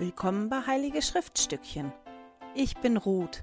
Willkommen 0.00 0.48
bei 0.48 0.60
Heilige 0.64 1.02
Schriftstückchen. 1.02 1.92
Ich 2.54 2.76
bin 2.76 2.96
Ruth. 2.96 3.42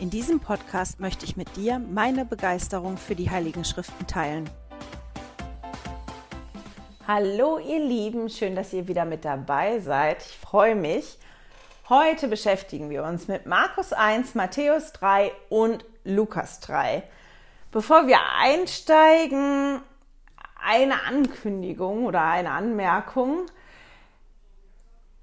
In 0.00 0.10
diesem 0.10 0.40
Podcast 0.40 0.98
möchte 0.98 1.24
ich 1.24 1.36
mit 1.36 1.54
dir 1.54 1.78
meine 1.78 2.24
Begeisterung 2.24 2.96
für 2.96 3.14
die 3.14 3.30
Heiligen 3.30 3.64
Schriften 3.64 4.04
teilen. 4.08 4.50
Hallo 7.06 7.60
ihr 7.60 7.78
Lieben, 7.78 8.28
schön, 8.28 8.56
dass 8.56 8.72
ihr 8.72 8.88
wieder 8.88 9.04
mit 9.04 9.24
dabei 9.24 9.78
seid. 9.78 10.20
Ich 10.22 10.36
freue 10.36 10.74
mich. 10.74 11.16
Heute 11.88 12.26
beschäftigen 12.26 12.90
wir 12.90 13.04
uns 13.04 13.28
mit 13.28 13.46
Markus 13.46 13.92
1, 13.92 14.34
Matthäus 14.34 14.90
3 14.94 15.30
und 15.48 15.84
Lukas 16.02 16.58
3. 16.58 17.04
Bevor 17.70 18.08
wir 18.08 18.18
einsteigen, 18.40 19.80
eine 20.60 21.04
Ankündigung 21.04 22.06
oder 22.06 22.24
eine 22.24 22.50
Anmerkung. 22.50 23.46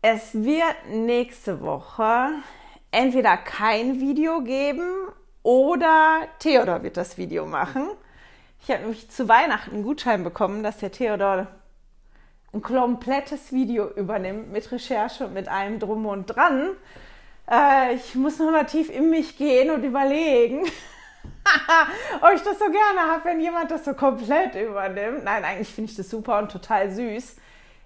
Es 0.04 0.34
wird 0.34 0.88
nächste 0.90 1.62
Woche 1.62 2.30
entweder 2.90 3.38
kein 3.38 4.00
Video 4.02 4.42
geben 4.42 4.90
oder 5.44 6.28
Theodor 6.40 6.82
wird 6.82 6.98
das 6.98 7.20
Video 7.20 7.46
machen. 7.46 7.88
Ich 8.64 8.72
habe 8.72 8.82
nämlich 8.82 9.12
zu 9.12 9.30
Weihnachten 9.30 9.76
einen 9.76 9.84
Gutschein 9.84 10.24
bekommen, 10.24 10.64
dass 10.64 10.80
der 10.80 10.92
Theodor 10.92 11.46
ein 12.52 12.64
komplettes 12.64 13.52
Video 13.52 13.92
übernimmt 13.92 14.52
mit 14.52 14.72
Recherche 14.72 15.28
und 15.28 15.36
mit 15.36 15.48
allem 15.48 15.78
drum 15.78 16.08
und 16.08 16.26
dran. 16.26 16.72
Äh, 17.48 17.94
ich 17.94 18.16
muss 18.16 18.40
nochmal 18.40 18.66
tief 18.66 18.90
in 18.90 19.12
mich 19.12 19.38
gehen 19.38 19.70
und 19.70 19.84
überlegen, 19.84 20.64
ob 22.22 22.34
ich 22.34 22.42
das 22.42 22.58
so 22.58 22.66
gerne 22.66 23.02
habe, 23.02 23.26
wenn 23.26 23.40
jemand 23.40 23.70
das 23.70 23.86
so 23.86 23.94
komplett 23.94 24.56
übernimmt. 24.56 25.26
Nein, 25.26 25.46
eigentlich 25.46 25.70
finde 25.70 25.92
ich 25.92 25.98
das 25.98 26.10
super 26.10 26.40
und 26.40 26.52
total 26.52 26.90
süß. 26.90 27.36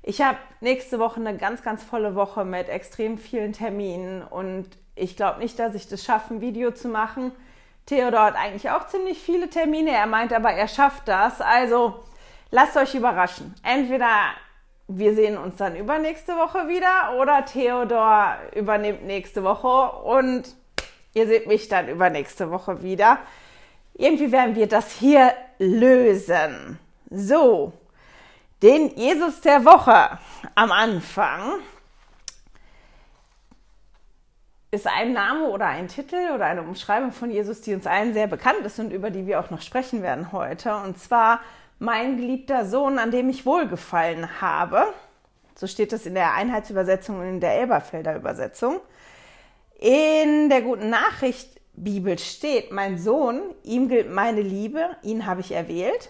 Ich 0.08 0.22
habe 0.22 0.38
nächste 0.62 1.00
Woche 1.00 1.20
eine 1.20 1.36
ganz, 1.36 1.64
ganz 1.64 1.84
volle 1.84 2.14
Woche 2.14 2.46
mit 2.46 2.70
extrem 2.70 3.18
vielen 3.18 3.54
Terminen 3.54 4.22
und 4.22 4.68
ich 4.94 5.16
glaube 5.16 5.40
nicht, 5.40 5.58
dass 5.58 5.74
ich 5.74 5.88
das 5.88 6.04
schaffe, 6.04 6.36
ein 6.36 6.42
Video 6.42 6.70
zu 6.70 6.90
machen. 6.90 7.32
Theodor 7.88 8.22
hat 8.22 8.36
eigentlich 8.36 8.70
auch 8.70 8.86
ziemlich 8.86 9.18
viele 9.20 9.50
Termine. 9.50 9.90
Er 9.90 10.06
meint 10.06 10.32
aber, 10.32 10.52
er 10.52 10.68
schafft 10.68 11.08
das. 11.08 11.42
Also 11.42 12.04
lasst 12.52 12.78
euch 12.78 12.94
überraschen. 12.94 13.56
Entweder 13.64 14.08
wir 14.88 15.16
sehen 15.16 15.40
uns 15.40 15.56
dann 15.56 15.76
übernächste 15.76 16.34
Woche 16.34 16.68
wieder 16.68 17.20
oder 17.20 17.44
Theodor 17.44 18.36
übernimmt 18.56 19.06
nächste 19.06 19.44
Woche 19.44 20.04
und 20.04 20.56
ihr 21.16 21.26
seht 21.26 21.48
mich 21.48 21.68
dann 21.68 21.90
übernächste 21.90 22.52
Woche 22.52 22.84
wieder. 22.84 23.18
Irgendwie 23.96 24.32
werden 24.32 24.56
wir 24.56 24.68
das 24.68 24.92
hier 24.92 25.34
lösen. 25.58 26.78
So, 27.10 27.74
den 28.62 28.96
Jesus 28.96 29.42
der 29.42 29.66
Woche 29.66 30.18
am 30.56 30.72
Anfang 30.72 31.60
ist 34.72 34.88
ein 34.88 35.14
Name 35.14 35.48
oder 35.48 35.68
ein 35.68 35.88
Titel 35.88 36.32
oder 36.34 36.46
eine 36.46 36.62
Umschreibung 36.62 37.12
von 37.12 37.32
Jesus, 37.32 37.62
die 37.62 37.74
uns 37.74 37.88
allen 37.88 38.14
sehr 38.14 38.28
bekannt 38.28 38.60
ist 38.66 38.80
und 38.80 38.92
über 38.92 39.10
die 39.10 39.26
wir 39.26 39.40
auch 39.40 39.50
noch 39.50 39.62
sprechen 39.62 40.02
werden 40.02 40.32
heute. 40.32 40.76
Und 40.76 41.00
zwar 41.00 41.40
mein 41.80 42.18
geliebter 42.18 42.66
Sohn, 42.66 43.00
an 43.00 43.12
dem 43.12 43.30
ich 43.30 43.46
wohlgefallen 43.46 44.42
habe. 44.42 44.86
So 45.56 45.68
steht 45.68 45.94
es 45.94 46.06
in 46.06 46.14
der 46.14 46.34
Einheitsübersetzung 46.34 47.20
und 47.20 47.28
in 47.28 47.40
der 47.40 47.54
Elberfelder 47.54 48.16
Übersetzung. 48.16 48.82
In 49.80 50.50
der 50.50 50.62
guten 50.62 50.90
Nachricht 50.90 51.62
Bibel 51.74 52.18
steht, 52.20 52.72
mein 52.72 52.98
Sohn, 52.98 53.42
ihm 53.64 53.90
gilt 53.90 54.10
meine 54.10 54.42
Liebe, 54.42 54.96
ihn 55.04 55.26
habe 55.26 55.42
ich 55.42 55.52
erwählt. 55.52 56.10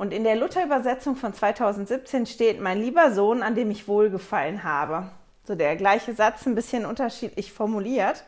Und 0.00 0.14
in 0.14 0.24
der 0.24 0.34
Luther-Übersetzung 0.34 1.14
von 1.14 1.34
2017 1.34 2.24
steht, 2.24 2.58
mein 2.58 2.80
lieber 2.80 3.12
Sohn, 3.12 3.42
an 3.42 3.54
dem 3.54 3.70
ich 3.70 3.86
wohlgefallen 3.86 4.64
habe. 4.64 5.10
So 5.44 5.54
der 5.54 5.76
gleiche 5.76 6.14
Satz, 6.14 6.46
ein 6.46 6.54
bisschen 6.54 6.86
unterschiedlich 6.86 7.52
formuliert. 7.52 8.24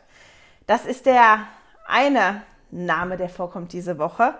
Das 0.67 0.85
ist 0.85 1.07
der 1.07 1.47
eine 1.87 2.43
Name, 2.69 3.17
der 3.17 3.27
vorkommt 3.27 3.73
diese 3.73 3.97
Woche. 3.97 4.35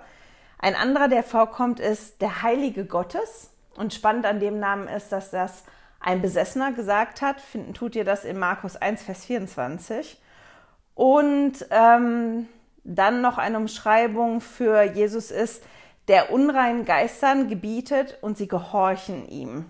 Ein 0.59 0.75
anderer, 0.75 1.07
der 1.07 1.23
vorkommt, 1.23 1.79
ist 1.79 2.22
der 2.22 2.43
Heilige 2.43 2.85
Gottes. 2.85 3.49
Und 3.77 3.95
spannend 3.95 4.27
an 4.27 4.39
dem 4.39 4.59
Namen 4.59 4.88
ist, 4.88 5.11
dass 5.11 5.31
das 5.31 5.63
ein 5.99 6.22
Besessener 6.22 6.72
gesagt 6.72 7.23
hat. 7.23 7.41
Finden 7.41 7.73
tut 7.73 7.95
ihr 7.95 8.05
das 8.05 8.25
in 8.25 8.38
Markus 8.38 8.75
1, 8.75 9.01
Vers 9.01 9.25
24. 9.25 10.22
Und 10.93 11.66
ähm, 11.72 12.47
dann 12.83 13.22
noch 13.22 13.39
eine 13.39 13.57
Umschreibung 13.57 14.39
für 14.39 14.83
Jesus 14.83 15.31
ist, 15.31 15.63
der 16.08 16.31
unreinen 16.31 16.86
Geistern 16.86 17.47
gebietet 17.47 18.18
und 18.22 18.38
sie 18.38 18.47
gehorchen 18.47 19.28
ihm. 19.28 19.66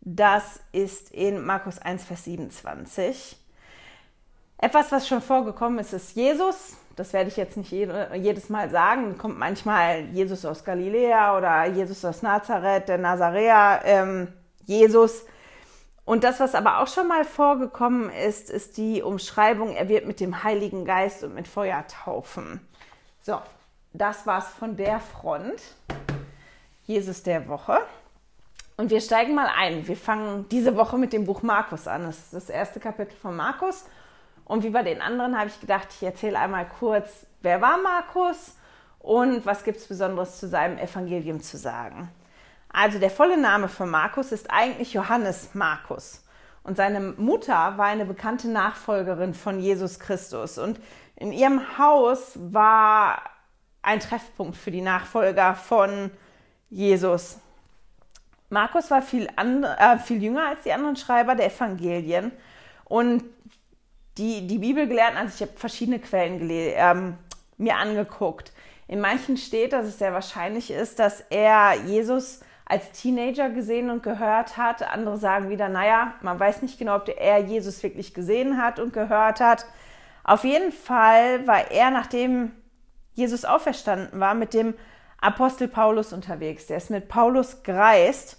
Das 0.00 0.60
ist 0.72 1.10
in 1.12 1.44
Markus 1.44 1.78
1, 1.78 2.04
Vers 2.04 2.24
27. 2.24 3.36
Etwas, 4.58 4.92
was 4.92 5.08
schon 5.08 5.20
vorgekommen 5.20 5.78
ist, 5.78 5.92
ist 5.92 6.16
Jesus. 6.16 6.76
Das 6.96 7.12
werde 7.12 7.28
ich 7.28 7.36
jetzt 7.36 7.56
nicht 7.56 7.70
jedes 7.70 8.48
Mal 8.48 8.68
sagen. 8.70 9.16
Kommt 9.16 9.38
manchmal 9.38 10.06
Jesus 10.12 10.44
aus 10.44 10.64
Galiläa 10.64 11.36
oder 11.36 11.66
Jesus 11.66 12.04
aus 12.04 12.22
Nazareth, 12.22 12.88
der 12.88 12.98
Nazaräer, 12.98 13.80
ähm, 13.84 14.28
Jesus. 14.66 15.24
Und 16.04 16.24
das, 16.24 16.40
was 16.40 16.54
aber 16.54 16.80
auch 16.80 16.88
schon 16.88 17.08
mal 17.08 17.24
vorgekommen 17.24 18.10
ist, 18.10 18.50
ist 18.50 18.76
die 18.76 19.02
Umschreibung, 19.02 19.74
er 19.74 19.88
wird 19.88 20.06
mit 20.06 20.20
dem 20.20 20.42
Heiligen 20.42 20.84
Geist 20.84 21.22
und 21.22 21.34
mit 21.34 21.46
Feuer 21.46 21.84
taufen. 21.86 22.60
So, 23.20 23.38
das 23.92 24.26
war's 24.26 24.48
von 24.48 24.76
der 24.76 25.00
Front. 25.00 25.60
Jesus 26.84 27.22
der 27.22 27.48
Woche. 27.48 27.78
Und 28.76 28.90
wir 28.90 29.00
steigen 29.00 29.34
mal 29.34 29.48
ein. 29.56 29.86
Wir 29.86 29.96
fangen 29.96 30.48
diese 30.48 30.76
Woche 30.76 30.98
mit 30.98 31.12
dem 31.12 31.24
Buch 31.24 31.42
Markus 31.42 31.86
an. 31.86 32.04
Das 32.04 32.18
ist 32.18 32.34
das 32.34 32.50
erste 32.50 32.80
Kapitel 32.80 33.14
von 33.14 33.36
Markus. 33.36 33.84
Und 34.44 34.64
wie 34.64 34.70
bei 34.70 34.82
den 34.82 35.00
anderen 35.00 35.38
habe 35.38 35.48
ich 35.48 35.60
gedacht, 35.60 35.88
ich 35.90 36.02
erzähle 36.02 36.38
einmal 36.38 36.66
kurz, 36.66 37.26
wer 37.42 37.60
war 37.60 37.78
Markus 37.78 38.56
und 38.98 39.46
was 39.46 39.62
gibt 39.62 39.78
es 39.78 39.86
Besonderes 39.86 40.40
zu 40.40 40.48
seinem 40.48 40.78
Evangelium 40.78 41.40
zu 41.40 41.56
sagen. 41.56 42.10
Also 42.72 42.98
der 42.98 43.10
volle 43.10 43.40
Name 43.40 43.68
von 43.68 43.88
Markus 43.88 44.32
ist 44.32 44.50
eigentlich 44.50 44.92
Johannes 44.92 45.50
Markus. 45.54 46.24
Und 46.62 46.76
seine 46.76 47.00
Mutter 47.00 47.74
war 47.76 47.86
eine 47.86 48.04
bekannte 48.04 48.48
Nachfolgerin 48.48 49.34
von 49.34 49.60
Jesus 49.60 50.00
Christus. 50.00 50.58
Und 50.58 50.80
in 51.16 51.32
ihrem 51.32 51.78
Haus 51.78 52.32
war 52.34 53.22
ein 53.82 54.00
Treffpunkt 54.00 54.56
für 54.56 54.70
die 54.70 54.80
Nachfolger 54.80 55.54
von 55.54 56.10
Jesus. 56.68 57.38
Markus 58.48 58.90
war 58.90 59.02
viel, 59.02 59.28
andre, 59.36 59.76
äh, 59.78 59.98
viel 59.98 60.22
jünger 60.22 60.48
als 60.48 60.62
die 60.62 60.72
anderen 60.72 60.96
Schreiber 60.96 61.34
der 61.34 61.46
Evangelien 61.46 62.32
und 62.84 63.24
die, 64.18 64.46
die 64.46 64.58
Bibelgelehrten, 64.58 65.16
also 65.16 65.32
ich 65.34 65.48
habe 65.48 65.58
verschiedene 65.58 66.00
Quellen 66.00 66.48
ähm, 66.50 67.16
mir 67.56 67.76
angeguckt. 67.76 68.52
In 68.88 69.00
manchen 69.00 69.36
steht, 69.36 69.72
dass 69.72 69.86
es 69.86 69.98
sehr 69.98 70.12
wahrscheinlich 70.12 70.70
ist, 70.70 70.98
dass 70.98 71.20
er 71.30 71.74
Jesus 71.86 72.40
als 72.64 72.90
Teenager 72.92 73.50
gesehen 73.50 73.88
und 73.88 74.02
gehört 74.02 74.56
hat. 74.56 74.82
Andere 74.82 75.16
sagen 75.16 75.48
wieder, 75.48 75.68
naja, 75.68 76.14
man 76.22 76.38
weiß 76.38 76.62
nicht 76.62 76.78
genau, 76.78 76.96
ob 76.96 77.08
er 77.08 77.38
Jesus 77.38 77.82
wirklich 77.82 78.14
gesehen 78.14 78.60
hat 78.60 78.78
und 78.78 78.92
gehört 78.92 79.40
hat. 79.40 79.64
Auf 80.24 80.44
jeden 80.44 80.72
Fall 80.72 81.46
war 81.46 81.70
er, 81.70 81.90
nachdem 81.90 82.52
Jesus 83.14 83.44
auferstanden 83.44 84.20
war, 84.20 84.34
mit 84.34 84.54
dem 84.54 84.74
Apostel 85.20 85.68
Paulus 85.68 86.12
unterwegs. 86.12 86.66
Der 86.66 86.78
ist 86.78 86.90
mit 86.90 87.08
Paulus 87.08 87.62
gereist 87.62 88.38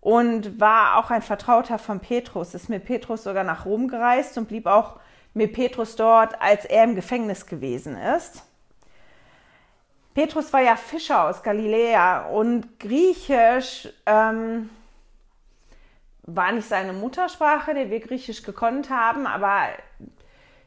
und 0.00 0.60
war 0.60 0.98
auch 0.98 1.10
ein 1.10 1.22
Vertrauter 1.22 1.78
von 1.78 2.00
Petrus, 2.00 2.54
ist 2.54 2.68
mit 2.68 2.84
Petrus 2.84 3.22
sogar 3.22 3.44
nach 3.44 3.64
Rom 3.64 3.88
gereist 3.88 4.36
und 4.36 4.48
blieb 4.48 4.66
auch 4.66 4.98
mit 5.34 5.52
Petrus 5.52 5.96
dort, 5.96 6.40
als 6.42 6.64
er 6.64 6.84
im 6.84 6.94
Gefängnis 6.94 7.46
gewesen 7.46 7.96
ist. 7.96 8.42
Petrus 10.14 10.52
war 10.52 10.60
ja 10.60 10.76
Fischer 10.76 11.28
aus 11.28 11.42
Galiläa 11.42 12.26
und 12.26 12.78
Griechisch 12.78 13.88
ähm, 14.04 14.68
war 16.24 16.52
nicht 16.52 16.68
seine 16.68 16.92
Muttersprache, 16.92 17.72
der 17.72 17.90
wir 17.90 18.00
Griechisch 18.00 18.42
gekonnt 18.42 18.90
haben, 18.90 19.26
aber 19.26 19.68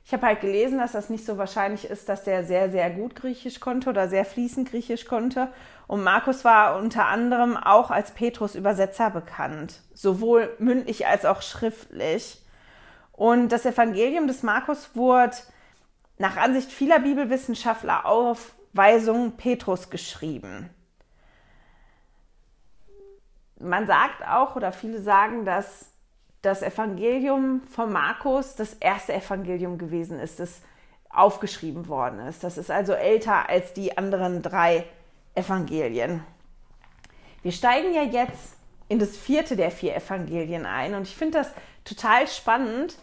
ich 0.05 0.13
habe 0.13 0.27
halt 0.27 0.41
gelesen, 0.41 0.77
dass 0.77 0.91
das 0.91 1.09
nicht 1.09 1.25
so 1.25 1.39
wahrscheinlich 1.39 1.85
ist, 1.85 2.09
dass 2.09 2.23
der 2.23 2.43
sehr, 2.43 2.69
sehr 2.69 2.91
gut 2.91 3.15
Griechisch 3.15 3.59
konnte 3.59 3.89
oder 3.89 4.07
sehr 4.07 4.23
fließend 4.23 4.69
Griechisch 4.69 5.05
konnte. 5.05 5.51
Und 5.87 6.03
Markus 6.03 6.45
war 6.45 6.77
unter 6.77 7.07
anderem 7.07 7.57
auch 7.57 7.89
als 7.89 8.11
Petrus 8.11 8.53
Übersetzer 8.53 9.09
bekannt, 9.09 9.81
sowohl 9.95 10.55
mündlich 10.59 11.07
als 11.07 11.25
auch 11.25 11.41
schriftlich. 11.41 12.39
Und 13.13 13.49
das 13.49 13.65
Evangelium 13.65 14.27
des 14.27 14.43
Markus 14.43 14.95
wurde 14.95 15.37
nach 16.19 16.37
Ansicht 16.37 16.71
vieler 16.71 16.99
Bibelwissenschaftler 16.99 18.05
auf 18.05 18.53
Weisung 18.73 19.37
Petrus 19.37 19.89
geschrieben. 19.89 20.69
Man 23.57 23.87
sagt 23.87 24.23
auch, 24.27 24.55
oder 24.55 24.71
viele 24.71 25.01
sagen, 25.01 25.45
dass 25.45 25.94
das 26.45 26.62
Evangelium 26.62 27.62
von 27.71 27.92
Markus 27.92 28.56
das 28.56 28.74
erste 28.75 29.13
Evangelium 29.13 29.77
gewesen 29.77 30.19
ist, 30.19 30.39
das 30.39 30.62
aufgeschrieben 31.09 31.88
worden 31.88 32.19
ist. 32.19 32.44
Das 32.44 32.57
ist 32.57 32.69
also 32.69 32.94
älter 32.94 33.50
als 33.50 33.74
die 33.74 33.97
anderen 33.97 34.42
drei 34.42 34.86
Evangelien. 35.33 36.24
Wir 37.42 37.51
steigen 37.51 37.94
ja 37.94 38.03
jetzt 38.03 38.57
in 38.88 39.00
das 39.00 39.18
vierte 39.18 39.56
der 39.56 39.71
vier 39.71 39.95
Evangelien 39.95 40.65
ein. 40.65 40.94
Und 40.94 41.03
ich 41.03 41.15
finde 41.15 41.39
das 41.39 41.51
total 41.83 42.27
spannend, 42.27 42.98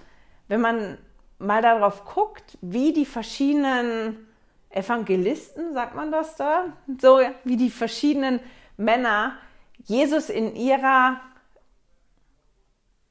wenn 0.49 0.61
man 0.61 0.99
mal 1.39 1.63
darauf 1.63 2.05
guckt, 2.05 2.59
wie 2.61 2.93
die 2.93 3.07
verschiedenen 3.07 4.27
Evangelisten, 4.71 5.75
sagt 5.75 5.95
man 5.95 6.13
das 6.13 6.37
da, 6.37 6.67
so 7.01 7.21
wie 7.45 7.57
die 7.57 7.71
verschiedenen 7.71 8.41
Männer 8.77 9.37
Jesus 9.85 10.31
in 10.31 10.55
ihrer 10.55 11.21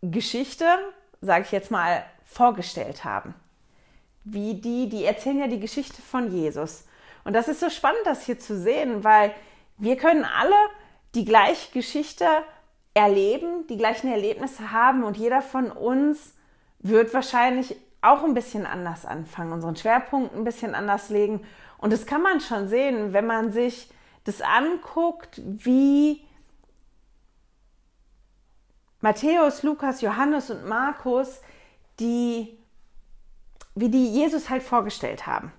Geschichte, 0.01 0.65
sage 1.21 1.45
ich 1.45 1.51
jetzt 1.51 1.71
mal, 1.71 2.03
vorgestellt 2.25 3.03
haben. 3.03 3.35
Wie 4.23 4.55
die, 4.55 4.89
die 4.89 5.05
erzählen 5.05 5.39
ja 5.39 5.47
die 5.47 5.59
Geschichte 5.59 6.01
von 6.01 6.31
Jesus. 6.31 6.85
Und 7.23 7.33
das 7.33 7.47
ist 7.47 7.59
so 7.59 7.69
spannend, 7.69 8.01
das 8.05 8.25
hier 8.25 8.39
zu 8.39 8.57
sehen, 8.57 9.03
weil 9.03 9.33
wir 9.77 9.97
können 9.97 10.25
alle 10.25 10.55
die 11.15 11.25
gleiche 11.25 11.71
Geschichte 11.71 12.25
erleben, 12.93 13.67
die 13.67 13.77
gleichen 13.77 14.11
Erlebnisse 14.11 14.71
haben 14.71 15.03
und 15.03 15.17
jeder 15.17 15.41
von 15.41 15.71
uns 15.71 16.35
wird 16.79 17.13
wahrscheinlich 17.13 17.75
auch 18.01 18.23
ein 18.23 18.33
bisschen 18.33 18.65
anders 18.65 19.05
anfangen, 19.05 19.53
unseren 19.53 19.75
Schwerpunkt 19.75 20.35
ein 20.35 20.43
bisschen 20.43 20.73
anders 20.75 21.09
legen. 21.09 21.41
Und 21.77 21.93
das 21.93 22.05
kann 22.05 22.21
man 22.21 22.41
schon 22.41 22.67
sehen, 22.67 23.13
wenn 23.13 23.27
man 23.27 23.51
sich 23.51 23.89
das 24.23 24.41
anguckt, 24.41 25.41
wie 25.43 26.21
Matthäus, 29.01 29.63
Lukas, 29.63 30.01
Johannes 30.01 30.49
und 30.49 30.65
Markus, 30.67 31.41
die, 31.99 32.57
wie 33.75 33.89
die 33.89 34.07
Jesus 34.07 34.49
halt 34.49 34.63
vorgestellt 34.63 35.27
haben. 35.27 35.51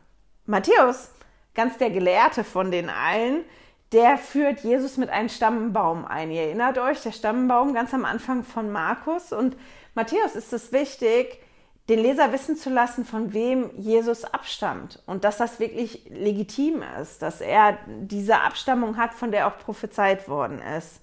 Matthäus, 0.47 1.11
ganz 1.55 1.77
der 1.79 1.91
Gelehrte 1.91 2.45
von 2.45 2.71
den 2.71 2.89
allen, 2.89 3.45
der 3.93 4.17
führt 4.17 4.61
Jesus 4.61 4.97
mit 4.97 5.11
einem 5.11 5.29
Stammbaum 5.29 6.07
ein. 6.07 6.31
Ihr 6.31 6.43
erinnert 6.43 6.79
euch, 6.79 7.03
der 7.03 7.13
Stammbaum 7.13 7.75
ganz 7.75 7.93
am 7.93 8.05
Anfang 8.05 8.43
von 8.43 8.73
Markus. 8.73 9.33
Und 9.33 9.57
Matthäus 9.95 10.35
ist 10.35 10.53
es 10.53 10.73
wichtig, 10.73 11.39
den 11.89 11.99
Leser 11.99 12.33
wissen 12.33 12.57
zu 12.57 12.71
lassen, 12.71 13.05
von 13.05 13.33
wem 13.33 13.71
Jesus 13.77 14.25
abstammt 14.25 15.03
und 15.07 15.25
dass 15.25 15.37
das 15.37 15.59
wirklich 15.59 16.09
legitim 16.09 16.83
ist, 17.01 17.23
dass 17.23 17.41
er 17.41 17.77
diese 17.87 18.41
Abstammung 18.41 18.97
hat, 18.97 19.15
von 19.15 19.33
der 19.33 19.49
auch 19.49 19.59
prophezeit 19.59 20.29
worden 20.29 20.63
ist. 20.79 21.01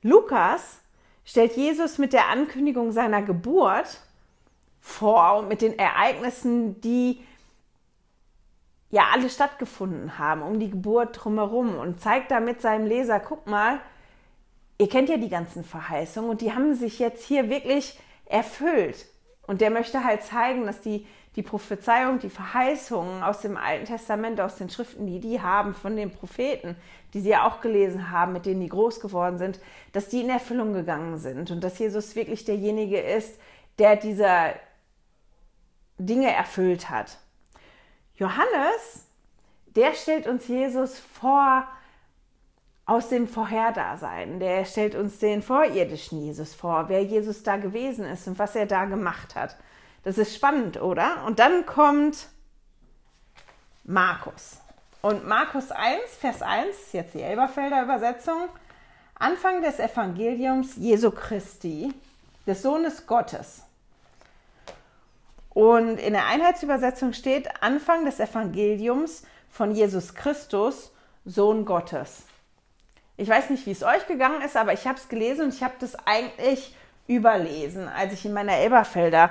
Lukas 0.00 0.80
stellt 1.28 1.56
Jesus 1.56 1.98
mit 1.98 2.14
der 2.14 2.28
Ankündigung 2.28 2.90
seiner 2.90 3.20
Geburt 3.20 4.00
vor 4.80 5.36
und 5.36 5.48
mit 5.48 5.60
den 5.60 5.78
Ereignissen, 5.78 6.80
die 6.80 7.22
ja 8.90 9.08
alle 9.12 9.28
stattgefunden 9.28 10.16
haben, 10.18 10.40
um 10.40 10.58
die 10.58 10.70
Geburt 10.70 11.22
drumherum 11.22 11.76
und 11.76 12.00
zeigt 12.00 12.30
damit 12.30 12.62
seinem 12.62 12.86
Leser, 12.86 13.20
guck 13.20 13.46
mal, 13.46 13.78
ihr 14.78 14.88
kennt 14.88 15.10
ja 15.10 15.18
die 15.18 15.28
ganzen 15.28 15.64
Verheißungen 15.64 16.30
und 16.30 16.40
die 16.40 16.54
haben 16.54 16.74
sich 16.74 16.98
jetzt 16.98 17.22
hier 17.26 17.50
wirklich 17.50 18.00
erfüllt. 18.24 19.04
Und 19.46 19.60
der 19.60 19.68
möchte 19.68 20.04
halt 20.04 20.22
zeigen, 20.22 20.64
dass 20.64 20.80
die, 20.80 21.06
die 21.36 21.42
Prophezeiung, 21.42 22.18
die 22.18 22.30
Verheißungen 22.30 23.22
aus 23.22 23.40
dem 23.40 23.56
Alten 23.56 23.84
Testament, 23.84 24.40
aus 24.40 24.56
den 24.56 24.70
Schriften, 24.70 25.06
die 25.06 25.20
die 25.20 25.40
haben 25.40 25.74
von 25.74 25.96
den 25.96 26.10
Propheten, 26.10 26.76
die 27.14 27.20
sie 27.20 27.30
ja 27.30 27.46
auch 27.46 27.60
gelesen 27.60 28.10
haben, 28.10 28.32
mit 28.32 28.46
denen 28.46 28.60
die 28.60 28.68
groß 28.68 29.00
geworden 29.00 29.38
sind, 29.38 29.60
dass 29.92 30.08
die 30.08 30.20
in 30.20 30.30
Erfüllung 30.30 30.72
gegangen 30.72 31.18
sind 31.18 31.50
und 31.50 31.62
dass 31.62 31.78
Jesus 31.78 32.16
wirklich 32.16 32.44
derjenige 32.44 33.00
ist, 33.00 33.38
der 33.78 33.96
diese 33.96 34.54
Dinge 35.98 36.32
erfüllt 36.32 36.90
hat. 36.90 37.18
Johannes, 38.16 39.06
der 39.76 39.94
stellt 39.94 40.26
uns 40.26 40.48
Jesus 40.48 40.98
vor 40.98 41.66
aus 42.88 43.10
dem 43.10 43.28
Vorherdasein. 43.28 44.40
Der 44.40 44.64
stellt 44.64 44.94
uns 44.94 45.18
den 45.18 45.42
vorirdischen 45.42 46.20
Jesus 46.22 46.54
vor, 46.54 46.88
wer 46.88 47.04
Jesus 47.04 47.42
da 47.42 47.56
gewesen 47.58 48.06
ist 48.06 48.26
und 48.26 48.38
was 48.38 48.56
er 48.56 48.66
da 48.66 48.86
gemacht 48.86 49.34
hat. 49.34 49.56
Das 50.04 50.18
ist 50.18 50.34
spannend, 50.34 50.80
oder? 50.80 51.24
Und 51.26 51.38
dann 51.38 51.66
kommt 51.66 52.28
Markus. 53.84 54.58
Und 55.02 55.26
Markus 55.26 55.70
1, 55.70 56.00
Vers 56.18 56.42
1, 56.42 56.76
ist 56.76 56.92
jetzt 56.92 57.14
die 57.14 57.22
Elberfelder 57.22 57.82
Übersetzung, 57.82 58.48
Anfang 59.14 59.62
des 59.62 59.78
Evangeliums 59.78 60.76
Jesu 60.76 61.10
Christi, 61.10 61.92
des 62.46 62.62
Sohnes 62.62 63.06
Gottes. 63.06 63.62
Und 65.50 65.98
in 65.98 66.12
der 66.12 66.26
Einheitsübersetzung 66.26 67.12
steht 67.12 67.62
Anfang 67.62 68.04
des 68.04 68.20
Evangeliums 68.20 69.24
von 69.50 69.72
Jesus 69.72 70.14
Christus, 70.14 70.92
Sohn 71.24 71.64
Gottes. 71.64 72.22
Ich 73.16 73.28
weiß 73.28 73.50
nicht, 73.50 73.66
wie 73.66 73.72
es 73.72 73.82
euch 73.82 74.06
gegangen 74.06 74.40
ist, 74.42 74.56
aber 74.56 74.72
ich 74.72 74.86
habe 74.86 74.98
es 74.98 75.08
gelesen 75.08 75.46
und 75.46 75.54
ich 75.54 75.62
habe 75.62 75.74
das 75.80 75.96
eigentlich 76.06 76.74
überlesen, 77.08 77.88
als 77.88 78.12
ich 78.12 78.24
in 78.24 78.32
meiner 78.32 78.56
Elberfelder 78.56 79.30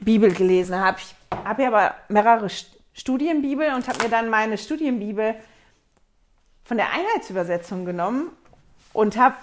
Bibel 0.00 0.32
gelesen 0.32 0.78
habe. 0.78 0.98
Ich 0.98 1.14
habe 1.44 1.62
ja 1.62 1.68
aber 1.68 1.94
mehrere 2.08 2.48
Studienbibel 2.92 3.74
und 3.74 3.88
habe 3.88 4.02
mir 4.04 4.10
dann 4.10 4.28
meine 4.30 4.58
Studienbibel 4.58 5.34
von 6.64 6.76
der 6.76 6.92
Einheitsübersetzung 6.92 7.84
genommen 7.84 8.30
und 8.92 9.16
habe, 9.16 9.36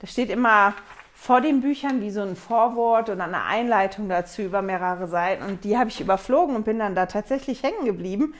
da 0.00 0.06
steht 0.06 0.30
immer 0.30 0.74
vor 1.14 1.40
den 1.40 1.60
Büchern 1.60 2.00
wie 2.00 2.10
so 2.10 2.20
ein 2.22 2.34
Vorwort 2.34 3.08
und 3.08 3.20
eine 3.20 3.44
Einleitung 3.44 4.08
dazu 4.08 4.42
über 4.42 4.60
mehrere 4.60 5.06
Seiten 5.06 5.44
und 5.44 5.62
die 5.62 5.78
habe 5.78 5.88
ich 5.88 6.00
überflogen 6.00 6.56
und 6.56 6.64
bin 6.64 6.80
dann 6.80 6.96
da 6.96 7.06
tatsächlich 7.06 7.62
hängen 7.62 7.84
geblieben, 7.84 8.34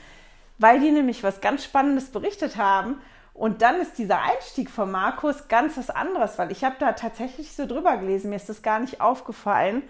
weil 0.57 0.81
die 0.81 0.91
nämlich 0.91 1.23
was 1.23 1.39
ganz 1.39 1.63
Spannendes 1.63 2.11
berichtet 2.11 2.57
haben. 2.57 2.99
Und 3.33 3.61
dann 3.61 3.79
ist 3.79 3.97
dieser 3.97 4.21
Einstieg 4.21 4.69
von 4.69 4.91
Markus 4.91 5.47
ganz 5.47 5.77
was 5.77 5.89
anderes, 5.89 6.37
weil 6.37 6.51
ich 6.51 6.63
habe 6.63 6.75
da 6.77 6.91
tatsächlich 6.91 7.55
so 7.55 7.65
drüber 7.65 7.97
gelesen, 7.97 8.29
mir 8.29 8.35
ist 8.35 8.49
das 8.49 8.61
gar 8.61 8.79
nicht 8.79 8.99
aufgefallen. 8.99 9.81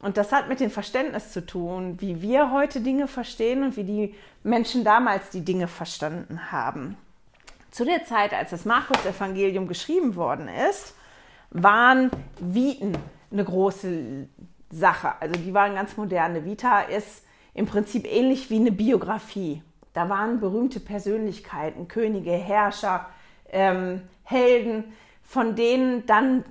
Und 0.00 0.16
das 0.16 0.32
hat 0.32 0.48
mit 0.48 0.60
dem 0.60 0.70
Verständnis 0.70 1.32
zu 1.32 1.44
tun, 1.44 2.00
wie 2.00 2.22
wir 2.22 2.52
heute 2.52 2.80
Dinge 2.80 3.08
verstehen 3.08 3.64
und 3.64 3.76
wie 3.76 3.84
die 3.84 4.14
Menschen 4.44 4.84
damals 4.84 5.30
die 5.30 5.44
Dinge 5.44 5.66
verstanden 5.66 6.52
haben. 6.52 6.96
Zu 7.70 7.84
der 7.84 8.04
Zeit, 8.04 8.32
als 8.32 8.50
das 8.50 8.64
Markus-Evangelium 8.64 9.66
geschrieben 9.66 10.14
worden 10.14 10.48
ist, 10.70 10.94
waren 11.50 12.10
Viten 12.38 12.96
eine 13.30 13.44
große 13.44 14.28
Sache. 14.70 15.12
Also 15.20 15.38
die 15.40 15.52
waren 15.52 15.74
ganz 15.74 15.96
moderne. 15.96 16.44
Vita 16.44 16.80
ist 16.82 17.24
im 17.54 17.66
Prinzip 17.66 18.06
ähnlich 18.06 18.50
wie 18.50 18.56
eine 18.56 18.72
Biografie. 18.72 19.62
Da 19.94 20.08
waren 20.08 20.40
berühmte 20.40 20.80
Persönlichkeiten, 20.80 21.88
Könige, 21.88 22.32
Herrscher, 22.32 23.08
ähm, 23.50 24.02
Helden, 24.22 24.84
von 25.22 25.56
denen 25.56 26.06
dann 26.06 26.44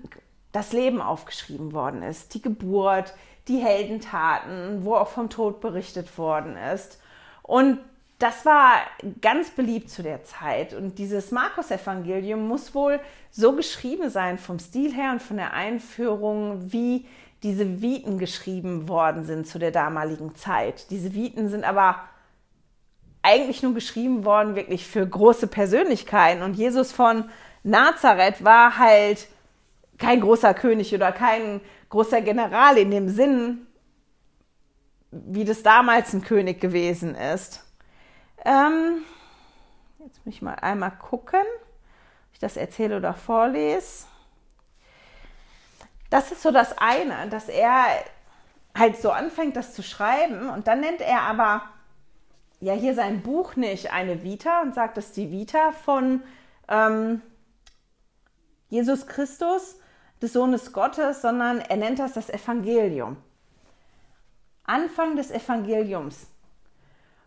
das 0.51 0.73
Leben 0.73 1.01
aufgeschrieben 1.01 1.73
worden 1.73 2.03
ist. 2.03 2.33
Die 2.33 2.41
Geburt, 2.41 3.13
die 3.47 3.57
Heldentaten, 3.57 4.83
wo 4.83 4.95
auch 4.95 5.09
vom 5.09 5.29
Tod 5.29 5.61
berichtet 5.61 6.17
worden 6.17 6.57
ist. 6.73 6.99
Und 7.43 7.79
das 8.19 8.45
war 8.45 8.73
ganz 9.21 9.51
beliebt 9.51 9.89
zu 9.89 10.01
der 10.01 10.23
Zeit. 10.23 10.73
Und 10.73 10.97
dieses 10.97 11.31
Markus-Evangelium 11.31 12.47
muss 12.47 12.73
wohl 12.73 12.99
so 13.31 13.53
geschrieben 13.53 14.09
sein 14.09 14.37
vom 14.37 14.59
Stil 14.59 14.93
her 14.93 15.11
und 15.11 15.21
von 15.21 15.37
der 15.37 15.53
Einführung, 15.53 16.71
wie 16.71 17.05
diese 17.43 17.81
Viten 17.81 18.17
geschrieben 18.17 18.87
worden 18.87 19.23
sind 19.23 19.47
zu 19.47 19.59
der 19.59 19.71
damaligen 19.71 20.35
Zeit. 20.35 20.89
Diese 20.89 21.13
Viten 21.13 21.49
sind 21.49 21.63
aber 21.63 22.01
eigentlich 23.21 23.61
nur 23.61 23.73
geschrieben 23.73 24.25
worden 24.25 24.55
wirklich 24.55 24.87
für 24.87 25.05
große 25.05 25.47
Persönlichkeiten. 25.47 26.41
Und 26.41 26.55
Jesus 26.55 26.91
von 26.91 27.25
Nazareth 27.63 28.43
war 28.43 28.79
halt 28.79 29.27
kein 29.99 30.21
großer 30.21 30.53
König 30.53 30.93
oder 30.95 31.11
kein 31.11 31.61
großer 31.89 32.21
General 32.21 32.77
in 32.77 32.91
dem 32.91 33.09
Sinn, 33.09 33.67
wie 35.11 35.45
das 35.45 35.63
damals 35.63 36.13
ein 36.13 36.21
König 36.21 36.59
gewesen 36.59 37.15
ist. 37.15 37.63
Ähm, 38.43 39.03
jetzt 39.99 40.25
muss 40.25 40.35
ich 40.35 40.41
mal 40.41 40.55
einmal 40.55 40.91
gucken, 40.91 41.41
ob 41.41 42.33
ich 42.33 42.39
das 42.39 42.57
erzähle 42.57 42.97
oder 42.97 43.13
vorlese. 43.13 44.05
Das 46.09 46.31
ist 46.31 46.41
so 46.41 46.51
das 46.51 46.77
eine, 46.77 47.27
dass 47.29 47.49
er 47.49 47.85
halt 48.77 49.01
so 49.01 49.11
anfängt, 49.11 49.55
das 49.55 49.73
zu 49.73 49.83
schreiben 49.83 50.49
und 50.49 50.67
dann 50.67 50.81
nennt 50.81 51.01
er 51.01 51.21
aber 51.21 51.63
ja 52.59 52.73
hier 52.73 52.93
sein 52.93 53.21
Buch 53.21 53.55
nicht 53.55 53.91
eine 53.91 54.23
Vita 54.23 54.61
und 54.61 54.73
sagt, 54.73 54.97
das 54.97 55.07
ist 55.07 55.17
die 55.17 55.31
Vita 55.31 55.71
von 55.71 56.21
ähm, 56.67 57.21
Jesus 58.69 59.07
Christus, 59.07 59.79
des 60.21 60.33
Sohnes 60.33 60.73
Gottes, 60.73 61.21
sondern 61.21 61.59
er 61.61 61.77
nennt 61.77 61.99
das 61.99 62.13
das 62.13 62.29
Evangelium. 62.29 63.17
Anfang 64.63 65.15
des 65.15 65.31
Evangeliums. 65.31 66.27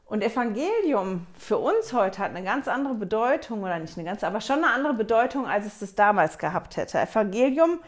Und 0.05 0.25
Evangelium 0.25 1.27
für 1.39 1.59
uns 1.59 1.93
heute 1.93 2.19
hat 2.19 2.31
eine 2.31 2.43
ganz 2.43 2.67
andere 2.67 2.95
Bedeutung, 2.95 3.63
oder 3.63 3.79
nicht 3.79 3.97
eine 3.97 4.05
ganz, 4.05 4.25
aber 4.25 4.41
schon 4.41 4.65
eine 4.65 4.73
andere 4.73 4.95
Bedeutung, 4.95 5.47
als 5.47 5.67
es 5.67 5.79
das 5.79 5.95
damals 5.95 6.39
gehabt 6.39 6.77
hätte. 6.77 6.99
Evangelium 6.99 7.79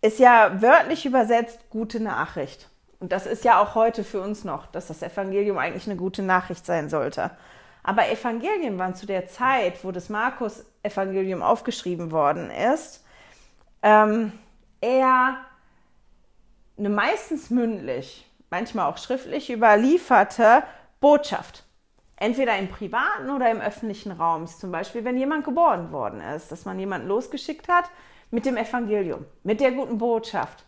ist 0.00 0.20
ja 0.20 0.62
wörtlich 0.62 1.04
übersetzt 1.04 1.68
gute 1.68 1.98
Nachricht. 2.00 2.68
Und 3.00 3.12
das 3.12 3.26
ist 3.26 3.44
ja 3.44 3.60
auch 3.60 3.74
heute 3.74 4.04
für 4.04 4.20
uns 4.20 4.44
noch, 4.44 4.66
dass 4.66 4.86
das 4.86 5.02
Evangelium 5.02 5.58
eigentlich 5.58 5.86
eine 5.86 5.96
gute 5.96 6.22
Nachricht 6.22 6.64
sein 6.64 6.88
sollte. 6.88 7.32
Aber 7.82 8.08
Evangelien 8.08 8.78
waren 8.78 8.94
zu 8.94 9.06
der 9.06 9.28
Zeit, 9.28 9.84
wo 9.84 9.92
das 9.92 10.08
Markus-Evangelium 10.08 11.42
aufgeschrieben 11.42 12.10
worden 12.10 12.50
ist, 12.50 13.04
ähm, 13.86 14.32
eher 14.80 15.36
eine 16.76 16.88
meistens 16.88 17.50
mündlich, 17.50 18.28
manchmal 18.50 18.90
auch 18.90 18.98
schriftlich 18.98 19.48
überlieferte 19.48 20.64
Botschaft. 21.00 21.62
Entweder 22.16 22.58
im 22.58 22.68
privaten 22.68 23.30
oder 23.30 23.48
im 23.48 23.60
öffentlichen 23.60 24.10
Raum. 24.10 24.48
Zum 24.48 24.72
Beispiel, 24.72 25.04
wenn 25.04 25.16
jemand 25.16 25.44
geboren 25.44 25.92
worden 25.92 26.20
ist, 26.20 26.50
dass 26.50 26.64
man 26.64 26.80
jemanden 26.80 27.06
losgeschickt 27.06 27.68
hat 27.68 27.84
mit 28.32 28.44
dem 28.44 28.56
Evangelium, 28.56 29.24
mit 29.44 29.60
der 29.60 29.70
guten 29.70 29.98
Botschaft. 29.98 30.64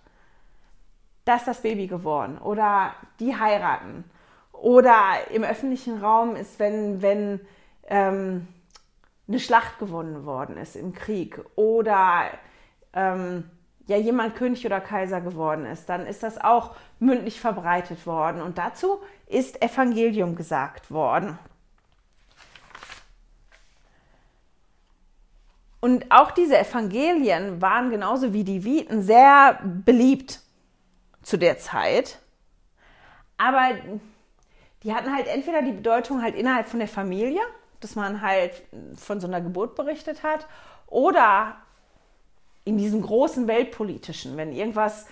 Da 1.25 1.37
ist 1.37 1.49
das 1.49 1.63
Baby 1.63 1.89
geworden 1.89 2.39
oder 2.39 2.95
die 3.19 3.37
heiraten. 3.37 4.05
Oder 4.53 5.29
im 5.33 5.43
öffentlichen 5.43 6.01
Raum 6.01 6.37
ist, 6.37 6.61
wenn, 6.61 7.03
wenn 7.03 7.41
ähm, 7.89 8.47
eine 9.27 9.41
Schlacht 9.41 9.79
gewonnen 9.81 10.25
worden 10.25 10.57
ist 10.57 10.77
im 10.77 10.93
Krieg 10.93 11.41
oder 11.57 12.31
ähm, 12.93 13.49
ja 13.87 13.97
jemand 13.97 14.37
König 14.37 14.65
oder 14.67 14.81
Kaiser 14.81 15.21
geworden 15.21 15.67
ist, 15.67 15.89
dann 15.89 16.07
ist 16.07 16.23
das 16.23 16.39
auch 16.39 16.77
mündlich 16.99 17.41
verbreitet 17.41 18.07
worden. 18.07 18.43
Und 18.43 18.59
dazu 18.59 19.01
ist 19.27 19.63
Evangelium 19.63 20.37
gesagt 20.37 20.91
worden. 20.91 21.39
Und 25.81 26.11
auch 26.11 26.33
diese 26.33 26.59
Evangelien 26.59 27.63
waren 27.63 27.91
genauso 27.91 28.33
wie 28.33 28.45
die 28.45 28.65
Viten 28.65 29.03
sehr 29.03 29.61
beliebt 29.63 30.41
zu 31.23 31.37
der 31.37 31.59
Zeit. 31.59 32.19
Aber 33.37 33.71
die 34.83 34.93
hatten 34.93 35.15
halt 35.15 35.29
entweder 35.29 35.63
die 35.63 35.73
Bedeutung 35.73 36.23
halt 36.23 36.35
innerhalb 36.35 36.67
von 36.67 36.81
der 36.81 36.89
Familie, 36.89 37.41
dass 37.81 37.95
man 37.95 38.23
halt 38.23 38.63
von 38.97 39.21
so 39.21 39.29
einer 39.29 39.41
Geburt 39.41 39.77
berichtet 39.77 40.23
hat, 40.25 40.47
oder 40.89 41.57
in 42.69 42.77
diesem 42.77 43.01
großen 43.01 43.49
weltpolitischen, 43.49 44.37
wenn 44.37 44.53
irgendwas 44.53 45.07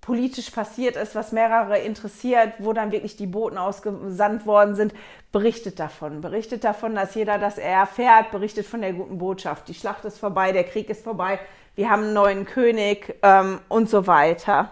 politisch 0.00 0.50
passiert 0.50 0.96
ist, 0.96 1.14
was 1.14 1.32
mehrere 1.32 1.78
interessiert, 1.78 2.54
wo 2.58 2.72
dann 2.72 2.92
wirklich 2.92 3.16
die 3.16 3.26
Boten 3.26 3.58
ausgesandt 3.58 4.46
worden 4.46 4.74
sind, 4.74 4.94
berichtet 5.30 5.78
davon. 5.78 6.20
Berichtet 6.20 6.64
davon, 6.64 6.94
dass 6.94 7.14
jeder 7.14 7.38
das 7.38 7.58
erfährt, 7.58 8.30
berichtet 8.30 8.66
von 8.66 8.80
der 8.80 8.92
guten 8.92 9.18
Botschaft. 9.18 9.68
Die 9.68 9.74
Schlacht 9.74 10.04
ist 10.04 10.18
vorbei, 10.18 10.52
der 10.52 10.64
Krieg 10.64 10.88
ist 10.90 11.04
vorbei, 11.04 11.38
wir 11.74 11.90
haben 11.90 12.04
einen 12.04 12.14
neuen 12.14 12.44
König 12.46 13.16
ähm, 13.22 13.60
und 13.68 13.90
so 13.90 14.06
weiter. 14.06 14.70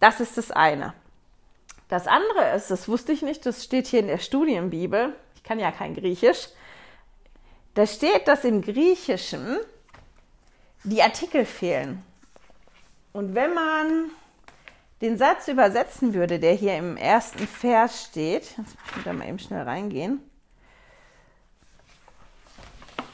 Das 0.00 0.20
ist 0.20 0.38
das 0.38 0.50
eine. 0.50 0.94
Das 1.88 2.06
andere 2.06 2.56
ist, 2.56 2.70
das 2.70 2.88
wusste 2.88 3.12
ich 3.12 3.22
nicht, 3.22 3.44
das 3.44 3.62
steht 3.62 3.86
hier 3.86 4.00
in 4.00 4.08
der 4.08 4.18
Studienbibel, 4.18 5.14
ich 5.34 5.42
kann 5.42 5.58
ja 5.58 5.70
kein 5.70 5.94
Griechisch, 5.94 6.48
da 7.74 7.86
steht, 7.86 8.26
dass 8.26 8.44
im 8.44 8.62
Griechischen 8.62 9.58
die 10.84 11.02
Artikel 11.02 11.44
fehlen. 11.44 12.02
Und 13.12 13.34
wenn 13.34 13.54
man 13.54 14.10
den 15.00 15.18
Satz 15.18 15.48
übersetzen 15.48 16.14
würde, 16.14 16.38
der 16.38 16.54
hier 16.54 16.76
im 16.76 16.96
ersten 16.96 17.46
Vers 17.46 18.04
steht, 18.04 18.42
jetzt 18.42 18.58
muss 18.58 18.96
ich 18.98 19.04
da 19.04 19.12
mal 19.12 19.28
eben 19.28 19.38
schnell 19.38 19.62
reingehen. 19.62 20.20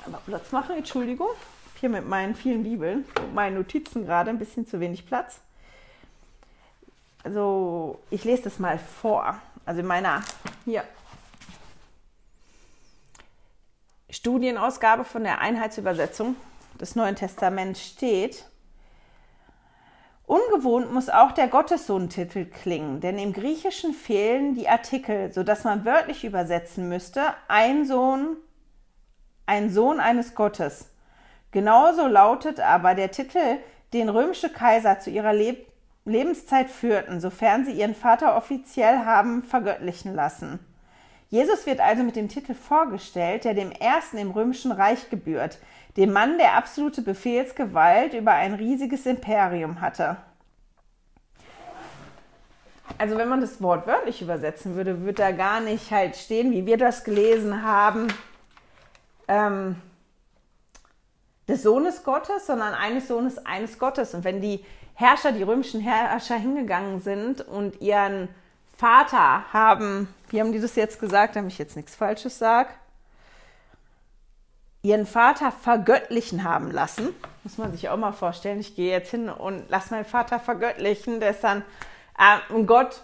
Aber 0.07 0.19
Platz 0.27 0.53
machen, 0.53 0.77
Entschuldigung. 0.77 1.31
Hier 1.81 1.89
mit 1.89 2.07
meinen 2.09 2.35
vielen 2.35 2.63
Bibeln 2.63 3.05
und 3.21 3.35
meinen 3.35 3.57
Notizen 3.57 4.05
gerade 4.05 4.31
ein 4.31 4.39
bisschen 4.39 4.67
zu 4.67 4.79
wenig 4.79 5.07
Platz. 5.07 5.41
Also, 7.25 8.01
ich 8.11 8.25
lese 8.25 8.43
das 8.43 8.59
mal 8.59 8.79
vor. 8.79 9.41
Also 9.65 9.81
in 9.81 9.87
meiner 9.87 10.23
hier 10.65 10.85
Studienausgabe 14.11 15.05
von 15.05 15.25
der 15.25 15.41
Einheitsübersetzung 15.41 16.37
des 16.81 16.97
Neuen 16.97 17.17
Testaments 17.17 17.85
steht, 17.85 18.47
Ungewohnt 20.33 20.91
muss 20.93 21.11
auch 21.11 21.33
der 21.33 21.49
Gottessohn-Titel 21.49 22.47
klingen, 22.47 23.01
denn 23.01 23.19
im 23.19 23.35
Griechischen 23.35 23.93
fehlen 23.93 24.55
die 24.55 24.67
Artikel, 24.67 25.31
sodass 25.31 25.65
man 25.65 25.85
wörtlich 25.85 26.25
übersetzen 26.25 26.89
müsste, 26.89 27.21
ein 27.49 27.85
Sohn, 27.85 28.37
ein 29.45 29.69
Sohn 29.69 30.01
eines 30.01 30.35
Gottes. 30.35 30.91
Genauso 31.51 32.07
lautet 32.07 32.61
aber 32.61 32.95
der 32.95 33.11
Titel, 33.11 33.59
den 33.93 34.09
römische 34.09 34.49
Kaiser 34.49 35.01
zu 35.01 35.11
ihrer 35.11 35.35
Leb 35.35 35.67
Lebenszeit 36.05 36.69
führten, 36.71 37.21
sofern 37.21 37.65
sie 37.65 37.73
ihren 37.73 37.95
Vater 37.95 38.37
offiziell 38.37 39.05
haben 39.05 39.43
vergöttlichen 39.43 40.15
lassen. 40.15 40.59
Jesus 41.33 41.65
wird 41.65 41.81
also 41.81 42.03
mit 42.03 42.15
dem 42.15 42.29
Titel 42.29 42.53
vorgestellt, 42.53 43.45
der 43.45 43.55
dem 43.55 43.73
Ersten 43.73 44.19
im 44.19 44.33
römischen 44.33 44.71
Reich 44.71 45.09
gebührt, 45.09 45.57
dem 45.97 46.13
Mann, 46.13 46.37
der 46.37 46.57
absolute 46.57 47.01
Befehlsgewalt 47.01 48.13
über 48.13 48.33
ein 48.33 48.53
riesiges 48.53 49.07
Imperium 49.07 49.81
hatte. 49.81 50.19
Also 52.99 53.17
wenn 53.17 53.31
man 53.31 53.41
das 53.41 53.63
Wort 53.63 53.87
wörtlich 53.87 54.21
übersetzen 54.21 54.75
würde, 54.77 55.01
würde 55.01 55.23
da 55.23 55.31
gar 55.31 55.61
nicht 55.61 55.91
halt 55.91 56.17
stehen, 56.17 56.53
wie 56.53 56.67
wir 56.67 56.77
das 56.77 57.03
gelesen 57.03 57.63
haben, 57.63 58.09
ähm, 59.27 59.77
des 61.49 61.63
Sohnes 61.63 62.05
Gottes, 62.05 62.47
sondern 62.47 62.75
eines 62.75 63.09
Sohnes 63.09 63.39
eines 63.47 63.79
Gottes. 63.79 64.13
Und 64.13 64.25
wenn 64.25 64.43
die 64.43 64.67
Herrscher, 64.93 65.33
die 65.33 65.45
römischen 65.45 65.81
Herrscher 65.81 66.37
hingegangen 66.37 67.01
sind 67.01 67.41
und 67.41 67.81
ihren 67.81 68.29
Vater 68.83 69.45
haben, 69.53 70.13
wie 70.31 70.41
haben 70.41 70.51
die 70.51 70.59
das 70.61 70.75
jetzt 70.75 70.99
gesagt, 70.99 71.37
damit 71.37 71.53
ich 71.53 71.59
jetzt 71.59 71.77
nichts 71.77 71.95
Falsches 71.95 72.41
sage, 72.41 72.71
ihren 74.83 75.07
Vater 75.07 75.53
vergöttlichen 75.53 76.43
haben 76.43 76.73
lassen. 76.73 77.15
Muss 77.45 77.59
man 77.59 77.71
sich 77.71 77.89
auch 77.91 77.97
mal 77.97 78.11
vorstellen. 78.11 78.59
Ich 78.59 78.75
gehe 78.75 78.91
jetzt 78.91 79.13
hin 79.13 79.29
und 79.29 79.71
lasse 79.71 79.95
meinen 79.95 80.05
Vater 80.05 80.41
vergöttlichen. 80.41 81.21
Der 81.21 81.31
ist 81.31 81.45
dann 81.45 81.63
äh, 82.19 82.53
ein 82.53 82.67
Gott. 82.67 83.03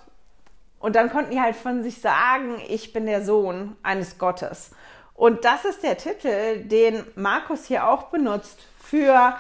Und 0.81 0.97
dann 0.97 1.13
konnten 1.13 1.31
die 1.31 1.41
halt 1.41 1.55
von 1.55 1.85
sich 1.85 2.01
sagen, 2.01 2.61
ich 2.69 2.93
bin 2.93 3.07
der 3.07 3.25
Sohn 3.25 3.77
eines 3.85 4.19
Gottes. 4.19 4.73
Und 5.15 5.45
das 5.45 5.65
ist 5.65 5.85
der 5.85 5.97
Titel, 5.97 6.65
den 6.65 7.05
Markus 7.15 7.67
hier 7.67 7.87
auch 7.87 8.05
benutzt 8.05 8.59
für 8.83 9.39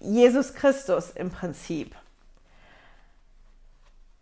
Jesus 0.00 0.54
Christus 0.54 1.10
im 1.10 1.30
Prinzip. 1.30 1.94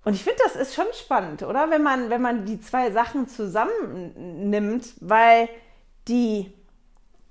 Und 0.07 0.15
ich 0.15 0.23
finde, 0.23 0.39
das 0.45 0.55
ist 0.55 0.73
schon 0.73 0.87
spannend, 0.93 1.43
oder? 1.43 1.69
Wenn 1.69 1.83
man, 1.83 2.11
wenn 2.11 2.23
man 2.23 2.47
die 2.47 2.61
zwei 2.61 2.93
Sachen 2.93 3.27
zusammennimmt, 3.27 4.95
weil 5.01 5.49
die 6.07 6.53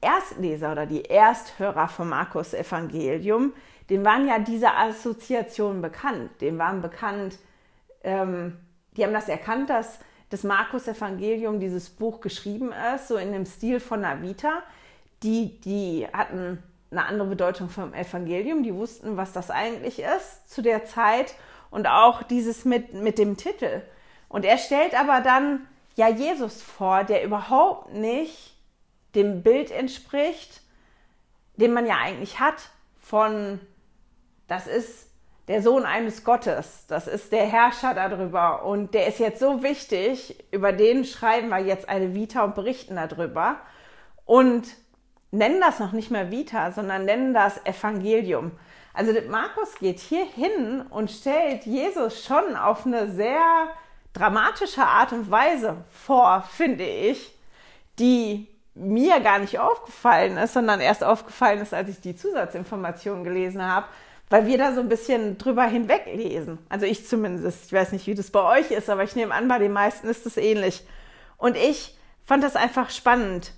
Erstleser 0.01 0.73
oder 0.73 0.85
die 0.85 1.05
Ersthörer 1.05 1.87
vom 1.87 2.09
Markus 2.09 2.53
Evangelium, 2.53 3.53
denen 3.89 4.03
waren 4.03 4.27
ja 4.27 4.39
diese 4.39 4.73
Assoziationen 4.73 5.81
bekannt. 5.81 6.41
Denen 6.41 6.59
waren 6.59 6.81
bekannt, 6.81 7.39
ähm, 8.03 8.57
die 8.97 9.05
haben 9.05 9.13
das 9.13 9.29
erkannt, 9.29 9.69
dass 9.69 9.99
das 10.29 10.43
Markus 10.43 10.89
Evangelium, 10.89 11.61
dieses 11.61 11.89
Buch 11.89 12.19
geschrieben 12.19 12.73
ist, 12.93 13.07
so 13.07 13.15
in 13.15 13.31
dem 13.31 13.45
Stil 13.45 13.79
von 13.79 14.01
Navita. 14.01 14.63
Die, 15.23 15.61
die 15.61 16.09
hatten 16.11 16.61
eine 16.91 17.05
andere 17.05 17.29
Bedeutung 17.29 17.69
vom 17.69 17.93
Evangelium, 17.93 18.63
die 18.63 18.75
wussten, 18.75 19.15
was 19.15 19.31
das 19.31 19.49
eigentlich 19.49 19.99
ist 19.99 20.51
zu 20.51 20.61
der 20.61 20.83
Zeit 20.83 21.35
und 21.75 21.87
auch 21.87 22.23
dieses 22.23 22.63
mit, 22.63 22.93
mit 22.93 23.17
dem 23.17 23.35
Titel. 23.35 23.81
Und 24.29 24.45
er 24.45 24.57
stellt 24.57 24.97
aber 24.97 25.19
dann 25.19 25.67
ja 25.95 26.07
Jesus 26.07 26.61
vor, 26.61 27.03
der 27.03 27.21
überhaupt 27.21 27.93
nicht 27.93 28.55
dem 29.13 29.43
Bild 29.43 29.71
entspricht, 29.71 30.61
den 31.57 31.73
man 31.73 31.85
ja 31.85 31.97
eigentlich 31.97 32.39
hat 32.39 32.69
von, 32.97 33.59
das 34.47 34.67
ist 34.67 35.09
der 35.49 35.61
Sohn 35.61 35.83
eines 35.83 36.23
Gottes, 36.23 36.85
das 36.87 37.07
ist 37.07 37.33
der 37.33 37.45
Herrscher 37.45 37.93
darüber 37.93 38.63
und 38.63 38.93
der 38.93 39.07
ist 39.07 39.19
jetzt 39.19 39.41
so 39.41 39.61
wichtig, 39.61 40.45
über 40.51 40.71
den 40.71 41.03
schreiben 41.03 41.49
wir 41.49 41.59
jetzt 41.59 41.89
eine 41.89 42.15
Vita 42.15 42.45
und 42.45 42.55
berichten 42.55 42.95
darüber 42.95 43.57
und 44.23 44.65
nennen 45.31 45.59
das 45.59 45.79
noch 45.79 45.91
nicht 45.91 46.09
mehr 46.09 46.31
Vita, 46.31 46.71
sondern 46.71 47.03
nennen 47.03 47.33
das 47.33 47.65
Evangelium. 47.65 48.53
Also 48.95 49.11
Markus 49.29 49.75
geht 49.75 49.99
hier 49.99 50.25
hin 50.25 50.85
und 50.89 51.11
stellt 51.11 51.65
Jesus 51.65 52.23
schon 52.23 52.55
auf 52.55 52.85
eine 52.85 53.11
sehr 53.11 53.67
dramatische 54.13 54.83
Art 54.83 55.11
und 55.11 55.29
Weise 55.29 55.83
vor, 55.89 56.45
finde 56.49 56.85
ich, 56.85 57.35
die 57.99 58.47
mir 58.73 59.19
gar 59.19 59.39
nicht 59.39 59.59
aufgefallen 59.59 60.37
ist, 60.37 60.53
sondern 60.53 60.79
erst 60.79 61.03
aufgefallen 61.03 61.59
ist, 61.61 61.73
als 61.73 61.89
ich 61.89 61.99
die 61.99 62.15
Zusatzinformationen 62.15 63.25
gelesen 63.25 63.61
habe, 63.61 63.87
weil 64.29 64.47
wir 64.47 64.57
da 64.57 64.73
so 64.73 64.79
ein 64.79 64.89
bisschen 64.89 65.37
drüber 65.37 65.65
hinweg 65.65 66.05
lesen. 66.13 66.57
Also 66.69 66.85
ich 66.85 67.05
zumindest. 67.05 67.65
Ich 67.65 67.73
weiß 67.73 67.91
nicht, 67.91 68.07
wie 68.07 68.15
das 68.15 68.31
bei 68.31 68.59
euch 68.59 68.71
ist, 68.71 68.89
aber 68.89 69.03
ich 69.03 69.15
nehme 69.15 69.33
an, 69.33 69.49
bei 69.49 69.59
den 69.59 69.73
meisten 69.73 70.07
ist 70.07 70.25
es 70.25 70.37
ähnlich. 70.37 70.85
Und 71.37 71.57
ich 71.57 71.97
fand 72.23 72.43
das 72.43 72.55
einfach 72.55 72.89
spannend, 72.89 73.51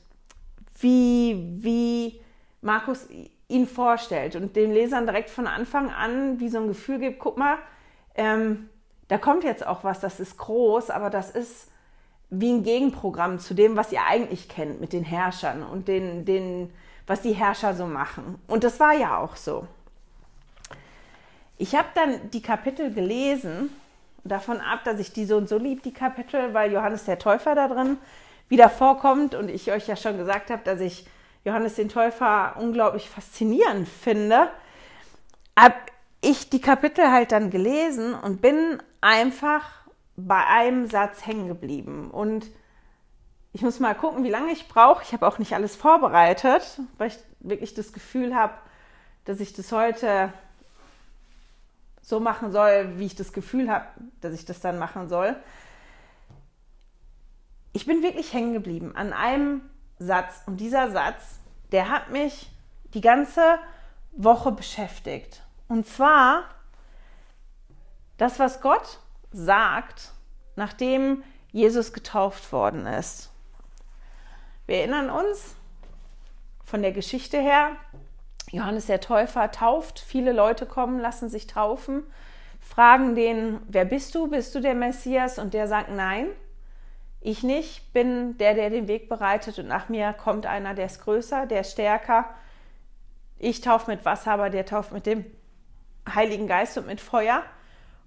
wie, 0.80 1.58
wie 1.60 2.20
Markus 2.62 3.08
ihn 3.48 3.68
vorstellt 3.68 4.36
und 4.36 4.56
den 4.56 4.74
Lesern 4.74 5.06
direkt 5.06 5.30
von 5.30 5.48
Anfang 5.48 5.90
an 5.90 6.40
wie 6.40 6.50
so 6.50 6.60
ein 6.60 6.68
Gefühl 6.68 7.00
gibt, 7.00 7.20
guck 7.20 7.38
mal, 7.38 7.58
ähm, 8.16 8.70
da 9.08 9.18
kommt 9.18 9.44
jetzt 9.44 9.66
auch 9.66 9.84
was, 9.84 10.00
das 10.00 10.20
ist 10.20 10.38
groß, 10.38 10.90
aber 10.90 11.10
das 11.10 11.32
ist 11.32 11.72
wie 12.30 12.52
ein 12.52 12.64
Gegenprogramm 12.64 13.40
zu 13.40 13.54
dem, 13.54 13.78
was 13.78 13.94
ihr 13.94 14.04
eigentlich 14.06 14.50
kennt 14.50 14.82
mit 14.82 14.92
den 14.92 15.06
Herrschern 15.06 15.64
und 15.64 15.88
den, 15.88 16.26
den, 16.26 16.74
was 17.06 17.22
die 17.22 17.32
Herrscher 17.32 17.74
so 17.74 17.86
machen. 17.86 18.42
Und 18.48 18.66
das 18.66 18.82
war 18.82 18.94
ja 18.94 19.18
auch 19.18 19.38
so. 19.38 19.66
ich 21.58 21.74
habe 21.76 21.88
dann 21.96 22.30
die 22.32 22.42
Kapitel 22.42 22.94
gelesen, 22.94 23.70
davon 24.28 24.60
ab, 24.60 24.84
dass 24.84 25.00
ich 25.00 25.14
die 25.14 25.26
so 25.26 25.38
und 25.38 25.48
so 25.48 25.58
lieb, 25.58 25.84
die 25.84 25.94
Kapitel, 25.94 26.54
weil 26.54 26.72
Johannes 26.72 27.06
der 27.06 27.20
Täufer 27.20 27.56
da 27.56 27.68
drin 27.68 27.98
wieder 28.50 28.70
vorkommt 28.70 29.36
und 29.36 29.50
ich 29.50 29.72
euch 29.72 29.88
ja 29.88 29.96
schon 29.96 30.18
gesagt 30.18 30.50
habe, 30.50 30.62
dass 30.64 30.80
ich 30.80 31.06
Johannes 31.48 31.76
den 31.76 31.88
Täufer 31.88 32.58
unglaublich 32.60 33.10
faszinierend 33.10 33.88
finde, 33.88 34.50
habe 35.58 35.76
ich 36.20 36.50
die 36.50 36.60
Kapitel 36.60 37.10
halt 37.10 37.32
dann 37.32 37.50
gelesen 37.50 38.14
und 38.14 38.42
bin 38.42 38.84
einfach 39.00 39.64
bei 40.18 40.46
einem 40.46 40.88
Satz 40.88 41.26
hängen 41.26 41.48
geblieben. 41.48 42.12
Und 42.12 42.48
ich 43.54 43.62
muss 43.62 43.80
mal 43.80 43.96
gucken, 43.96 44.26
wie 44.26 44.30
lange 44.30 44.52
ich 44.52 44.68
brauche. 44.68 45.04
Ich 45.04 45.14
habe 45.14 45.26
auch 45.26 45.40
nicht 45.40 45.54
alles 45.54 45.78
vorbereitet, 45.78 46.82
weil 46.98 47.08
ich 47.08 47.18
wirklich 47.40 47.74
das 47.74 47.94
Gefühl 47.94 48.36
habe, 48.36 48.54
dass 49.24 49.40
ich 49.40 49.54
das 49.54 49.72
heute 49.72 50.34
so 52.02 52.20
machen 52.20 52.52
soll, 52.52 53.00
wie 53.00 53.06
ich 53.06 53.16
das 53.16 53.32
Gefühl 53.32 53.72
habe, 53.72 53.86
dass 54.20 54.34
ich 54.34 54.44
das 54.44 54.60
dann 54.60 54.78
machen 54.80 55.08
soll. 55.08 55.34
Ich 57.72 57.86
bin 57.86 58.04
wirklich 58.04 58.34
hängen 58.34 58.52
geblieben 58.52 58.98
an 58.98 59.14
einem 59.14 59.62
Satz. 60.00 60.42
Und 60.46 60.58
dieser 60.58 60.92
Satz, 60.92 61.40
der 61.72 61.90
hat 61.90 62.10
mich 62.10 62.50
die 62.94 63.02
ganze 63.02 63.60
Woche 64.12 64.52
beschäftigt. 64.52 65.42
Und 65.68 65.88
zwar 65.88 66.44
das, 68.18 68.40
was 68.40 68.62
Gott 68.62 69.00
sagt, 69.32 70.12
nachdem 70.56 71.24
Jesus 71.52 71.94
getauft 71.94 72.52
worden 72.52 72.86
ist. 72.86 73.32
Wir 74.66 74.78
erinnern 74.78 75.10
uns 75.10 75.56
von 76.66 76.82
der 76.82 76.92
Geschichte 76.92 77.40
her, 77.40 77.72
Johannes 78.52 78.88
der 78.88 79.02
Täufer 79.02 79.52
tauft, 79.52 80.00
viele 80.00 80.32
Leute 80.32 80.66
kommen, 80.66 81.00
lassen 81.00 81.30
sich 81.30 81.48
taufen, 81.48 82.04
fragen 82.60 83.16
den, 83.16 83.60
wer 83.68 83.86
bist 83.86 84.16
du? 84.16 84.28
Bist 84.28 84.56
du 84.56 84.62
der 84.62 84.76
Messias? 84.76 85.38
Und 85.38 85.54
der 85.54 85.68
sagt, 85.68 85.90
nein, 85.90 86.28
ich 87.22 87.44
nicht, 87.44 87.94
bin 87.94 88.38
der, 88.38 88.54
der 88.54 88.70
den 88.70 88.88
Weg 88.88 89.10
bereitet 89.10 89.60
und 89.60 89.68
nach 89.68 89.90
mir 89.90 90.14
kommt 90.14 90.46
einer, 90.46 90.74
der 90.74 90.86
ist 90.86 91.04
größer, 91.04 91.46
der 91.46 91.62
ist 91.62 91.72
stärker. 91.72 92.30
Ich 93.40 93.62
taufe 93.62 93.92
mit 93.92 94.06
Wasser, 94.06 94.32
aber 94.32 94.50
der 94.50 94.66
tauft 94.66 94.92
mit 94.92 95.06
dem 95.06 95.26
Heiligen 96.08 96.48
Geist 96.48 96.78
und 96.78 96.88
mit 96.88 97.02
Feuer. 97.02 97.44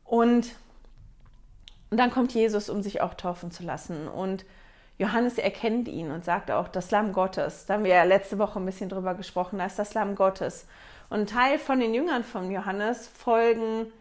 Und, 0.05 0.55
und 1.91 1.97
dann 1.97 2.11
kommt 2.11 2.33
Jesus, 2.33 2.69
um 2.69 2.83
sich 2.83 3.01
auch 3.01 3.15
taufen 3.15 3.51
zu 3.51 3.63
lassen. 3.63 4.09
Und 4.09 4.45
Johannes 4.99 5.39
erkennt 5.39 5.89
ihn 5.89 6.11
und 6.11 6.25
sagt 6.25 6.51
auch, 6.51 6.69
das 6.69 6.91
Lamm 6.91 7.13
Gottes. 7.13 7.67
Da 7.67 7.75
haben 7.75 7.85
wir 7.85 7.95
ja 7.95 8.05
letzte 8.05 8.39
Woche 8.39 8.59
ein 8.59 8.67
bisschen 8.67 8.89
drüber 8.89 9.15
gesprochen, 9.15 9.59
da 9.59 9.67
ist 9.67 9.79
das 9.79 9.95
Lamm 9.95 10.15
Gottes. 10.15 10.67
Und 11.09 11.21
ein 11.21 11.27
Teil 11.27 11.59
von 11.59 11.81
den 11.81 11.95
Jüngern 11.95 12.23
von 12.23 12.51
Johannes 12.51 13.09
folgen 13.09 13.93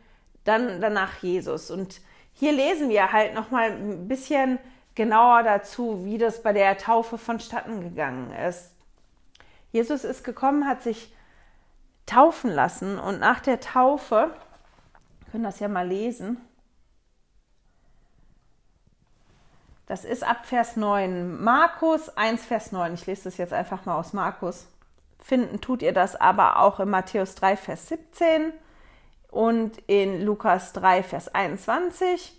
dann 0.43 0.81
danach 0.81 1.21
Jesus. 1.21 1.71
Und 1.71 2.01
hier 2.33 2.51
lesen 2.51 2.89
wir 2.89 3.11
halt 3.11 3.33
nochmal 3.33 3.71
ein 3.71 4.07
bisschen 4.07 4.59
genauer 4.99 5.43
dazu, 5.43 6.03
wie 6.03 6.17
das 6.17 6.43
bei 6.43 6.51
der 6.51 6.77
Taufe 6.77 7.17
vonstatten 7.17 7.79
gegangen 7.79 8.33
ist. 8.33 8.75
Jesus 9.71 10.03
ist 10.03 10.25
gekommen, 10.25 10.67
hat 10.67 10.81
sich 10.81 11.15
taufen 12.05 12.51
lassen 12.51 12.99
und 12.99 13.17
nach 13.17 13.39
der 13.39 13.61
Taufe, 13.61 14.29
können 15.31 15.45
das 15.45 15.61
ja 15.61 15.69
mal 15.69 15.87
lesen, 15.87 16.41
Das 19.85 20.05
ist 20.05 20.23
ab 20.23 20.45
Vers 20.45 20.75
9. 20.75 21.41
Markus 21.43 22.15
1, 22.15 22.45
Vers 22.45 22.71
9. 22.71 22.93
Ich 22.93 23.07
lese 23.07 23.23
das 23.23 23.37
jetzt 23.37 23.53
einfach 23.53 23.85
mal 23.85 23.95
aus 23.95 24.13
Markus. 24.13 24.67
Finden 25.17 25.61
tut 25.61 25.81
ihr 25.81 25.93
das 25.93 26.15
aber 26.15 26.59
auch 26.59 26.79
in 26.79 26.91
Matthäus 26.91 27.33
3, 27.33 27.57
Vers 27.57 27.87
17 27.87 28.53
und 29.31 29.79
in 29.87 30.21
Lukas 30.21 30.73
3, 30.73 31.01
Vers 31.01 31.33
21 31.33 32.38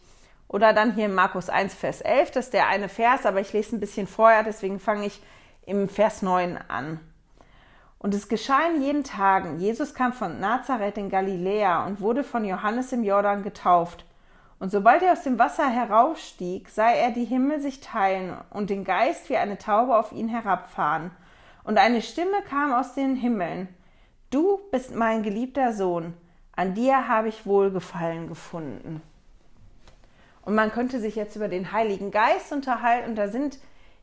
oder 0.51 0.73
dann 0.73 0.95
hier 0.95 1.07
in 1.07 1.15
Markus 1.15 1.49
1, 1.49 1.75
Vers 1.75 2.01
11. 2.01 2.33
Das 2.33 2.47
ist 2.47 2.55
der 2.55 2.67
eine 2.67 2.89
Vers, 2.89 3.25
aber 3.25 3.41
ich 3.41 3.53
lese 3.53 3.77
ein 3.77 3.81
bisschen 3.81 4.09
vorher, 4.09 4.43
deswegen 4.43 4.81
fange 4.81 5.07
ich 5.07 5.23
im 5.65 5.89
Vers 5.89 6.23
9 6.23 6.59
an. 6.67 6.99
Und 7.99 8.15
es 8.15 8.29
geschah 8.29 8.67
in 8.75 8.83
jeden 8.83 9.05
Tagen. 9.05 9.61
Jesus 9.61 9.95
kam 9.95 10.13
von 10.13 10.41
Nazareth 10.41 10.99
in 10.99 11.09
Galiläa 11.09 11.87
und 11.87 12.01
wurde 12.01 12.25
von 12.25 12.45
Johannes 12.45 12.93
im 12.93 13.05
Jordan 13.05 13.45
getauft. 13.45 14.05
Und 14.59 14.73
sobald 14.73 15.03
er 15.03 15.13
aus 15.13 15.23
dem 15.23 15.39
Wasser 15.39 15.71
heraufstieg, 15.71 16.69
sah 16.69 16.91
er 16.91 17.13
die 17.13 17.25
Himmel 17.25 17.61
sich 17.61 17.81
teilen 17.81 18.37
und 18.51 18.71
den 18.71 18.83
Geist 18.83 19.31
wie 19.31 19.37
eine 19.37 19.57
Taube 19.57 19.97
auf 19.97 20.11
ihn 20.11 20.29
herabfahren. 20.29 21.13
Und 21.63 21.79
eine 21.79 22.03
Stimme 22.03 22.43
kam 22.49 22.73
aus 22.73 22.95
den 22.95 23.15
Himmeln. 23.15 23.69
Du 24.31 24.59
bist 24.73 24.97
mein 24.97 25.23
geliebter 25.23 25.73
Sohn, 25.73 26.15
an 26.57 26.75
dir 26.75 27.07
habe 27.07 27.29
ich 27.29 27.47
Wohlgefallen 27.47 28.27
gefunden. 28.27 29.01
Und 30.51 30.57
man 30.57 30.73
könnte 30.73 30.99
sich 30.99 31.15
jetzt 31.15 31.37
über 31.37 31.47
den 31.47 31.71
Heiligen 31.71 32.11
Geist 32.11 32.51
unterhalten. 32.51 33.11
Und 33.11 33.15
da 33.15 33.29
sind 33.29 33.61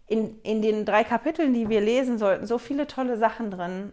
in, 0.08 0.40
in 0.44 0.62
den 0.62 0.86
drei 0.86 1.04
Kapiteln, 1.04 1.54
die 1.54 1.68
wir 1.68 1.82
lesen 1.82 2.18
sollten, 2.18 2.48
so 2.48 2.58
viele 2.58 2.88
tolle 2.88 3.18
Sachen 3.18 3.52
drin. 3.52 3.92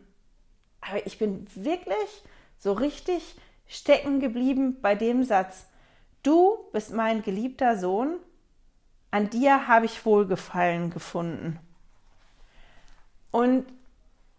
Aber 0.81 1.05
ich 1.05 1.19
bin 1.19 1.49
wirklich 1.57 2.23
so 2.57 2.73
richtig 2.73 3.35
stecken 3.67 4.21
geblieben 4.21 4.81
bei 4.81 4.95
dem 4.95 5.25
Satz. 5.25 5.67
Du 6.23 6.57
bist 6.73 6.93
mein 6.93 7.25
geliebter 7.25 7.77
Sohn, 7.77 8.19
an 9.11 9.31
dir 9.31 9.67
habe 9.67 9.87
ich 9.87 10.07
Wohlgefallen 10.07 10.91
gefunden. 10.91 11.59
Und 13.33 13.65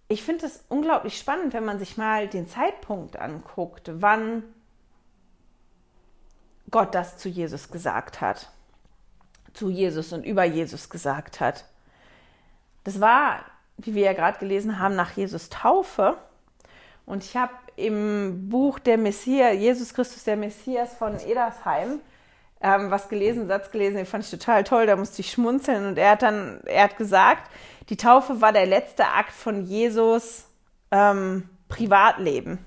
ich 0.07 0.23
finde 0.23 0.45
es 0.45 0.63
unglaublich 0.69 1.17
spannend, 1.17 1.51
wenn 1.51 1.65
man 1.65 1.79
sich 1.79 1.97
mal 1.97 2.29
den 2.29 2.47
Zeitpunkt 2.47 3.19
anguckt, 3.19 3.91
wann 3.95 4.43
Gott 6.71 6.95
das 6.95 7.17
zu 7.17 7.29
Jesus 7.29 7.69
gesagt 7.69 8.21
hat, 8.21 8.49
zu 9.53 9.69
Jesus 9.69 10.13
und 10.13 10.25
über 10.25 10.43
Jesus 10.43 10.89
gesagt 10.89 11.39
hat. 11.39 11.65
Das 12.83 12.99
war, 12.99 13.39
wie 13.77 13.95
wir 13.95 14.03
ja 14.03 14.13
gerade 14.13 14.39
gelesen 14.39 14.79
haben, 14.79 14.95
nach 14.95 15.11
Jesus 15.11 15.49
Taufe. 15.49 16.17
Und 17.05 17.23
ich 17.23 17.35
habe 17.35 17.53
im 17.75 18.49
Buch 18.49 18.79
der 18.79 18.97
Messias, 18.97 19.55
Jesus 19.55 19.93
Christus 19.93 20.23
der 20.23 20.37
Messias 20.37 20.95
von 20.95 21.19
Edersheim, 21.19 21.99
ähm, 22.61 22.89
was 22.89 23.09
gelesen, 23.09 23.47
Satz 23.47 23.69
gelesen, 23.69 23.97
den 23.97 24.05
fand 24.05 24.23
ich 24.23 24.31
total 24.31 24.63
toll, 24.63 24.85
da 24.85 24.95
musste 24.95 25.21
ich 25.21 25.31
schmunzeln 25.31 25.85
und 25.85 25.97
er 25.97 26.11
hat 26.11 26.21
dann, 26.21 26.61
er 26.65 26.85
hat 26.85 26.97
gesagt, 26.97 27.51
die 27.89 27.97
Taufe 27.97 28.41
war 28.41 28.53
der 28.53 28.65
letzte 28.65 29.05
Akt 29.05 29.33
von 29.33 29.65
Jesus 29.65 30.45
ähm, 30.91 31.49
Privatleben. 31.67 32.59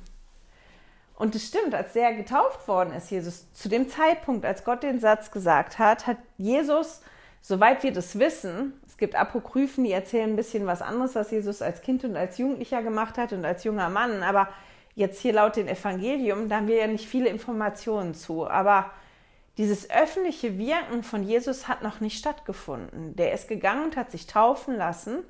Und 1.19 1.35
es 1.35 1.49
stimmt, 1.49 1.75
als 1.75 1.95
der 1.95 2.15
getauft 2.15 2.69
worden 2.69 2.93
ist, 2.93 3.11
Jesus, 3.11 3.53
zu 3.53 3.69
dem 3.69 3.89
Zeitpunkt, 3.89 4.47
als 4.47 4.63
Gott 4.63 4.85
den 4.85 5.01
Satz 5.01 5.33
gesagt 5.33 5.81
hat, 5.81 6.07
hat 6.07 6.19
Jesus, 6.37 7.01
soweit 7.43 7.83
wir 7.83 7.93
das 7.93 8.21
wissen, 8.21 8.81
es 8.87 8.97
gibt 8.97 9.17
Apokryphen, 9.17 9.83
die 9.83 9.91
erzählen 9.91 10.31
ein 10.31 10.37
bisschen 10.37 10.67
was 10.67 10.81
anderes, 10.81 11.17
was 11.17 11.33
Jesus 11.33 11.61
als 11.61 11.83
Kind 11.83 12.05
und 12.05 12.17
als 12.17 12.39
Jugendlicher 12.39 12.85
gemacht 12.85 13.19
hat 13.19 13.33
und 13.33 13.45
als 13.45 13.65
junger 13.65 13.89
Mann, 13.89 14.23
aber 14.23 14.49
jetzt 14.95 15.21
hier 15.21 15.33
laut 15.33 15.57
dem 15.57 15.67
Evangelium, 15.67 16.49
da 16.49 16.59
haben 16.59 16.69
wir 16.69 16.77
ja 16.77 16.87
nicht 16.87 17.09
viele 17.09 17.29
Informationen 17.29 18.15
zu, 18.15 18.49
aber 18.49 18.93
dieses 19.57 19.91
öffentliche 19.91 20.57
Wirken 20.57 21.03
von 21.03 21.25
Jesus 21.25 21.67
hat 21.67 21.83
noch 21.83 21.99
nicht 21.99 22.17
stattgefunden. 22.17 23.17
Der 23.17 23.33
ist 23.33 23.49
gegangen 23.49 23.87
und 23.87 23.97
hat 23.97 24.13
sich 24.13 24.29
taufen 24.29 24.77
lassen, 24.77 25.25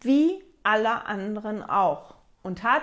wie 0.00 0.42
alle 0.64 1.06
anderen 1.06 1.62
auch. 1.62 2.16
Und 2.42 2.64
hat 2.64 2.82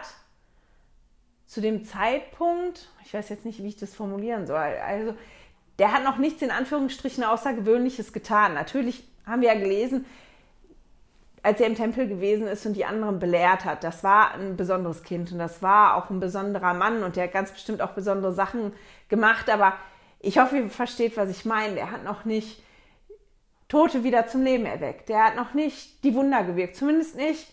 zu 1.47 1.61
dem 1.61 1.83
Zeitpunkt, 1.85 2.89
ich 3.03 3.13
weiß 3.13 3.29
jetzt 3.29 3.45
nicht, 3.45 3.63
wie 3.63 3.69
ich 3.69 3.77
das 3.77 3.95
formulieren 3.95 4.45
soll, 4.45 4.57
also 4.57 5.15
der 5.79 5.93
hat 5.93 6.03
noch 6.03 6.17
nichts 6.17 6.41
in 6.41 6.51
Anführungsstrichen 6.51 7.23
Außergewöhnliches 7.23 8.13
getan. 8.13 8.53
Natürlich 8.53 9.03
haben 9.25 9.41
wir 9.41 9.53
ja 9.53 9.59
gelesen, 9.59 10.05
als 11.43 11.61
er 11.61 11.67
im 11.67 11.75
Tempel 11.75 12.07
gewesen 12.07 12.47
ist 12.47 12.65
und 12.65 12.73
die 12.73 12.85
anderen 12.85 13.19
belehrt 13.19 13.63
hat. 13.63 13.83
Das 13.83 14.03
war 14.03 14.33
ein 14.33 14.57
besonderes 14.57 15.03
Kind 15.03 15.31
und 15.31 15.39
das 15.39 15.61
war 15.61 15.95
auch 15.95 16.09
ein 16.09 16.19
besonderer 16.19 16.73
Mann 16.73 17.03
und 17.03 17.15
der 17.15 17.25
hat 17.25 17.31
ganz 17.31 17.51
bestimmt 17.51 17.81
auch 17.81 17.91
besondere 17.91 18.33
Sachen 18.33 18.73
gemacht. 19.07 19.49
Aber 19.49 19.73
ich 20.19 20.39
hoffe, 20.39 20.57
ihr 20.57 20.69
versteht, 20.69 21.15
was 21.15 21.29
ich 21.29 21.45
meine. 21.45 21.79
Er 21.79 21.91
hat 21.91 22.03
noch 22.03 22.25
nicht 22.25 22.61
Tote 23.67 24.03
wieder 24.03 24.27
zum 24.27 24.43
Leben 24.43 24.65
erweckt. 24.65 25.09
Der 25.09 25.23
hat 25.23 25.35
noch 25.35 25.53
nicht 25.53 26.03
die 26.03 26.15
Wunder 26.15 26.43
gewirkt. 26.43 26.75
Zumindest 26.75 27.15
nicht, 27.15 27.47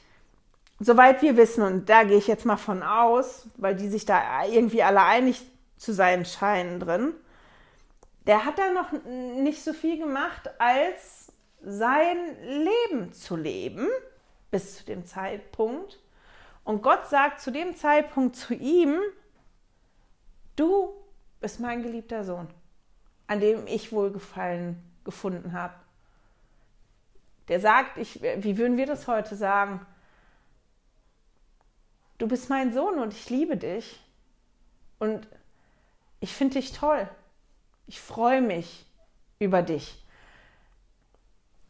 soweit 0.79 1.23
wir 1.23 1.37
wissen. 1.37 1.63
Und 1.63 1.89
da 1.89 2.05
gehe 2.05 2.19
ich 2.19 2.27
jetzt 2.27 2.47
mal 2.47 2.57
von 2.57 2.83
aus, 2.83 3.49
weil 3.57 3.75
die 3.75 3.89
sich 3.89 4.05
da 4.05 4.45
irgendwie 4.45 4.83
alle 4.83 5.03
einig 5.03 5.43
zu 5.77 5.93
sein 5.93 6.25
scheinen 6.25 6.81
drin. 6.81 7.15
Der 8.27 8.45
hat 8.45 8.59
da 8.59 8.71
noch 8.71 8.93
nicht 9.43 9.63
so 9.63 9.73
viel 9.73 9.99
gemacht, 9.99 10.51
als 10.59 11.33
sein 11.63 12.17
Leben 12.43 13.13
zu 13.13 13.37
leben 13.37 13.89
bis 14.51 14.79
zu 14.79 14.85
dem 14.85 15.05
Zeitpunkt. 15.05 15.99
Und 16.63 16.83
Gott 16.83 17.07
sagt 17.09 17.41
zu 17.41 17.51
dem 17.51 17.77
Zeitpunkt 17.77 18.37
zu 18.37 18.55
ihm, 18.55 18.99
du 20.57 20.95
bist 21.41 21.61
mein 21.61 21.83
geliebter 21.83 22.25
Sohn, 22.25 22.49
an 23.27 23.41
dem 23.41 23.67
ich 23.67 23.93
Wohlgefallen 23.93 24.83
gefunden 25.05 25.53
habe. 25.53 25.75
Der 27.49 27.61
sagt, 27.61 27.99
ich, 27.99 28.23
wie 28.23 28.57
würden 28.57 28.79
wir 28.79 28.87
das 28.87 29.07
heute 29.07 29.37
sagen? 29.37 29.85
Du 32.19 32.29
bist 32.29 32.49
mein 32.49 32.73
Sohn 32.73 32.99
und 32.99 33.13
ich 33.13 33.31
liebe 33.31 33.57
dich. 33.57 34.01
Und 34.99 35.27
ich 36.21 36.33
finde 36.33 36.55
dich 36.55 36.73
toll. 36.73 37.09
Ich 37.87 38.01
freue 38.01 38.41
mich 38.41 38.87
über 39.39 39.63
dich. 39.63 40.03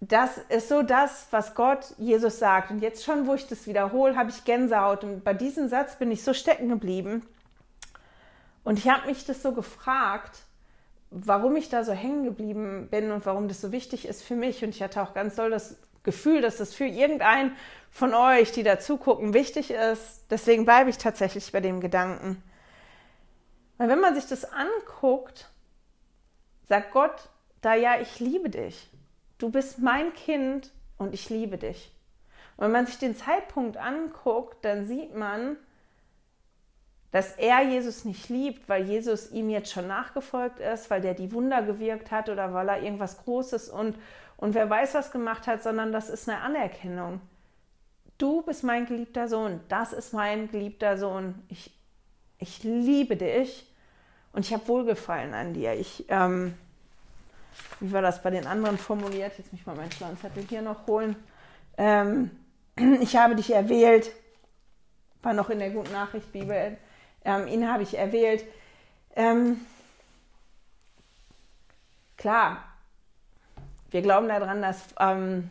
Das 0.01 0.39
ist 0.49 0.69
so 0.69 0.83
das, 0.83 1.29
was 1.31 1.55
Gott 1.55 1.95
Jesus 1.99 2.39
sagt. 2.39 2.71
Und 2.71 2.81
jetzt 2.81 3.05
schon, 3.05 3.27
wo 3.27 3.35
ich 3.35 3.47
das 3.47 3.67
wiederhole, 3.67 4.17
habe 4.17 4.31
ich 4.31 4.45
Gänsehaut. 4.45 5.03
Und 5.03 5.25
bei 5.25 5.33
diesem 5.33 5.69
Satz 5.69 5.97
bin 5.97 6.11
ich 6.11 6.23
so 6.23 6.35
stecken 6.35 6.69
geblieben. 6.69 7.27
Und 8.65 8.79
ich 8.79 8.89
habe 8.89 9.07
mich 9.07 9.25
das 9.25 9.43
so 9.43 9.53
gefragt, 9.53 10.43
warum 11.11 11.57
ich 11.57 11.69
da 11.69 11.85
so 11.85 11.93
hängen 11.93 12.25
geblieben 12.25 12.89
bin 12.91 13.13
und 13.13 13.25
warum 13.25 13.49
das 13.49 13.61
so 13.61 13.73
wichtig 13.73 14.07
ist 14.07 14.23
für 14.23 14.37
mich. 14.37 14.63
Und 14.63 14.71
ich 14.71 14.83
hatte 14.83 15.03
auch 15.03 15.15
ganz 15.15 15.37
doll 15.37 15.51
das 15.51 15.77
Gefühl, 16.05 16.41
dass 16.41 16.59
das 16.59 16.75
für 16.75 16.87
irgendeinen 16.87 17.57
von 17.91 18.15
euch, 18.15 18.53
die 18.53 18.63
da 18.63 18.79
zugucken, 18.79 19.35
wichtig 19.35 19.71
ist. 19.71 20.25
Deswegen 20.31 20.65
bleibe 20.65 20.91
ich 20.91 20.99
tatsächlich 20.99 21.51
bei 21.53 21.61
dem 21.61 21.81
Gedanken. 21.81 22.43
Weil 23.79 23.89
wenn 23.89 24.01
man 24.01 24.15
sich 24.15 24.27
das 24.27 24.45
anguckt, 24.45 25.51
sagt 26.69 26.93
Gott 26.93 27.29
da 27.65 27.75
ja, 27.75 27.99
ich 27.99 28.21
liebe 28.21 28.51
dich. 28.51 28.91
Du 29.39 29.49
bist 29.49 29.79
mein 29.79 30.13
Kind 30.13 30.71
und 30.99 31.15
ich 31.15 31.31
liebe 31.31 31.57
dich. 31.57 31.91
Und 32.57 32.67
wenn 32.67 32.73
man 32.73 32.87
sich 32.87 32.99
den 32.99 33.17
Zeitpunkt 33.17 33.79
anguckt, 33.79 34.63
dann 34.65 34.85
sieht 34.85 35.15
man, 35.17 35.57
dass 37.11 37.33
er 37.33 37.63
Jesus 37.63 38.05
nicht 38.05 38.29
liebt, 38.29 38.69
weil 38.69 38.85
Jesus 38.85 39.31
ihm 39.31 39.49
jetzt 39.49 39.73
schon 39.73 39.87
nachgefolgt 39.87 40.59
ist, 40.59 40.91
weil 40.91 41.01
der 41.01 41.15
die 41.15 41.33
Wunder 41.33 41.63
gewirkt 41.63 42.11
hat 42.11 42.29
oder 42.29 42.53
weil 42.53 42.69
er 42.69 42.83
irgendwas 42.83 43.25
Großes 43.25 43.71
und, 43.71 43.97
und 44.45 44.53
wer 44.53 44.69
weiß 44.69 44.93
was 44.93 45.11
gemacht 45.11 45.47
hat, 45.47 45.63
sondern 45.63 45.91
das 45.91 46.11
ist 46.11 46.29
eine 46.29 46.43
Anerkennung. 46.43 47.23
Du 48.19 48.43
bist 48.43 48.63
mein 48.63 48.85
geliebter 48.85 49.27
Sohn, 49.27 49.61
das 49.71 49.95
ist 49.95 50.13
mein 50.13 50.51
geliebter 50.51 50.99
Sohn. 50.99 51.43
Ich, 51.49 51.73
ich 52.39 52.63
liebe 52.63 53.17
dich 53.17 53.67
und 54.35 54.45
ich 54.45 54.53
habe 54.53 54.69
Wohlgefallen 54.69 55.33
an 55.33 55.55
dir. 55.55 55.73
Ich, 55.73 56.05
ähm, 56.11 56.53
wie 57.81 57.91
war 57.91 58.03
das 58.03 58.23
bei 58.23 58.29
den 58.29 58.47
anderen 58.47 58.77
formuliert? 58.77 59.33
Jetzt 59.39 59.51
muss 59.51 59.63
ich 59.63 59.67
mal 59.67 59.77
meinen 59.77 59.93
schlauen 59.93 60.19
Zettel 60.19 60.45
hier 60.47 60.61
noch 60.61 60.87
holen. 60.87 61.17
Ähm, 61.79 62.31
ich 63.01 63.17
habe 63.17 63.37
dich 63.37 63.51
erwählt, 63.51 64.13
war 65.23 65.33
noch 65.33 65.49
in 65.49 65.59
der 65.59 65.71
Guten 65.71 65.93
Nachricht 65.93 66.31
Bibel 66.33 66.77
ähm, 67.25 67.47
ihn 67.47 67.67
habe 67.67 67.83
ich 67.83 67.97
erwählt. 67.97 68.45
Ähm, 69.17 69.59
klar, 72.19 72.74
wir 73.95 74.03
glauben 74.03 74.27
daran, 74.27 74.61
dass 74.61 74.87
ähm, 74.99 75.49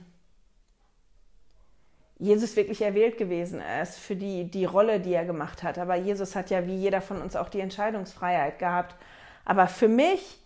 Jesus 2.20 2.58
wirklich 2.58 2.82
erwählt 2.82 3.18
gewesen 3.18 3.62
ist 3.82 3.98
für 3.98 4.18
die, 4.18 4.52
die 4.52 4.66
Rolle, 4.66 5.00
die 5.00 5.14
er 5.14 5.24
gemacht 5.24 5.64
hat. 5.64 5.78
Aber 5.78 5.96
Jesus 5.96 6.36
hat 6.36 6.50
ja 6.50 6.68
wie 6.68 6.76
jeder 6.76 7.00
von 7.00 7.22
uns 7.22 7.38
auch 7.38 7.48
die 7.48 7.62
Entscheidungsfreiheit 7.62 8.60
gehabt. 8.60 8.98
Aber 9.46 9.68
für 9.68 9.88
mich 9.88 10.42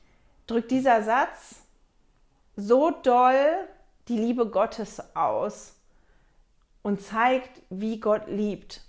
drückt 0.45 0.69
dieser 0.69 1.01
Satz 1.01 1.63
so 2.55 2.91
doll 2.91 3.67
die 4.09 4.17
Liebe 4.19 4.47
Gottes 4.47 5.15
aus 5.15 5.73
und 6.83 7.01
zeigt, 7.01 7.63
wie 7.71 7.99
Gott 7.99 8.27
liebt. 8.27 8.81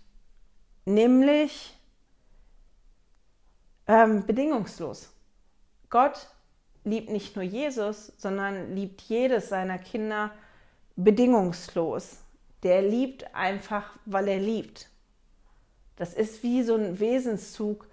Nämlich 0.84 1.74
ähm, 3.86 4.26
bedingungslos. 4.26 5.08
Gott 5.88 6.28
liebt 6.88 7.10
nicht 7.10 7.36
nur 7.36 7.44
Jesus, 7.44 8.12
sondern 8.16 8.74
liebt 8.74 9.00
jedes 9.02 9.48
seiner 9.48 9.78
Kinder 9.78 10.30
bedingungslos. 10.96 12.18
Der 12.62 12.82
liebt 12.82 13.34
einfach, 13.34 13.90
weil 14.04 14.28
er 14.28 14.38
liebt. 14.38 14.88
Das 15.96 16.14
ist 16.14 16.42
wie 16.42 16.62
so 16.62 16.74
ein 16.74 16.98
Wesenszug 17.00 17.86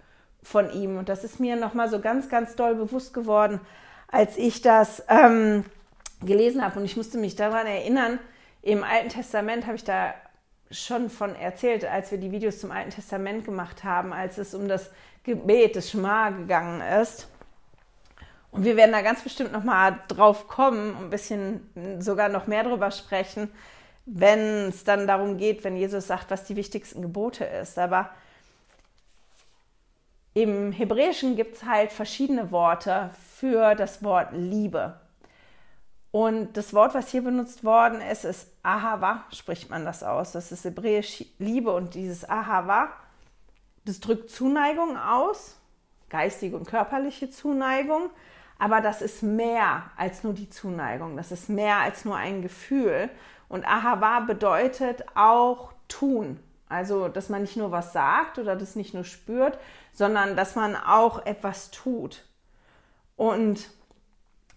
von 0.44 0.72
ihm. 0.72 0.98
Und 0.98 1.10
das 1.10 1.24
ist 1.24 1.40
mir 1.40 1.56
nochmal 1.56 1.90
so 1.90 2.00
ganz, 2.00 2.30
ganz 2.30 2.56
doll 2.56 2.76
bewusst 2.76 3.14
geworden, 3.14 3.60
als 4.08 4.38
ich 4.38 4.62
das 4.62 5.04
ähm, 5.10 5.66
gelesen 6.24 6.64
habe. 6.64 6.80
Und 6.80 6.86
ich 6.86 6.98
musste 6.98 7.18
mich 7.18 7.36
daran 7.36 7.68
erinnern, 7.68 8.20
im 8.62 8.84
Alten 8.84 9.10
Testament 9.10 9.66
habe 9.66 9.76
ich 9.76 9.84
da 9.84 10.14
schon 10.72 11.10
von 11.10 11.36
erzählt, 11.36 11.86
als 11.86 12.12
wir 12.12 12.18
die 12.18 12.32
Videos 12.32 12.60
zum 12.60 12.72
Alten 12.72 12.90
Testament 12.90 13.46
gemacht 13.46 13.84
haben, 13.84 14.14
als 14.14 14.38
es 14.38 14.54
um 14.54 14.68
das 14.68 14.90
Gebet 15.24 15.76
des 15.76 15.92
Schma 15.92 16.30
gegangen 16.30 16.82
ist. 17.02 17.28
Und 18.56 18.63
wir 18.63 18.78
werden 18.78 18.94
da 18.94 19.02
ganz 19.02 19.22
bestimmt 19.22 19.52
noch 19.52 19.63
mal 19.63 20.00
drauf 20.08 20.48
kommen, 20.48 20.96
ein 20.98 21.10
bisschen 21.10 22.00
sogar 22.00 22.30
noch 22.30 22.48
mehr 22.48 22.63
drüber 22.63 22.89
sprechen, 22.91 23.52
wenn 24.06 24.70
es 24.70 24.84
dann 24.84 25.08
darum 25.08 25.38
geht, 25.38 25.63
wenn 25.63 25.76
Jesus 25.76 26.08
sagt, 26.08 26.32
was 26.32 26.46
die 26.46 26.56
wichtigsten 26.56 27.02
Gebote 27.02 27.44
ist. 27.44 27.78
Aber 27.78 28.12
im 30.34 30.72
Hebräischen 30.72 31.36
gibt 31.36 31.56
es 31.56 31.65
halt 31.65 31.91
verschiedene 31.91 32.52
Worte 32.52 33.10
für 33.38 33.76
das 33.76 34.04
Wort 34.04 34.30
Liebe. 34.32 35.00
Und 36.12 36.56
das 36.56 36.74
Wort, 36.74 36.94
was 36.94 37.10
hier 37.10 37.24
benutzt 37.24 37.65
worden 37.65 38.00
ist, 38.00 38.24
ist 38.24 38.48
Ahava, 38.63 39.26
spricht 39.34 39.70
man 39.70 39.84
das 39.84 40.02
aus. 40.02 40.32
Das 40.32 40.54
ist 40.54 40.63
hebräisch 40.63 41.26
Liebe 41.39 41.74
und 41.74 41.94
dieses 41.94 42.28
Ahava 42.30 42.89
das 43.86 44.00
drückt 44.00 44.32
Zuneigung 44.32 44.98
aus, 44.98 45.58
geistige 46.10 46.58
und 46.58 46.68
körperliche 46.68 47.30
Zuneigung, 47.30 48.10
aber 48.58 48.82
das 48.82 49.02
ist 49.02 49.22
mehr 49.22 49.84
als 49.98 50.24
nur 50.24 50.34
die 50.34 50.50
Zuneigung, 50.50 51.18
das 51.18 51.32
ist 51.32 51.50
mehr 51.50 51.78
als 51.78 52.06
nur 52.06 52.15
ein 52.15 52.41
Gefühl. 52.41 53.10
Und 53.48 53.68
Ahava 53.68 54.22
bedeutet 54.22 55.06
auch 55.15 55.74
tun. 55.88 56.39
Also, 56.68 57.10
dass 57.10 57.30
man 57.30 57.41
nicht 57.41 57.58
nur 57.58 57.72
was 57.72 57.94
sagt 57.94 58.39
oder 58.39 58.56
das 58.56 58.76
nicht 58.76 58.94
nur 58.94 59.04
spürt, 59.04 59.60
sondern 59.91 60.36
dass 60.36 60.56
man 60.56 60.76
auch 60.76 61.26
etwas 61.26 61.70
tut. 61.70 62.26
Und 63.15 63.70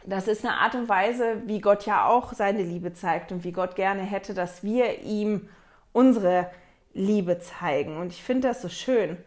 das 0.06 0.26
ist 0.26 0.44
eine 0.44 0.56
Art 0.56 0.74
und 0.74 0.88
Weise, 0.88 1.42
wie 1.46 1.60
Gott 1.60 1.84
ja 1.84 2.06
auch 2.06 2.32
seine 2.32 2.62
Liebe 2.62 2.94
zeigt 2.94 3.30
und 3.30 3.44
wie 3.44 3.52
Gott 3.52 3.76
gerne 3.76 4.02
hätte, 4.02 4.32
dass 4.32 4.62
wir 4.62 5.00
ihm 5.02 5.48
unsere 5.92 6.50
Liebe 6.94 7.40
zeigen. 7.40 7.98
Und 7.98 8.12
ich 8.12 8.22
finde 8.22 8.48
das 8.48 8.62
so 8.62 8.68
schön. 8.68 9.18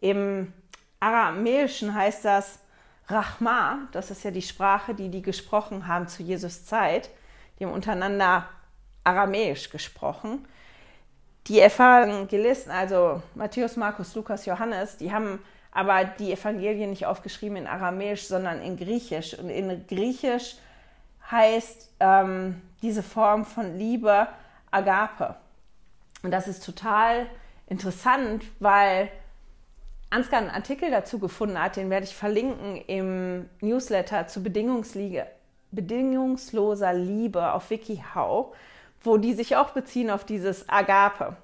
Im 0.00 0.52
Aramäischen 0.98 1.94
heißt 1.94 2.24
das 2.24 2.60
Rachma, 3.10 3.88
das 3.92 4.10
ist 4.10 4.24
ja 4.24 4.30
die 4.30 4.42
Sprache, 4.42 4.94
die 4.94 5.08
die 5.08 5.22
gesprochen 5.22 5.86
haben 5.86 6.08
zu 6.08 6.22
Jesus 6.22 6.64
Zeit. 6.64 7.10
Die 7.58 7.64
haben 7.64 7.72
untereinander 7.72 8.48
Aramäisch 9.04 9.70
gesprochen. 9.70 10.46
Die 11.46 11.60
Evangelisten, 11.60 12.70
also 12.70 13.22
Matthäus, 13.34 13.76
Markus, 13.76 14.14
Lukas, 14.14 14.46
Johannes, 14.46 14.96
die 14.98 15.12
haben 15.12 15.40
aber 15.72 16.04
die 16.04 16.32
Evangelien 16.32 16.90
nicht 16.90 17.06
aufgeschrieben 17.06 17.56
in 17.56 17.66
Aramäisch, 17.66 18.24
sondern 18.24 18.60
in 18.60 18.76
Griechisch. 18.76 19.34
Und 19.34 19.50
in 19.50 19.86
Griechisch 19.86 20.56
heißt 21.30 21.90
ähm, 22.00 22.60
diese 22.82 23.02
Form 23.02 23.44
von 23.44 23.78
Liebe 23.78 24.26
Agape. 24.70 25.36
Und 26.22 26.32
das 26.32 26.48
ist 26.48 26.64
total 26.64 27.26
interessant, 27.66 28.44
weil 28.58 29.10
Ansgar 30.10 30.40
einen 30.40 30.50
Artikel 30.50 30.90
dazu 30.90 31.20
gefunden 31.20 31.60
hat, 31.60 31.76
den 31.76 31.88
werde 31.88 32.04
ich 32.04 32.16
verlinken 32.16 32.82
im 32.88 33.48
Newsletter 33.60 34.26
zu 34.26 34.42
bedingungsloser 34.42 36.92
Liebe 36.92 37.52
auf 37.52 37.70
WikiHow, 37.70 38.52
wo 39.02 39.16
die 39.18 39.34
sich 39.34 39.54
auch 39.54 39.70
beziehen 39.70 40.10
auf 40.10 40.24
dieses 40.24 40.68
Agape. 40.68 41.36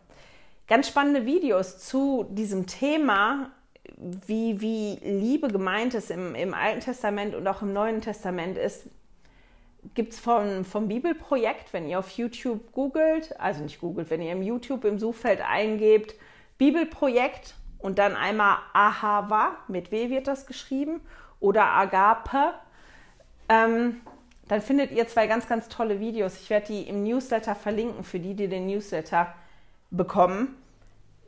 Ganz 0.67 0.89
spannende 0.89 1.27
Videos 1.27 1.79
zu 1.79 2.27
diesem 2.29 2.67
Thema, 2.67 3.53
wie, 3.97 4.61
wie 4.61 4.97
Liebe 4.97 5.47
gemeint 5.47 5.95
ist 5.95 6.11
im, 6.11 6.35
im 6.35 6.53
Alten 6.53 6.81
Testament 6.81 7.37
und 7.37 7.47
auch 7.47 7.63
im 7.63 7.73
Neuen 7.73 8.01
Testament 8.01 8.59
ist, 8.59 8.89
gibt 9.95 10.13
es 10.13 10.19
vom, 10.19 10.65
vom 10.65 10.89
Bibelprojekt, 10.89 11.73
wenn 11.73 11.89
ihr 11.89 12.01
auf 12.01 12.11
YouTube 12.11 12.73
googelt, 12.73 13.39
also 13.39 13.63
nicht 13.63 13.81
googelt, 13.81 14.11
wenn 14.11 14.21
ihr 14.21 14.33
im 14.33 14.43
YouTube 14.43 14.85
im 14.85 14.99
Suchfeld 14.99 15.41
eingebt, 15.41 16.17
Bibelprojekt 16.59 17.55
und 17.79 17.99
dann 17.99 18.17
einmal 18.17 18.59
Ahava, 18.73 19.57
mit 19.69 19.91
W 19.91 20.11
wird 20.11 20.27
das 20.27 20.47
geschrieben, 20.47 21.01
oder 21.41 21.67
Agape, 21.67 22.55
ähm, 23.49 24.01
dann 24.49 24.61
findet 24.61 24.93
ihr 24.93 25.07
zwei 25.09 25.27
ganz, 25.27 25.49
ganz 25.49 25.69
tolle 25.69 26.01
Videos. 26.01 26.41
Ich 26.41 26.51
werde 26.51 26.67
die 26.67 26.83
im 26.83 27.03
Newsletter 27.03 27.55
verlinken 27.55 28.05
für 28.05 28.21
die, 28.21 28.35
die 28.35 28.49
den 28.49 28.67
Newsletter 28.67 29.35
bekommen. 29.91 30.57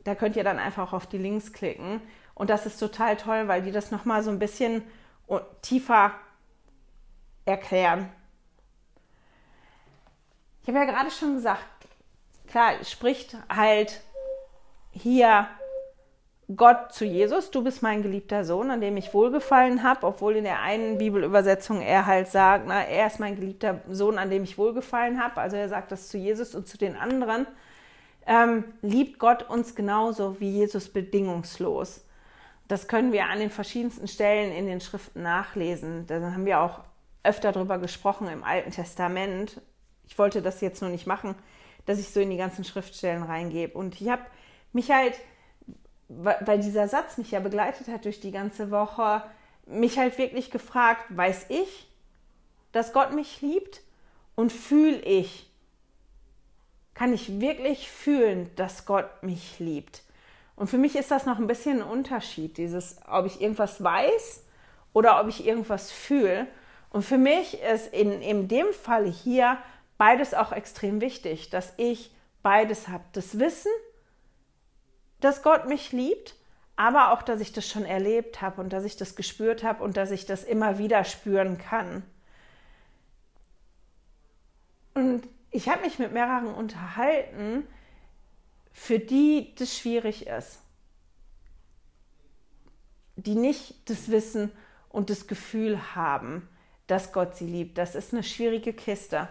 Da 0.05 0.15
könnt 0.15 0.35
ihr 0.35 0.43
dann 0.43 0.57
einfach 0.57 0.93
auf 0.93 1.05
die 1.05 1.17
Links 1.17 1.51
klicken. 1.51 2.01
Und 2.33 2.49
das 2.49 2.65
ist 2.65 2.79
total 2.79 3.17
toll, 3.17 3.47
weil 3.47 3.61
die 3.61 3.71
das 3.71 3.91
nochmal 3.91 4.23
so 4.23 4.31
ein 4.31 4.39
bisschen 4.39 4.83
tiefer 5.61 6.13
erklären. 7.45 8.09
Ich 10.61 10.69
habe 10.69 10.79
ja 10.79 10.85
gerade 10.85 11.11
schon 11.11 11.35
gesagt, 11.35 11.63
klar, 12.47 12.73
spricht 12.83 13.35
halt 13.49 14.01
hier 14.91 15.47
Gott 16.55 16.93
zu 16.93 17.05
Jesus, 17.05 17.51
du 17.51 17.63
bist 17.63 17.83
mein 17.83 18.01
geliebter 18.01 18.43
Sohn, 18.43 18.71
an 18.71 18.81
dem 18.81 18.97
ich 18.97 19.13
wohlgefallen 19.13 19.83
habe, 19.83 20.07
obwohl 20.07 20.35
in 20.35 20.45
der 20.45 20.61
einen 20.61 20.97
Bibelübersetzung 20.97 21.81
er 21.81 22.07
halt 22.07 22.27
sagt, 22.27 22.65
na, 22.67 22.83
er 22.83 23.05
ist 23.05 23.19
mein 23.19 23.35
geliebter 23.35 23.81
Sohn, 23.87 24.17
an 24.17 24.31
dem 24.31 24.43
ich 24.43 24.57
wohlgefallen 24.57 25.21
habe. 25.21 25.41
Also 25.41 25.57
er 25.57 25.69
sagt 25.69 25.91
das 25.91 26.09
zu 26.09 26.17
Jesus 26.17 26.55
und 26.55 26.67
zu 26.67 26.79
den 26.79 26.95
anderen. 26.95 27.45
Ähm, 28.25 28.63
liebt 28.81 29.19
Gott 29.19 29.47
uns 29.47 29.75
genauso 29.75 30.39
wie 30.39 30.49
Jesus 30.49 30.89
bedingungslos. 30.89 32.03
das 32.67 32.87
können 32.87 33.11
wir 33.11 33.25
an 33.25 33.39
den 33.39 33.49
verschiedensten 33.49 34.07
Stellen 34.07 34.51
in 34.51 34.67
den 34.67 34.81
Schriften 34.81 35.23
nachlesen. 35.23 36.05
Da 36.07 36.19
haben 36.31 36.45
wir 36.45 36.61
auch 36.61 36.81
öfter 37.23 37.51
darüber 37.51 37.77
gesprochen 37.77 38.27
im 38.27 38.43
Alten 38.43 38.71
Testament. 38.71 39.61
Ich 40.07 40.17
wollte 40.17 40.41
das 40.41 40.61
jetzt 40.61 40.81
nur 40.81 40.91
nicht 40.91 41.07
machen, 41.07 41.35
dass 41.85 41.99
ich 41.99 42.09
so 42.09 42.19
in 42.19 42.29
die 42.29 42.37
ganzen 42.37 42.63
Schriftstellen 42.63 43.23
reingebe. 43.23 43.77
Und 43.77 43.99
ich 44.01 44.09
habe 44.09 44.21
mich 44.73 44.91
halt, 44.91 45.13
weil 46.09 46.59
dieser 46.59 46.87
Satz 46.87 47.17
mich 47.17 47.31
ja 47.31 47.39
begleitet 47.39 47.87
hat 47.87 48.05
durch 48.05 48.19
die 48.19 48.31
ganze 48.31 48.71
Woche, 48.71 49.23
mich 49.65 49.99
halt 49.99 50.17
wirklich 50.17 50.49
gefragt, 50.49 51.05
weiß 51.09 51.45
ich, 51.49 51.87
dass 52.71 52.93
Gott 52.93 53.13
mich 53.13 53.41
liebt 53.41 53.81
und 54.35 54.51
fühle 54.51 54.99
ich, 54.99 55.49
kann 56.95 57.13
ich 57.13 57.39
wirklich 57.39 57.89
fühlen, 57.89 58.49
dass 58.55 58.85
Gott 58.85 59.07
mich 59.21 59.59
liebt. 59.59 60.01
Und 60.55 60.69
für 60.69 60.77
mich 60.77 60.95
ist 60.95 61.11
das 61.11 61.25
noch 61.25 61.39
ein 61.39 61.47
bisschen 61.47 61.81
ein 61.81 61.87
Unterschied, 61.87 62.57
dieses, 62.57 62.97
ob 63.09 63.25
ich 63.25 63.39
irgendwas 63.39 63.81
weiß 63.81 64.43
oder 64.91 65.21
ob 65.21 65.29
ich 65.29 65.45
irgendwas 65.45 65.91
fühle. 65.91 66.47
Und 66.89 67.03
für 67.05 67.17
mich 67.17 67.61
ist 67.61 67.93
in, 67.93 68.21
in 68.21 68.47
dem 68.47 68.73
Fall 68.73 69.05
hier 69.05 69.57
beides 69.97 70.33
auch 70.33 70.51
extrem 70.51 70.99
wichtig, 70.99 71.49
dass 71.49 71.73
ich 71.77 72.11
beides 72.41 72.87
habe. 72.87 73.03
Das 73.13 73.39
Wissen, 73.39 73.71
dass 75.19 75.43
Gott 75.43 75.67
mich 75.67 75.91
liebt, 75.91 76.35
aber 76.75 77.11
auch, 77.11 77.21
dass 77.21 77.41
ich 77.41 77.51
das 77.51 77.67
schon 77.67 77.85
erlebt 77.85 78.41
habe 78.41 78.61
und 78.61 78.71
dass 78.71 78.85
ich 78.85 78.95
das 78.95 79.15
gespürt 79.15 79.63
habe 79.63 79.83
und 79.83 79.97
dass 79.97 80.11
ich 80.11 80.25
das 80.25 80.43
immer 80.43 80.77
wieder 80.77 81.03
spüren 81.03 81.57
kann. 81.57 82.03
Und 84.93 85.27
ich 85.51 85.67
habe 85.67 85.81
mich 85.81 85.99
mit 85.99 86.13
mehreren 86.13 86.53
unterhalten, 86.53 87.67
für 88.71 88.99
die 88.99 89.53
das 89.55 89.77
schwierig 89.77 90.27
ist, 90.27 90.59
die 93.15 93.35
nicht 93.35 93.89
das 93.89 94.09
Wissen 94.09 94.51
und 94.89 95.09
das 95.09 95.27
Gefühl 95.27 95.95
haben, 95.95 96.47
dass 96.87 97.11
Gott 97.11 97.35
sie 97.35 97.45
liebt. 97.45 97.77
Das 97.77 97.95
ist 97.95 98.13
eine 98.13 98.23
schwierige 98.23 98.73
Kiste. 98.73 99.27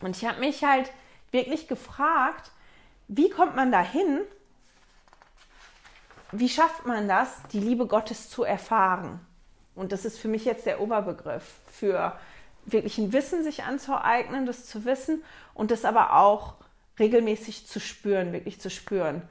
Und 0.00 0.16
ich 0.16 0.24
habe 0.24 0.40
mich 0.40 0.64
halt 0.64 0.92
wirklich 1.32 1.66
gefragt, 1.68 2.52
wie 3.08 3.30
kommt 3.30 3.56
man 3.56 3.72
dahin? 3.72 4.20
Wie 6.32 6.48
schafft 6.48 6.86
man 6.86 7.08
das, 7.08 7.42
die 7.52 7.60
Liebe 7.60 7.86
Gottes 7.86 8.28
zu 8.28 8.44
erfahren? 8.44 9.20
Und 9.74 9.92
das 9.92 10.04
ist 10.04 10.18
für 10.18 10.28
mich 10.28 10.44
jetzt 10.44 10.66
der 10.66 10.80
Oberbegriff 10.80 11.60
für 11.72 12.18
wirklich 12.66 12.98
ein 12.98 13.12
Wissen 13.12 13.44
sich 13.44 13.64
anzueignen, 13.64 14.44
das 14.44 14.66
zu 14.66 14.84
wissen 14.84 15.22
und 15.54 15.70
das 15.70 15.84
aber 15.84 16.14
auch 16.16 16.54
regelmäßig 16.98 17.66
zu 17.66 17.80
spüren, 17.80 18.32
wirklich 18.32 18.60
zu 18.60 18.70
spüren. 18.70 19.22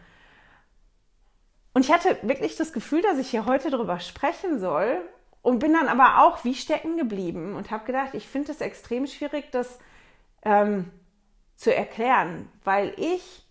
Und 1.73 1.85
ich 1.85 1.91
hatte 1.91 2.17
wirklich 2.23 2.55
das 2.55 2.73
Gefühl, 2.73 3.03
dass 3.03 3.19
ich 3.19 3.29
hier 3.29 3.45
heute 3.45 3.69
darüber 3.69 3.99
sprechen 3.99 4.59
soll 4.59 5.01
und 5.43 5.59
bin 5.59 5.73
dann 5.73 5.87
aber 5.87 6.23
auch 6.23 6.43
wie 6.43 6.55
stecken 6.55 6.97
geblieben 6.97 7.55
und 7.55 7.69
habe 7.69 7.85
gedacht, 7.85 8.13
ich 8.13 8.27
finde 8.27 8.51
es 8.51 8.61
extrem 8.61 9.05
schwierig, 9.05 9.51
das 9.51 9.77
ähm, 10.43 10.91
zu 11.55 11.75
erklären, 11.75 12.49
weil 12.63 12.93
ich 12.97 13.46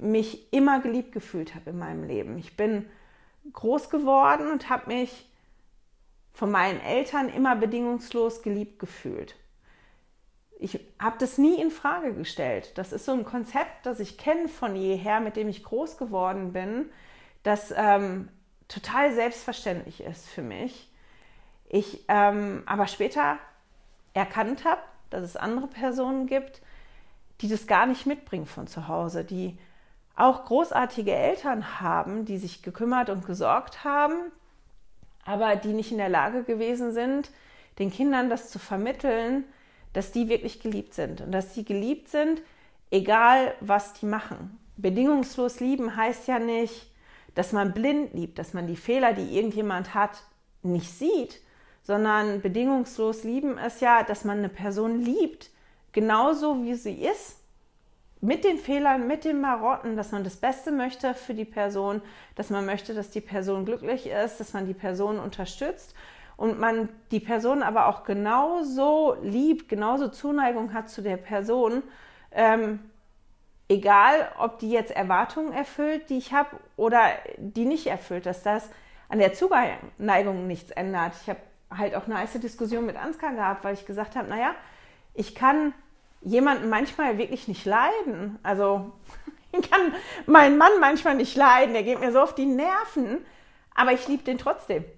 mich 0.00 0.52
immer 0.52 0.80
geliebt 0.80 1.12
gefühlt 1.12 1.54
habe 1.54 1.70
in 1.70 1.78
meinem 1.78 2.04
Leben. 2.04 2.38
Ich 2.38 2.56
bin 2.56 2.86
groß 3.52 3.90
geworden 3.90 4.50
und 4.50 4.68
habe 4.70 4.88
mich 4.88 5.26
von 6.32 6.50
meinen 6.50 6.80
Eltern 6.80 7.28
immer 7.28 7.56
bedingungslos 7.56 8.42
geliebt 8.42 8.78
gefühlt. 8.78 9.34
Ich 10.58 10.78
habe 10.98 11.16
das 11.18 11.38
nie 11.38 11.60
in 11.60 11.70
Frage 11.70 12.14
gestellt. 12.14 12.72
Das 12.76 12.92
ist 12.92 13.06
so 13.06 13.12
ein 13.12 13.24
Konzept, 13.24 13.86
das 13.86 14.00
ich 14.00 14.18
kenne 14.18 14.48
von 14.48 14.76
jeher, 14.76 15.20
mit 15.20 15.36
dem 15.36 15.48
ich 15.48 15.64
groß 15.64 15.96
geworden 15.96 16.52
bin, 16.52 16.90
das 17.42 17.72
ähm, 17.74 18.28
total 18.68 19.14
selbstverständlich 19.14 20.02
ist 20.02 20.28
für 20.28 20.42
mich. 20.42 20.90
Ich 21.68 22.04
ähm, 22.08 22.62
aber 22.66 22.86
später 22.86 23.38
erkannt 24.12 24.64
habe, 24.64 24.82
dass 25.08 25.22
es 25.22 25.36
andere 25.36 25.66
Personen 25.66 26.26
gibt, 26.26 26.60
die 27.40 27.48
das 27.48 27.66
gar 27.66 27.86
nicht 27.86 28.06
mitbringen 28.06 28.46
von 28.46 28.66
zu 28.66 28.86
Hause, 28.88 29.24
die 29.24 29.56
auch 30.20 30.44
großartige 30.44 31.12
Eltern 31.14 31.80
haben, 31.80 32.24
die 32.24 32.38
sich 32.38 32.62
gekümmert 32.62 33.10
und 33.10 33.26
gesorgt 33.26 33.84
haben, 33.84 34.14
aber 35.24 35.56
die 35.56 35.72
nicht 35.72 35.92
in 35.92 35.98
der 35.98 36.08
Lage 36.08 36.42
gewesen 36.44 36.92
sind, 36.92 37.30
den 37.78 37.90
Kindern 37.90 38.28
das 38.28 38.50
zu 38.50 38.58
vermitteln, 38.58 39.44
dass 39.92 40.12
die 40.12 40.28
wirklich 40.28 40.60
geliebt 40.60 40.94
sind 40.94 41.20
und 41.20 41.32
dass 41.32 41.54
die 41.54 41.64
geliebt 41.64 42.08
sind, 42.08 42.42
egal 42.90 43.54
was 43.60 43.94
die 43.94 44.06
machen. 44.06 44.58
Bedingungslos 44.76 45.60
lieben 45.60 45.96
heißt 45.96 46.28
ja 46.28 46.38
nicht, 46.38 46.90
dass 47.34 47.52
man 47.52 47.72
blind 47.72 48.12
liebt, 48.12 48.38
dass 48.38 48.54
man 48.54 48.66
die 48.66 48.76
Fehler, 48.76 49.12
die 49.12 49.36
irgendjemand 49.36 49.94
hat, 49.94 50.22
nicht 50.62 50.90
sieht, 50.90 51.40
sondern 51.82 52.42
bedingungslos 52.42 53.24
lieben 53.24 53.56
ist 53.56 53.80
ja, 53.80 54.02
dass 54.02 54.24
man 54.24 54.38
eine 54.38 54.48
Person 54.48 55.00
liebt, 55.00 55.50
genauso 55.92 56.62
wie 56.62 56.74
sie 56.74 56.94
ist 56.94 57.39
mit 58.20 58.44
den 58.44 58.58
Fehlern, 58.58 59.06
mit 59.06 59.24
den 59.24 59.40
Marotten, 59.40 59.96
dass 59.96 60.12
man 60.12 60.24
das 60.24 60.36
Beste 60.36 60.70
möchte 60.70 61.14
für 61.14 61.34
die 61.34 61.44
Person, 61.44 62.02
dass 62.34 62.50
man 62.50 62.66
möchte, 62.66 62.94
dass 62.94 63.10
die 63.10 63.20
Person 63.20 63.64
glücklich 63.64 64.06
ist, 64.06 64.40
dass 64.40 64.52
man 64.52 64.66
die 64.66 64.74
Person 64.74 65.18
unterstützt 65.18 65.94
und 66.36 66.58
man 66.58 66.88
die 67.10 67.20
Person 67.20 67.62
aber 67.62 67.86
auch 67.86 68.04
genauso 68.04 69.16
liebt, 69.22 69.68
genauso 69.68 70.08
Zuneigung 70.08 70.74
hat 70.74 70.90
zu 70.90 71.02
der 71.02 71.16
Person, 71.16 71.82
ähm, 72.32 72.80
egal 73.68 74.28
ob 74.38 74.58
die 74.58 74.70
jetzt 74.70 74.90
Erwartungen 74.90 75.52
erfüllt, 75.52 76.10
die 76.10 76.18
ich 76.18 76.32
habe 76.32 76.56
oder 76.76 77.02
die 77.38 77.64
nicht 77.64 77.86
erfüllt, 77.86 78.26
dass 78.26 78.42
das 78.42 78.68
an 79.08 79.18
der 79.18 79.32
Zuneigung 79.32 80.46
nichts 80.46 80.70
ändert. 80.70 81.14
Ich 81.22 81.28
habe 81.28 81.40
halt 81.70 81.94
auch 81.94 82.06
eine 82.06 82.18
heiße 82.18 82.40
Diskussion 82.40 82.84
mit 82.84 82.96
Ansgar 82.96 83.32
gehabt, 83.32 83.64
weil 83.64 83.74
ich 83.74 83.86
gesagt 83.86 84.16
habe, 84.16 84.28
naja, 84.28 84.54
ich 85.14 85.34
kann 85.34 85.72
jemanden 86.20 86.68
manchmal 86.68 87.18
wirklich 87.18 87.48
nicht 87.48 87.64
leiden. 87.64 88.38
Also 88.42 88.92
ich 89.52 89.70
kann 89.70 89.94
meinen 90.26 90.58
Mann 90.58 90.72
manchmal 90.80 91.14
nicht 91.14 91.36
leiden, 91.36 91.74
der 91.74 91.82
geht 91.82 92.00
mir 92.00 92.12
so 92.12 92.20
auf 92.20 92.34
die 92.34 92.46
Nerven, 92.46 93.24
aber 93.74 93.92
ich 93.92 94.06
liebe 94.08 94.22
den 94.24 94.38
trotzdem. 94.38 94.84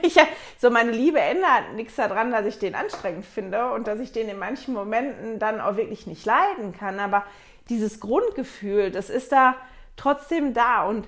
Ich, 0.00 0.18
so 0.56 0.70
meine 0.70 0.92
Liebe 0.92 1.20
ändert 1.20 1.74
nichts 1.74 1.96
daran, 1.96 2.30
dass 2.30 2.46
ich 2.46 2.58
den 2.58 2.74
anstrengend 2.74 3.26
finde 3.26 3.70
und 3.72 3.86
dass 3.86 4.00
ich 4.00 4.12
den 4.12 4.30
in 4.30 4.38
manchen 4.38 4.72
Momenten 4.72 5.38
dann 5.38 5.60
auch 5.60 5.76
wirklich 5.76 6.06
nicht 6.06 6.24
leiden 6.24 6.72
kann. 6.72 6.98
Aber 6.98 7.26
dieses 7.68 8.00
Grundgefühl, 8.00 8.90
das 8.90 9.10
ist 9.10 9.30
da 9.30 9.56
trotzdem 9.96 10.54
da. 10.54 10.86
Und 10.86 11.06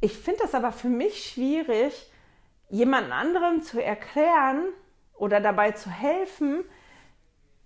ich 0.00 0.16
finde 0.16 0.40
das 0.40 0.54
aber 0.54 0.72
für 0.72 0.88
mich 0.88 1.30
schwierig, 1.30 2.10
jemand 2.70 3.12
anderem 3.12 3.60
zu 3.60 3.82
erklären 3.82 4.64
oder 5.14 5.40
dabei 5.40 5.72
zu 5.72 5.90
helfen, 5.90 6.64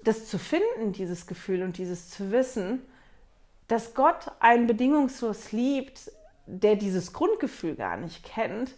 das 0.04 0.26
zu 0.26 0.38
finden, 0.38 0.92
dieses 0.92 1.26
Gefühl 1.26 1.62
und 1.62 1.78
dieses 1.78 2.10
zu 2.10 2.30
wissen, 2.30 2.82
dass 3.68 3.94
Gott 3.94 4.30
einen 4.40 4.66
bedingungslos 4.66 5.52
liebt, 5.52 6.12
der 6.46 6.76
dieses 6.76 7.12
Grundgefühl 7.12 7.74
gar 7.74 7.96
nicht 7.96 8.24
kennt, 8.24 8.74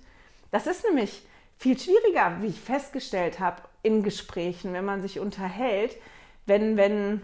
das 0.50 0.66
ist 0.66 0.84
nämlich 0.84 1.26
viel 1.58 1.78
schwieriger, 1.78 2.38
wie 2.40 2.46
ich 2.46 2.60
festgestellt 2.60 3.40
habe, 3.40 3.62
in 3.82 4.02
Gesprächen, 4.02 4.72
wenn 4.72 4.84
man 4.84 5.02
sich 5.02 5.20
unterhält, 5.20 5.96
wenn, 6.46 6.76
wenn 6.76 7.22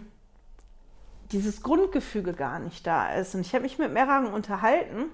dieses 1.31 1.63
Grundgefüge 1.63 2.33
gar 2.33 2.59
nicht 2.59 2.85
da 2.85 3.13
ist. 3.15 3.35
Und 3.35 3.41
ich 3.41 3.53
habe 3.53 3.63
mich 3.63 3.77
mit 3.79 3.91
mehreren 3.91 4.27
unterhalten 4.27 5.05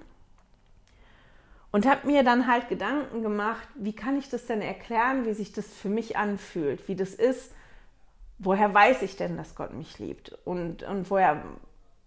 und 1.72 1.86
habe 1.86 2.06
mir 2.06 2.24
dann 2.24 2.46
halt 2.46 2.68
Gedanken 2.68 3.22
gemacht, 3.22 3.66
wie 3.74 3.94
kann 3.94 4.18
ich 4.18 4.28
das 4.28 4.46
denn 4.46 4.60
erklären, 4.60 5.24
wie 5.24 5.34
sich 5.34 5.52
das 5.52 5.66
für 5.66 5.88
mich 5.88 6.16
anfühlt, 6.16 6.88
wie 6.88 6.96
das 6.96 7.14
ist, 7.14 7.52
woher 8.40 8.72
weiß 8.74 9.02
ich 9.02 9.16
denn, 9.16 9.36
dass 9.36 9.54
Gott 9.54 9.72
mich 9.72 9.98
liebt? 9.98 10.36
Und, 10.44 10.82
und 10.82 11.10
woher, 11.10 11.42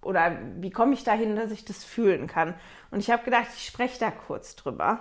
oder 0.01 0.37
wie 0.57 0.71
komme 0.71 0.93
ich 0.93 1.03
dahin, 1.03 1.35
dass 1.35 1.51
ich 1.51 1.63
das 1.63 1.83
fühlen 1.83 2.27
kann? 2.27 2.55
Und 2.91 2.99
ich 2.99 3.09
habe 3.11 3.23
gedacht, 3.23 3.47
ich 3.55 3.65
spreche 3.65 3.99
da 3.99 4.11
kurz 4.11 4.55
drüber. 4.55 4.99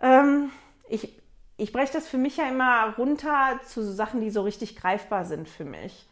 Ähm, 0.00 0.50
ich, 0.88 1.20
ich 1.56 1.72
breche 1.72 1.92
das 1.92 2.08
für 2.08 2.18
mich 2.18 2.36
ja 2.36 2.48
immer 2.48 2.94
runter 2.96 3.60
zu 3.66 3.82
Sachen, 3.82 4.20
die 4.20 4.30
so 4.30 4.42
richtig 4.42 4.76
greifbar 4.76 5.24
sind 5.24 5.48
für 5.48 5.64
mich. 5.64 6.06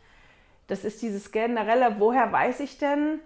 Das 0.67 0.85
ist 0.85 1.01
dieses 1.03 1.31
generelle, 1.31 2.01
woher 2.01 2.33
weiß 2.33 2.61
ich 2.61 2.79
denn, 2.79 3.21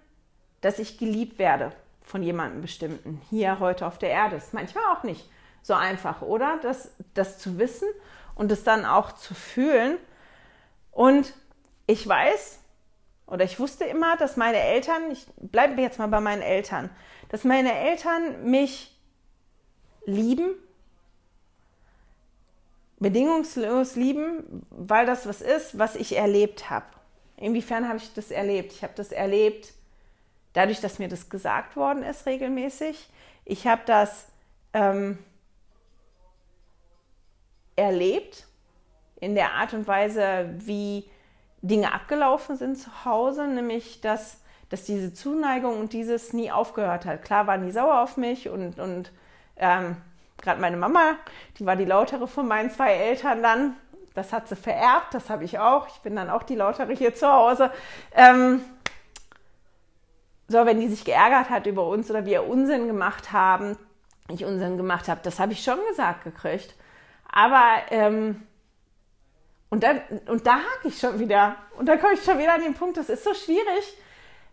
dass 0.60 0.78
ich 0.78 0.98
geliebt 0.98 1.38
werde 1.38 1.72
von 2.02 2.22
jemandem 2.22 2.60
bestimmten, 2.60 3.22
hier 3.30 3.58
heute 3.58 3.86
auf 3.86 3.96
der 3.96 4.10
Erde. 4.10 4.36
Ist 4.36 4.52
manchmal 4.52 4.84
auch 4.92 5.02
nicht 5.02 5.30
so 5.62 5.72
einfach, 5.72 6.20
oder? 6.20 6.58
Das, 6.62 6.90
das 7.14 7.38
zu 7.38 7.58
wissen 7.58 7.88
und 8.34 8.52
es 8.52 8.64
dann 8.64 8.84
auch 8.84 9.12
zu 9.12 9.34
fühlen. 9.34 9.96
Und 10.92 11.35
ich 11.87 12.07
weiß 12.07 12.59
oder 13.26 13.44
ich 13.44 13.59
wusste 13.61 13.85
immer, 13.85 14.16
dass 14.16 14.37
meine 14.37 14.59
Eltern, 14.59 15.11
ich 15.11 15.26
bleibe 15.37 15.81
jetzt 15.81 15.98
mal 15.98 16.09
bei 16.09 16.20
meinen 16.20 16.42
Eltern, 16.42 16.90
dass 17.29 17.44
meine 17.44 17.72
Eltern 17.72 18.50
mich 18.50 18.96
lieben, 20.05 20.55
bedingungslos 22.98 23.96
lieben, 23.96 24.66
weil 24.70 25.07
das 25.07 25.26
was 25.26 25.40
ist, 25.40 25.79
was 25.79 25.94
ich 25.94 26.16
erlebt 26.16 26.70
habe. 26.70 26.87
Inwiefern 27.37 27.88
habe 27.88 27.98
ich 27.98 28.12
das 28.12 28.31
erlebt? 28.31 28.72
Ich 28.72 28.83
habe 28.83 28.92
das 28.96 29.12
erlebt 29.12 29.72
dadurch, 30.53 30.81
dass 30.81 30.98
mir 30.98 31.09
das 31.09 31.31
gesagt 31.31 31.76
worden 31.76 32.03
ist 32.03 32.26
regelmäßig. 32.26 33.09
Ich 33.44 33.66
habe 33.66 33.83
das 33.87 34.26
ähm, 34.72 35.18
erlebt 37.76 38.46
in 39.20 39.35
der 39.35 39.52
Art 39.52 39.74
und 39.74 39.87
Weise, 39.87 40.50
wie 40.59 41.09
Dinge 41.62 41.92
abgelaufen 41.92 42.56
sind 42.56 42.76
zu 42.76 43.04
Hause, 43.04 43.46
nämlich 43.46 44.00
dass, 44.00 44.40
dass 44.70 44.85
diese 44.85 45.12
Zuneigung 45.12 45.78
und 45.78 45.92
dieses 45.92 46.33
nie 46.33 46.50
aufgehört 46.50 47.04
hat. 47.04 47.22
Klar 47.22 47.46
waren 47.46 47.64
die 47.64 47.72
sauer 47.72 48.00
auf 48.00 48.16
mich 48.16 48.48
und, 48.48 48.78
und 48.78 49.12
ähm, 49.56 49.96
gerade 50.40 50.61
meine 50.61 50.76
Mama, 50.76 51.16
die 51.59 51.66
war 51.66 51.76
die 51.76 51.85
lautere 51.85 52.26
von 52.26 52.48
meinen 52.48 52.70
zwei 52.70 52.94
Eltern 52.94 53.42
dann. 53.42 53.76
Das 54.14 54.33
hat 54.33 54.48
sie 54.48 54.56
vererbt, 54.56 55.14
das 55.14 55.30
habe 55.30 55.44
ich 55.44 55.59
auch. 55.59 55.87
Ich 55.88 56.00
bin 56.00 56.16
dann 56.16 56.30
auch 56.30 56.42
die 56.42 56.56
lautere 56.56 56.92
hier 56.92 57.14
zu 57.14 57.30
Hause. 57.30 57.70
Ähm, 58.14 58.62
so, 60.48 60.66
wenn 60.66 60.80
die 60.80 60.88
sich 60.88 61.04
geärgert 61.04 61.48
hat 61.48 61.66
über 61.66 61.87
uns 61.87 62.11
oder 62.11 62.24
wir 62.24 62.48
Unsinn 62.48 62.88
gemacht 62.88 63.33
haben, 63.33 63.76
ich 64.28 64.44
Unsinn 64.44 64.76
gemacht 64.76 65.09
habe, 65.09 65.20
das 65.22 65.38
habe 65.38 65.52
ich 65.52 65.62
schon 65.62 65.78
gesagt 65.88 66.24
gekriegt. 66.24 66.74
Aber 67.30 67.64
ähm, 67.90 68.42
und, 69.70 69.83
dann, 69.83 70.00
und 70.26 70.46
da 70.46 70.56
hake 70.56 70.88
ich 70.88 70.98
schon 70.98 71.18
wieder. 71.18 71.56
Und 71.78 71.87
da 71.87 71.96
komme 71.96 72.14
ich 72.14 72.22
schon 72.22 72.38
wieder 72.38 72.54
an 72.54 72.62
den 72.62 72.74
Punkt, 72.74 72.96
das 72.96 73.09
ist 73.09 73.24
so 73.24 73.33
schwierig, 73.33 73.96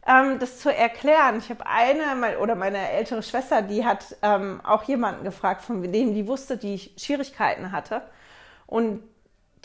ähm, 0.08 0.40
das 0.40 0.60
zu 0.60 0.74
erklären. 0.74 1.40
Ich 1.40 1.50
habe 1.50 1.66
eine, 1.66 2.38
oder 2.40 2.56
meine 2.56 2.92
ältere 2.92 3.24
Schwester, 3.24 3.62
die 3.62 3.84
hat 3.84 4.16
ähm, 4.22 4.62
auch 4.64 4.84
jemanden 4.84 5.24
gefragt, 5.24 5.64
von 5.64 5.82
dem 5.82 6.14
die 6.14 6.28
wusste, 6.28 6.56
die 6.56 6.78
Schwierigkeiten 6.98 7.72
hatte. 7.72 8.04
Und 8.68 9.04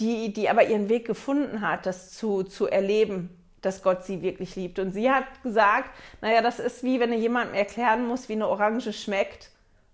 die, 0.00 0.32
die 0.32 0.48
aber 0.48 0.64
ihren 0.64 0.88
Weg 0.88 1.06
gefunden 1.06 1.60
hat, 1.60 1.86
das 1.86 2.12
zu, 2.12 2.42
zu 2.42 2.66
erleben, 2.66 3.30
dass 3.60 3.82
Gott 3.82 4.04
sie 4.04 4.22
wirklich 4.22 4.56
liebt. 4.56 4.78
Und 4.78 4.92
sie 4.92 5.10
hat 5.10 5.24
gesagt, 5.42 5.90
naja, 6.20 6.40
das 6.40 6.58
ist 6.58 6.82
wie 6.82 6.98
wenn 6.98 7.10
du 7.10 7.16
jemandem 7.16 7.54
erklären 7.54 8.06
musst, 8.06 8.28
wie 8.28 8.34
eine 8.34 8.48
Orange 8.48 8.92
schmeckt, 8.92 9.50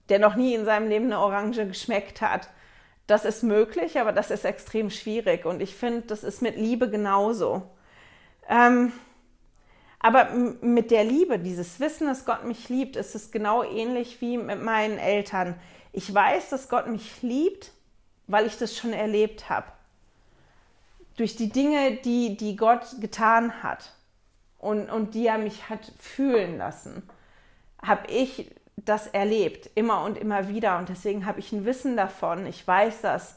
der 0.08 0.18
noch 0.18 0.36
nie 0.36 0.54
in 0.54 0.64
seinem 0.64 0.88
Leben 0.88 1.06
eine 1.06 1.18
Orange 1.20 1.66
geschmeckt 1.66 2.22
hat. 2.22 2.48
Das 3.08 3.24
ist 3.24 3.42
möglich, 3.42 3.98
aber 3.98 4.12
das 4.12 4.30
ist 4.30 4.44
extrem 4.44 4.90
schwierig. 4.90 5.46
Und 5.46 5.62
ich 5.62 5.74
finde, 5.74 6.02
das 6.02 6.22
ist 6.22 6.42
mit 6.42 6.56
Liebe 6.56 6.90
genauso. 6.90 7.62
Ähm, 8.48 8.92
aber 9.98 10.30
mit 10.60 10.90
der 10.90 11.04
Liebe, 11.04 11.38
dieses 11.38 11.80
Wissen, 11.80 12.06
dass 12.06 12.26
Gott 12.26 12.44
mich 12.44 12.68
liebt, 12.68 12.96
ist 12.96 13.14
es 13.14 13.30
genau 13.30 13.64
ähnlich 13.64 14.20
wie 14.20 14.36
mit 14.36 14.62
meinen 14.62 14.98
Eltern. 14.98 15.58
Ich 15.92 16.12
weiß, 16.12 16.50
dass 16.50 16.68
Gott 16.68 16.86
mich 16.86 17.22
liebt, 17.22 17.72
weil 18.26 18.46
ich 18.46 18.58
das 18.58 18.76
schon 18.76 18.92
erlebt 18.92 19.48
habe. 19.48 19.66
Durch 21.16 21.34
die 21.34 21.48
Dinge, 21.48 21.96
die, 21.96 22.36
die 22.36 22.56
Gott 22.56 23.00
getan 23.00 23.62
hat 23.62 23.94
und, 24.58 24.90
und 24.90 25.14
die 25.14 25.26
er 25.26 25.38
mich 25.38 25.70
hat 25.70 25.92
fühlen 25.98 26.58
lassen, 26.58 27.08
habe 27.82 28.06
ich 28.08 28.50
das 28.84 29.06
erlebt, 29.08 29.70
immer 29.74 30.02
und 30.04 30.18
immer 30.18 30.48
wieder. 30.48 30.78
Und 30.78 30.88
deswegen 30.88 31.26
habe 31.26 31.40
ich 31.40 31.52
ein 31.52 31.64
Wissen 31.64 31.96
davon. 31.96 32.46
Ich 32.46 32.66
weiß 32.66 33.00
das, 33.00 33.36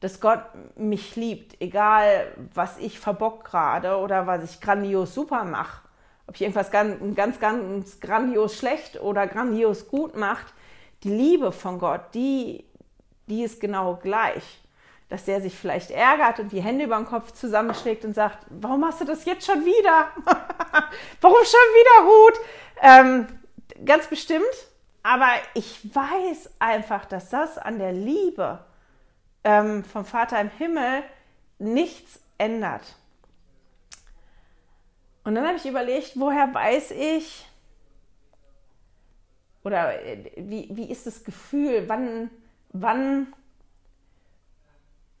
dass 0.00 0.20
Gott 0.20 0.42
mich 0.76 1.16
liebt, 1.16 1.60
egal 1.60 2.32
was 2.54 2.78
ich 2.78 2.98
verbock 2.98 3.44
gerade 3.44 3.98
oder 3.98 4.26
was 4.26 4.42
ich 4.44 4.60
grandios 4.60 5.14
super 5.14 5.44
mache. 5.44 5.82
Ob 6.26 6.36
ich 6.36 6.42
irgendwas 6.42 6.70
ganz, 6.70 6.96
ganz, 7.14 7.40
ganz 7.40 8.00
grandios 8.00 8.56
schlecht 8.56 9.00
oder 9.00 9.26
grandios 9.26 9.88
gut 9.88 10.16
macht. 10.16 10.54
Die 11.02 11.10
Liebe 11.10 11.52
von 11.52 11.78
Gott, 11.78 12.14
die, 12.14 12.64
die 13.26 13.42
ist 13.42 13.60
genau 13.60 13.96
gleich. 13.96 14.60
Dass 15.08 15.24
der 15.24 15.40
sich 15.40 15.56
vielleicht 15.56 15.90
ärgert 15.90 16.38
und 16.38 16.52
die 16.52 16.62
Hände 16.62 16.84
über 16.84 16.96
den 16.96 17.04
Kopf 17.04 17.32
zusammenschlägt 17.32 18.04
und 18.04 18.14
sagt, 18.14 18.46
warum 18.48 18.84
hast 18.84 19.00
du 19.00 19.04
das 19.04 19.24
jetzt 19.24 19.44
schon 19.44 19.64
wieder? 19.64 20.08
warum 21.20 21.44
schon 21.44 21.70
wieder 21.74 22.06
Hut? 22.06 22.40
Ähm, 22.80 23.26
ganz 23.84 24.06
bestimmt 24.06 24.69
aber 25.02 25.30
ich 25.54 25.94
weiß 25.94 26.50
einfach, 26.58 27.04
dass 27.06 27.30
das 27.30 27.58
an 27.58 27.78
der 27.78 27.92
Liebe 27.92 28.64
ähm, 29.44 29.84
vom 29.84 30.04
Vater 30.04 30.40
im 30.40 30.50
Himmel 30.50 31.02
nichts 31.58 32.20
ändert. 32.38 32.96
Und 35.24 35.34
dann 35.34 35.46
habe 35.46 35.56
ich 35.56 35.66
überlegt, 35.66 36.18
woher 36.18 36.52
weiß 36.52 36.92
ich, 36.92 37.46
oder 39.62 40.02
äh, 40.04 40.32
wie, 40.36 40.68
wie 40.72 40.90
ist 40.90 41.06
das 41.06 41.24
Gefühl, 41.24 41.84
wann, 41.88 42.30
wann 42.70 43.32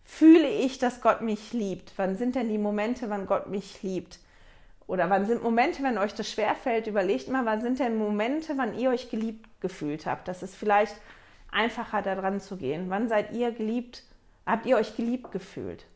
fühle 0.02 0.48
ich, 0.48 0.78
dass 0.78 1.00
Gott 1.00 1.20
mich 1.20 1.52
liebt? 1.52 1.92
Wann 1.96 2.16
sind 2.16 2.34
denn 2.34 2.48
die 2.48 2.58
Momente, 2.58 3.10
wann 3.10 3.26
Gott 3.26 3.48
mich 3.48 3.82
liebt? 3.82 4.18
Oder 4.86 5.08
wann 5.08 5.26
sind 5.26 5.42
Momente, 5.42 5.82
wenn 5.82 5.98
euch 5.98 6.14
das 6.14 6.28
schwerfällt, 6.28 6.86
überlegt 6.86 7.28
mal, 7.28 7.44
wann 7.44 7.60
sind 7.60 7.78
denn 7.78 7.96
Momente, 7.96 8.54
wann 8.56 8.76
ihr 8.76 8.90
euch 8.90 9.08
geliebt 9.08 9.48
gefühlt 9.60 10.06
habt. 10.06 10.28
Das 10.28 10.42
ist 10.42 10.54
vielleicht 10.54 10.96
einfacher, 11.50 12.02
da 12.02 12.14
dran 12.14 12.40
zu 12.40 12.56
gehen. 12.56 12.90
Wann 12.90 13.08
seid 13.08 13.32
ihr 13.32 13.52
geliebt? 13.52 14.04
Habt 14.46 14.66
ihr 14.66 14.76
euch 14.76 14.96
geliebt 14.96 15.32
gefühlt? 15.32 15.86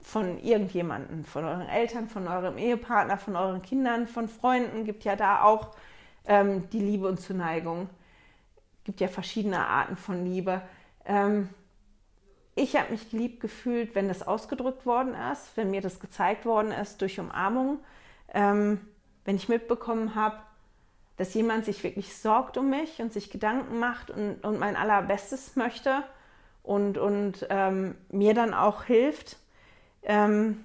Von 0.00 0.38
irgendjemandem, 0.38 1.24
von 1.24 1.44
euren 1.44 1.68
Eltern, 1.68 2.08
von 2.08 2.28
eurem 2.28 2.56
Ehepartner, 2.56 3.18
von 3.18 3.36
euren 3.36 3.62
Kindern, 3.62 4.06
von 4.06 4.28
Freunden. 4.28 4.84
Gibt 4.84 5.04
ja 5.04 5.16
da 5.16 5.42
auch 5.42 5.74
ähm, 6.26 6.68
die 6.70 6.80
Liebe 6.80 7.08
und 7.08 7.20
Zuneigung. 7.20 7.88
Gibt 8.84 9.00
ja 9.00 9.08
verschiedene 9.08 9.66
Arten 9.66 9.96
von 9.96 10.24
Liebe. 10.24 10.62
Ähm, 11.04 11.48
ich 12.54 12.76
habe 12.76 12.92
mich 12.92 13.10
geliebt 13.10 13.40
gefühlt, 13.40 13.94
wenn 13.94 14.08
das 14.08 14.26
ausgedrückt 14.26 14.86
worden 14.86 15.14
ist, 15.32 15.56
wenn 15.56 15.70
mir 15.70 15.80
das 15.80 16.00
gezeigt 16.00 16.44
worden 16.44 16.72
ist 16.72 17.00
durch 17.02 17.20
Umarmung 17.20 17.78
ähm, 18.34 18.80
wenn 19.24 19.36
ich 19.36 19.48
mitbekommen 19.48 20.14
habe, 20.14 20.36
dass 21.18 21.34
jemand 21.34 21.64
sich 21.64 21.82
wirklich 21.82 22.16
sorgt 22.16 22.56
um 22.56 22.70
mich 22.70 23.00
und 23.00 23.12
sich 23.12 23.28
Gedanken 23.30 23.78
macht 23.78 24.10
und, 24.10 24.42
und 24.44 24.58
mein 24.58 24.76
allerbestes 24.76 25.56
möchte 25.56 26.04
und, 26.62 26.96
und 26.96 27.46
ähm, 27.50 27.96
mir 28.08 28.34
dann 28.34 28.54
auch 28.54 28.84
hilft. 28.84 29.36
Ähm, 30.04 30.64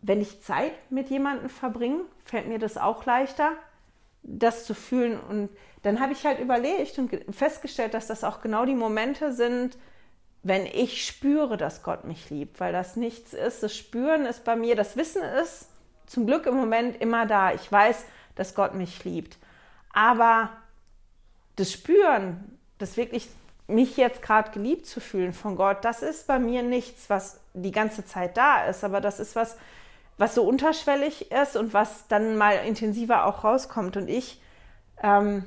wenn 0.00 0.20
ich 0.20 0.42
Zeit 0.42 0.72
mit 0.90 1.10
jemandem 1.10 1.50
verbringe, 1.50 2.04
fällt 2.24 2.46
mir 2.46 2.60
das 2.60 2.78
auch 2.78 3.04
leichter, 3.04 3.52
das 4.22 4.64
zu 4.64 4.72
fühlen. 4.72 5.18
Und 5.18 5.50
dann 5.82 5.98
habe 5.98 6.12
ich 6.12 6.24
halt 6.24 6.38
überlegt 6.38 6.98
und 6.98 7.10
festgestellt, 7.34 7.94
dass 7.94 8.06
das 8.06 8.22
auch 8.22 8.40
genau 8.42 8.64
die 8.64 8.76
Momente 8.76 9.32
sind, 9.32 9.76
wenn 10.44 10.66
ich 10.66 11.04
spüre, 11.04 11.56
dass 11.56 11.82
Gott 11.82 12.04
mich 12.04 12.30
liebt, 12.30 12.60
weil 12.60 12.72
das 12.72 12.94
nichts 12.94 13.34
ist. 13.34 13.62
Das 13.64 13.76
Spüren 13.76 14.24
ist 14.24 14.44
bei 14.44 14.54
mir, 14.54 14.76
das 14.76 14.96
Wissen 14.96 15.22
ist 15.22 15.69
zum 16.10 16.26
Glück 16.26 16.46
im 16.46 16.56
Moment 16.56 17.00
immer 17.00 17.24
da. 17.24 17.52
Ich 17.52 17.70
weiß, 17.70 18.04
dass 18.34 18.56
Gott 18.56 18.74
mich 18.74 19.04
liebt. 19.04 19.38
Aber 19.92 20.50
das 21.54 21.70
Spüren, 21.70 22.58
das 22.78 22.96
wirklich 22.96 23.28
mich 23.68 23.96
jetzt 23.96 24.20
gerade 24.20 24.50
geliebt 24.50 24.86
zu 24.86 24.98
fühlen 24.98 25.32
von 25.32 25.54
Gott, 25.54 25.84
das 25.84 26.02
ist 26.02 26.26
bei 26.26 26.40
mir 26.40 26.64
nichts, 26.64 27.08
was 27.08 27.38
die 27.54 27.70
ganze 27.70 28.04
Zeit 28.04 28.36
da 28.36 28.64
ist. 28.64 28.82
Aber 28.82 29.00
das 29.00 29.20
ist 29.20 29.36
was, 29.36 29.56
was 30.18 30.34
so 30.34 30.42
unterschwellig 30.42 31.30
ist 31.30 31.54
und 31.54 31.74
was 31.74 32.08
dann 32.08 32.36
mal 32.36 32.56
intensiver 32.66 33.24
auch 33.24 33.44
rauskommt. 33.44 33.96
Und 33.96 34.08
ich 34.08 34.42
ähm, 35.04 35.44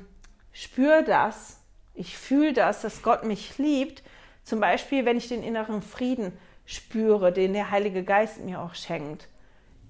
spüre 0.50 1.04
das, 1.04 1.60
ich 1.92 2.16
fühle 2.16 2.54
das, 2.54 2.80
dass 2.80 3.02
Gott 3.02 3.24
mich 3.24 3.58
liebt 3.58 4.02
zum 4.44 4.60
Beispiel, 4.60 5.04
wenn 5.04 5.18
ich 5.18 5.28
den 5.28 5.42
inneren 5.42 5.82
Frieden 5.82 6.32
spüre, 6.64 7.32
den 7.32 7.52
der 7.52 7.70
Heilige 7.70 8.02
Geist 8.02 8.40
mir 8.40 8.62
auch 8.62 8.74
schenkt, 8.74 9.28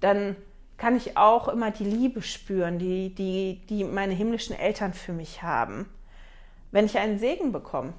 dann 0.01 0.35
kann 0.77 0.95
ich 0.95 1.17
auch 1.17 1.47
immer 1.47 1.71
die 1.71 1.85
Liebe 1.85 2.21
spüren, 2.21 2.79
die, 2.79 3.13
die, 3.13 3.61
die 3.69 3.83
meine 3.83 4.13
himmlischen 4.13 4.55
Eltern 4.55 4.93
für 4.93 5.13
mich 5.13 5.41
haben. 5.41 5.89
Wenn 6.71 6.85
ich 6.85 6.97
einen 6.97 7.19
Segen 7.19 7.51
bekomme, 7.51 7.93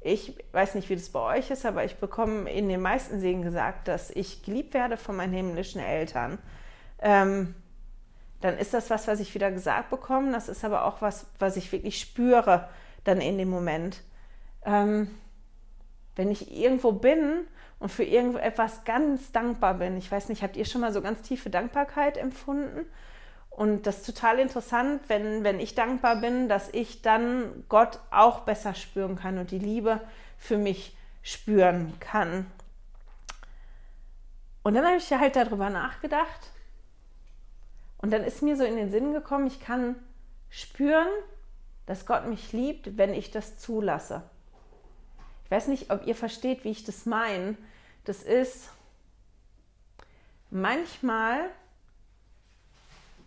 ich 0.00 0.36
weiß 0.52 0.74
nicht, 0.74 0.88
wie 0.88 0.96
das 0.96 1.10
bei 1.10 1.38
euch 1.38 1.50
ist, 1.50 1.64
aber 1.64 1.84
ich 1.84 1.96
bekomme 1.96 2.50
in 2.50 2.68
den 2.68 2.80
meisten 2.80 3.20
Segen 3.20 3.42
gesagt, 3.42 3.88
dass 3.88 4.10
ich 4.10 4.42
geliebt 4.42 4.74
werde 4.74 4.96
von 4.96 5.16
meinen 5.16 5.32
himmlischen 5.32 5.80
Eltern. 5.80 6.38
Ähm, 7.00 7.54
dann 8.40 8.58
ist 8.58 8.74
das 8.74 8.90
was, 8.90 9.06
was 9.06 9.20
ich 9.20 9.34
wieder 9.34 9.52
gesagt 9.52 9.90
bekomme. 9.90 10.32
Das 10.32 10.48
ist 10.48 10.64
aber 10.64 10.84
auch 10.84 11.00
was, 11.00 11.26
was 11.38 11.56
ich 11.56 11.70
wirklich 11.70 12.00
spüre 12.00 12.68
dann 13.04 13.20
in 13.20 13.38
dem 13.38 13.48
Moment. 13.48 14.02
Ähm, 14.64 15.08
wenn 16.16 16.30
ich 16.30 16.56
irgendwo 16.56 16.92
bin 16.92 17.46
und 17.82 17.90
für 17.90 18.04
irgendetwas 18.04 18.84
ganz 18.84 19.32
dankbar 19.32 19.74
bin. 19.74 19.96
Ich 19.96 20.10
weiß 20.10 20.28
nicht, 20.28 20.42
habt 20.42 20.56
ihr 20.56 20.64
schon 20.64 20.80
mal 20.80 20.92
so 20.92 21.02
ganz 21.02 21.22
tiefe 21.22 21.50
Dankbarkeit 21.50 22.16
empfunden? 22.16 22.86
Und 23.50 23.86
das 23.86 23.98
ist 23.98 24.06
total 24.06 24.38
interessant, 24.38 25.02
wenn, 25.08 25.44
wenn 25.44 25.60
ich 25.60 25.74
dankbar 25.74 26.16
bin, 26.16 26.48
dass 26.48 26.70
ich 26.72 27.02
dann 27.02 27.64
Gott 27.68 27.98
auch 28.10 28.40
besser 28.40 28.74
spüren 28.74 29.16
kann 29.16 29.36
und 29.36 29.50
die 29.50 29.58
Liebe 29.58 30.00
für 30.38 30.56
mich 30.56 30.96
spüren 31.22 31.92
kann. 32.00 32.46
Und 34.62 34.74
dann 34.74 34.86
habe 34.86 34.96
ich 34.96 35.12
halt 35.12 35.36
darüber 35.36 35.68
nachgedacht. 35.68 36.50
Und 37.98 38.12
dann 38.12 38.24
ist 38.24 38.42
mir 38.42 38.56
so 38.56 38.64
in 38.64 38.76
den 38.76 38.90
Sinn 38.90 39.12
gekommen, 39.12 39.46
ich 39.48 39.60
kann 39.60 39.96
spüren, 40.48 41.08
dass 41.86 42.06
Gott 42.06 42.26
mich 42.26 42.52
liebt, 42.52 42.96
wenn 42.96 43.12
ich 43.12 43.32
das 43.32 43.58
zulasse 43.58 44.22
weiß 45.52 45.68
nicht, 45.68 45.90
ob 45.90 46.06
ihr 46.06 46.16
versteht, 46.16 46.64
wie 46.64 46.70
ich 46.70 46.82
das 46.82 47.06
meine. 47.06 47.56
Das 48.04 48.22
ist, 48.22 48.70
manchmal 50.50 51.50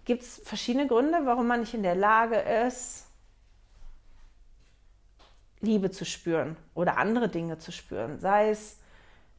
gibt 0.04 0.24
es 0.24 0.42
verschiedene 0.44 0.88
Gründe, 0.88 1.20
warum 1.24 1.48
man 1.48 1.62
nicht 1.62 1.74
in 1.74 1.84
der 1.84 1.96
Lage 1.96 2.38
ist, 2.38 3.08
Liebe 5.62 5.92
zu 5.92 6.06
spüren 6.06 6.56
oder 6.76 6.98
andere 6.98 7.30
Dinge 7.30 7.58
zu 7.58 7.72
spüren. 7.72 8.20
Sei 8.20 8.50
es, 8.50 8.78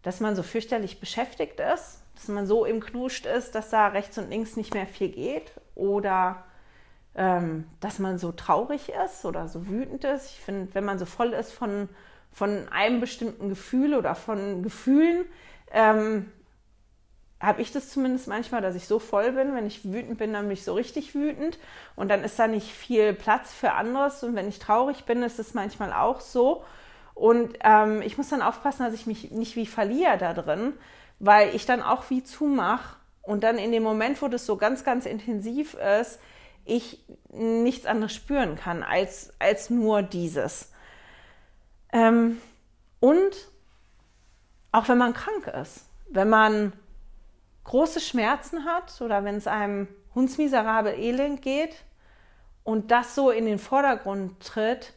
dass 0.02 0.20
man 0.20 0.34
so 0.34 0.42
fürchterlich 0.42 1.00
beschäftigt 1.00 1.60
ist, 1.60 2.02
dass 2.14 2.28
man 2.28 2.46
so 2.46 2.64
im 2.64 2.80
Knuscht 2.80 3.26
ist, 3.26 3.54
dass 3.54 3.70
da 3.70 3.88
rechts 3.88 4.18
und 4.18 4.30
links 4.30 4.56
nicht 4.56 4.74
mehr 4.74 4.86
viel 4.86 5.10
geht 5.10 5.52
oder 5.74 6.44
ähm, 7.14 7.68
dass 7.80 7.98
man 7.98 8.18
so 8.18 8.32
traurig 8.32 8.90
ist 8.90 9.24
oder 9.24 9.48
so 9.48 9.66
wütend 9.68 10.04
ist. 10.04 10.30
Ich 10.30 10.40
finde, 10.40 10.74
wenn 10.74 10.84
man 10.84 10.98
so 10.98 11.06
voll 11.06 11.32
ist 11.32 11.52
von, 11.52 11.88
von 12.36 12.68
einem 12.68 13.00
bestimmten 13.00 13.48
Gefühl 13.48 13.94
oder 13.94 14.14
von 14.14 14.62
Gefühlen, 14.62 15.24
ähm, 15.72 16.30
habe 17.40 17.62
ich 17.62 17.72
das 17.72 17.88
zumindest 17.88 18.28
manchmal, 18.28 18.60
dass 18.60 18.74
ich 18.74 18.86
so 18.86 18.98
voll 18.98 19.32
bin. 19.32 19.54
Wenn 19.54 19.66
ich 19.66 19.90
wütend 19.90 20.18
bin, 20.18 20.34
dann 20.34 20.44
bin 20.44 20.52
ich 20.52 20.62
so 20.62 20.74
richtig 20.74 21.14
wütend. 21.14 21.58
Und 21.96 22.10
dann 22.10 22.22
ist 22.24 22.38
da 22.38 22.46
nicht 22.46 22.70
viel 22.70 23.14
Platz 23.14 23.54
für 23.54 23.72
anderes. 23.72 24.22
Und 24.22 24.34
wenn 24.34 24.50
ich 24.50 24.58
traurig 24.58 25.04
bin, 25.04 25.22
ist 25.22 25.38
es 25.38 25.54
manchmal 25.54 25.94
auch 25.94 26.20
so. 26.20 26.62
Und 27.14 27.56
ähm, 27.64 28.02
ich 28.02 28.18
muss 28.18 28.28
dann 28.28 28.42
aufpassen, 28.42 28.84
dass 28.84 28.92
ich 28.92 29.06
mich 29.06 29.30
nicht 29.30 29.56
wie 29.56 29.64
verliere 29.64 30.18
da 30.18 30.34
drin, 30.34 30.74
weil 31.18 31.54
ich 31.54 31.64
dann 31.64 31.80
auch 31.80 32.10
wie 32.10 32.22
zumache. 32.22 32.96
Und 33.22 33.44
dann 33.44 33.56
in 33.56 33.72
dem 33.72 33.82
Moment, 33.82 34.20
wo 34.20 34.28
das 34.28 34.44
so 34.44 34.58
ganz, 34.58 34.84
ganz 34.84 35.06
intensiv 35.06 35.72
ist, 35.72 36.18
ich 36.66 37.02
nichts 37.30 37.86
anderes 37.86 38.14
spüren 38.14 38.56
kann 38.56 38.82
als, 38.82 39.32
als 39.38 39.70
nur 39.70 40.02
dieses. 40.02 40.70
Ähm, 41.92 42.40
und 43.00 43.48
auch 44.72 44.88
wenn 44.88 44.98
man 44.98 45.14
krank 45.14 45.46
ist, 45.62 45.86
wenn 46.08 46.28
man 46.28 46.72
große 47.64 48.00
Schmerzen 48.00 48.64
hat 48.64 49.00
oder 49.00 49.24
wenn 49.24 49.36
es 49.36 49.46
einem 49.46 49.88
hundsmiserabel 50.14 50.94
elend 50.98 51.42
geht 51.42 51.84
und 52.64 52.90
das 52.90 53.14
so 53.14 53.30
in 53.30 53.46
den 53.46 53.58
Vordergrund 53.58 54.40
tritt 54.40 54.92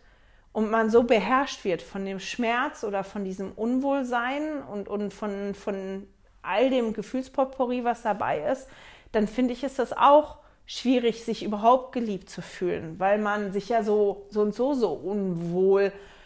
und 0.52 0.70
man 0.70 0.90
so 0.90 1.04
beherrscht 1.04 1.64
wird 1.66 1.82
von 1.82 2.06
dem 2.06 2.20
Schmerz 2.20 2.84
oder 2.84 3.04
von 3.04 3.24
diesem 3.24 3.52
Unwohlsein 3.52 4.64
und, 4.64 4.88
und 4.88 5.14
von, 5.14 5.54
von 5.56 6.08
all 6.42 6.70
dem 6.70 6.94
Gefühlspotpourri, 6.94 7.84
was 7.84 8.02
dabei 8.02 8.40
ist, 8.52 8.68
dann 9.12 9.28
finde 9.28 9.54
ich, 9.54 9.64
ist 9.64 9.80
das 9.80 9.94
auch 9.94 10.38
schwierig, 10.66 11.26
sich 11.26 11.44
überhaupt 11.44 11.92
geliebt 11.92 12.30
zu 12.30 12.42
fühlen, 12.42 13.00
weil 13.00 13.18
man 13.18 13.52
sich 13.52 13.70
ja 13.70 13.84
so, 13.84 14.28
so 14.30 14.42
und 14.42 14.54
so 14.54 14.74
so 14.74 14.92
unwohl 14.92 15.90
fühlt. 15.90 16.19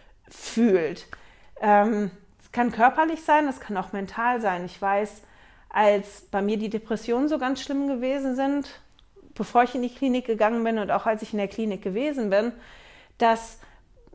Ähm, 1.62 2.12
es 2.42 2.52
kann 2.52 2.72
körperlich 2.72 3.24
sein, 3.24 3.48
es 3.48 3.60
kann 3.60 3.78
auch 3.78 3.94
mental 3.94 4.42
sein. 4.42 4.66
Ich 4.66 4.82
weiß, 4.82 5.22
als 5.70 6.22
bei 6.32 6.42
mir 6.42 6.58
die 6.58 6.70
Depressionen 6.70 7.28
so 7.28 7.38
ganz 7.38 7.62
schlimm 7.62 7.88
gewesen 7.88 8.36
sind, 8.36 8.82
bevor 9.34 9.64
ich 9.64 9.76
in 9.76 9.82
die 9.82 9.94
Klinik 9.94 10.26
gegangen 10.26 10.64
bin 10.64 10.78
und 10.78 10.92
auch 10.92 11.06
als 11.06 11.22
ich 11.22 11.34
in 11.34 11.40
der 11.40 11.48
Klinik 11.48 11.82
gewesen 11.82 12.30
bin, 12.30 12.52
dass 13.18 13.60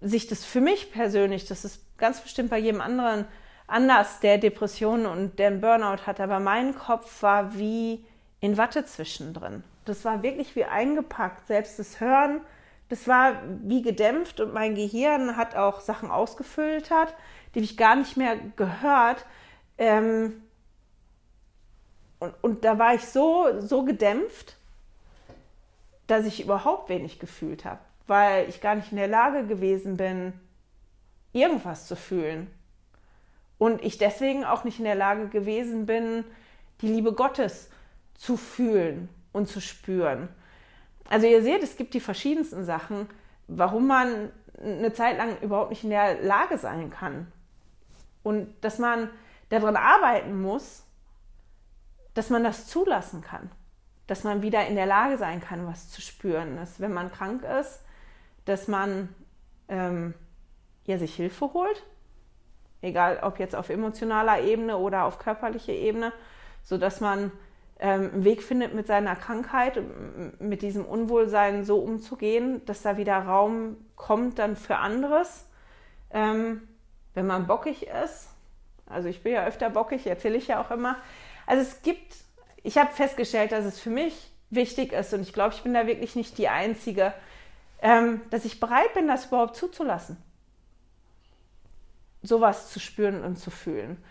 sich 0.01 0.29
das 0.29 0.45
für 0.45 0.61
mich 0.61 0.93
persönlich, 0.93 1.47
das 1.47 1.65
ist 1.65 1.83
ganz 1.99 2.21
bestimmt 2.21 2.51
bei 2.51 2.59
jedem 2.59 2.81
anderen 2.81 3.27
anders, 3.67 4.21
der 4.21 4.39
Depressionen 4.39 5.07
und 5.07 5.39
der 5.39 5.49
einen 5.49 5.61
Burnout 5.61 6.07
hat, 6.07 6.21
aber 6.21 6.41
mein 6.41 6.75
Kopf 6.75 7.23
war 7.23 7.59
wie 7.59 8.05
in 8.41 8.57
Watte 8.57 8.85
zwischendrin. 8.85 9.65
Das 9.85 10.05
war 10.05 10.23
wirklich 10.23 10.55
wie 10.55 10.65
eingepackt. 10.65 11.47
Selbst 11.47 11.79
das 11.79 12.01
Hören, 12.01 12.41
das 12.89 13.07
war 13.07 13.43
wie 13.63 13.83
gedämpft 13.83 14.41
und 14.41 14.53
mein 14.53 14.75
Gehirn 14.75 15.37
hat 15.37 15.55
auch 15.57 15.81
Sachen 15.81 16.11
ausgefiltert, 16.11 17.15
die 17.55 17.61
ich 17.61 17.77
gar 17.77 17.97
nicht 17.97 18.17
mehr 18.17 18.37
gehört. 18.57 19.27
Ähm, 19.77 20.43
und, 22.19 22.35
und 22.41 22.65
da 22.65 22.79
war 22.79 22.95
ich 22.95 23.05
so, 23.07 23.61
so 23.61 23.85
gedämpft, 23.85 24.57
dass 26.07 26.25
ich 26.25 26.43
überhaupt 26.43 26.89
wenig 26.89 27.19
gefühlt 27.19 27.65
habe, 27.65 27.81
weil 28.07 28.49
ich 28.49 28.61
gar 28.61 28.75
nicht 28.75 28.91
in 28.91 28.97
der 28.97 29.09
Lage 29.09 29.47
gewesen 29.47 29.97
bin, 29.97 30.33
irgendwas 31.33 31.87
zu 31.87 31.95
fühlen. 31.95 32.51
Und 33.59 33.83
ich 33.85 33.99
deswegen 33.99 34.45
auch 34.45 34.65
nicht 34.65 34.79
in 34.79 34.85
der 34.85 34.95
Lage 34.95 35.29
gewesen 35.29 35.85
bin, 35.85 36.25
die 36.81 36.89
Liebe 36.89 37.13
Gottes 37.13 37.71
zu 38.15 38.37
fühlen 38.37 39.09
und 39.33 39.49
zu 39.49 39.61
spüren. 39.61 40.29
Also 41.09 41.27
ihr 41.27 41.43
seht, 41.43 41.63
es 41.63 41.77
gibt 41.77 41.95
die 41.95 42.01
verschiedensten 42.01 42.65
Sachen, 42.65 43.09
warum 43.47 43.87
man 43.87 44.31
eine 44.63 44.93
Zeit 44.93 45.17
lang 45.17 45.41
überhaupt 45.41 45.71
nicht 45.71 45.85
in 45.85 45.91
der 45.91 46.21
Lage 46.23 46.59
sein 46.59 46.91
kann. 46.91 47.33
Und 48.23 48.49
dass 48.61 48.79
man 48.79 49.11
daran 49.49 49.77
arbeiten 49.77 50.41
muss, 50.41 50.85
dass 52.15 52.31
man 52.31 52.45
das 52.45 52.67
zulassen 52.67 53.23
kann, 53.23 53.51
dass 54.07 54.25
man 54.25 54.43
wieder 54.43 54.67
in 54.67 54.75
der 54.75 54.87
Lage 54.87 55.17
sein 55.17 55.41
kann, 55.41 55.67
was 55.67 55.89
zu 55.89 56.01
spüren. 56.01 56.57
Dass, 56.57 56.81
wenn 56.81 56.93
man 56.93 57.13
krank 57.13 57.45
ist, 57.45 57.81
dass 58.45 58.69
man 58.69 59.15
ähm, 59.69 60.15
ja, 60.85 60.99
sich 60.99 61.15
Hilfe 61.15 61.53
holt, 61.55 61.85
egal 62.83 63.21
ob 63.23 63.39
jetzt 63.39 63.55
auf 63.55 63.69
emotionaler 63.69 64.41
Ebene 64.41 64.77
oder 64.77 65.05
auf 65.05 65.19
körperlicher 65.19 65.73
Ebene, 65.73 66.13
sodass 66.65 67.01
man 67.01 67.31
ähm, 67.81 68.11
einen 68.13 68.25
Weg 68.25 68.43
findet, 68.43 68.75
mit 68.75 68.87
seiner 68.87 69.15
Krankheit, 69.15 69.81
mit 70.41 70.63
diesem 70.63 70.85
Unwohlsein 70.85 71.65
so 71.65 71.79
umzugehen, 71.79 72.65
dass 72.67 72.83
da 72.83 72.97
wieder 72.97 73.19
Raum 73.19 73.77
kommt 73.97 74.39
dann 74.39 74.57
für 74.57 74.77
anderes. 74.77 75.47
Ähm, 76.11 76.63
wenn 77.15 77.27
man 77.27 77.47
bockig 77.47 77.87
ist, 78.05 78.29
also 78.87 79.09
ich 79.09 79.23
bin 79.23 79.33
ja 79.33 79.45
öfter 79.45 79.71
bockig, 79.71 80.07
erzähle 80.07 80.37
ich 80.37 80.49
ja 80.49 80.61
auch 80.61 80.71
immer, 80.71 80.97
also 81.47 81.63
es 81.63 81.83
gibt, 81.83 82.17
ich 82.63 82.79
habe 82.79 82.93
festgestellt, 82.93 83.53
dass 83.53 83.65
es 83.65 83.81
für 83.81 83.91
mich 83.91 84.31
wichtig 84.51 84.93
ist 84.93 85.13
und 85.15 85.21
ich 85.21 85.33
glaube, 85.33 85.55
ich 85.55 85.63
bin 85.63 85.75
da 85.75 85.87
wirklich 85.87 86.17
nicht 86.17 86.39
die 86.39 86.49
Einzige, 86.49 87.13
ähm, 87.83 88.21
dass 88.31 88.45
ich 88.45 88.61
bereit 88.61 88.93
bin, 88.95 89.07
das 89.07 89.27
überhaupt 89.27 89.57
zuzulassen. 89.57 90.17
Sowas 92.23 92.71
zu 92.71 92.81
spüren 92.81 93.23
und 93.25 93.37
zu 93.37 93.51
fühlen. 93.51 94.03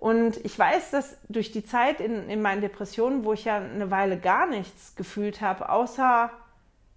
Und 0.00 0.42
ich 0.46 0.58
weiß, 0.58 0.92
dass 0.92 1.18
durch 1.28 1.52
die 1.52 1.62
Zeit 1.62 2.00
in, 2.00 2.30
in 2.30 2.40
meinen 2.40 2.62
Depressionen, 2.62 3.26
wo 3.26 3.34
ich 3.34 3.44
ja 3.44 3.58
eine 3.58 3.90
Weile 3.90 4.18
gar 4.18 4.46
nichts 4.46 4.96
gefühlt 4.96 5.42
habe, 5.42 5.68
außer 5.68 6.30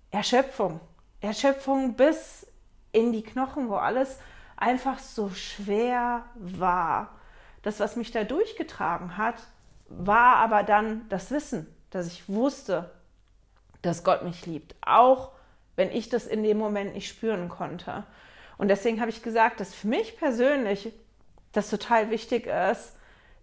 Erschöpfung. 0.09 0.79
Erschöpfung 1.19 1.95
bis 1.95 2.47
in 2.93 3.11
die 3.11 3.21
Knochen, 3.21 3.67
wo 3.67 3.75
alles 3.75 4.19
einfach 4.55 4.99
so 4.99 5.29
schwer 5.31 6.23
war. 6.35 7.19
Das, 7.61 7.81
was 7.81 7.97
mich 7.97 8.11
da 8.11 8.23
durchgetragen 8.23 9.17
hat, 9.17 9.35
war 9.89 10.37
aber 10.37 10.63
dann 10.63 11.07
das 11.09 11.29
Wissen, 11.29 11.67
dass 11.89 12.07
ich 12.07 12.29
wusste, 12.29 12.89
dass 13.81 14.05
Gott 14.05 14.23
mich 14.23 14.45
liebt, 14.45 14.75
auch 14.81 15.31
wenn 15.75 15.91
ich 15.91 16.07
das 16.07 16.25
in 16.25 16.41
dem 16.41 16.57
Moment 16.57 16.93
nicht 16.93 17.09
spüren 17.09 17.49
konnte. 17.49 18.05
Und 18.57 18.69
deswegen 18.69 19.01
habe 19.01 19.11
ich 19.11 19.21
gesagt, 19.23 19.59
dass 19.59 19.75
für 19.75 19.87
mich 19.87 20.17
persönlich 20.17 20.93
das 21.53 21.69
total 21.69 22.09
wichtig 22.09 22.47
ist, 22.47 22.93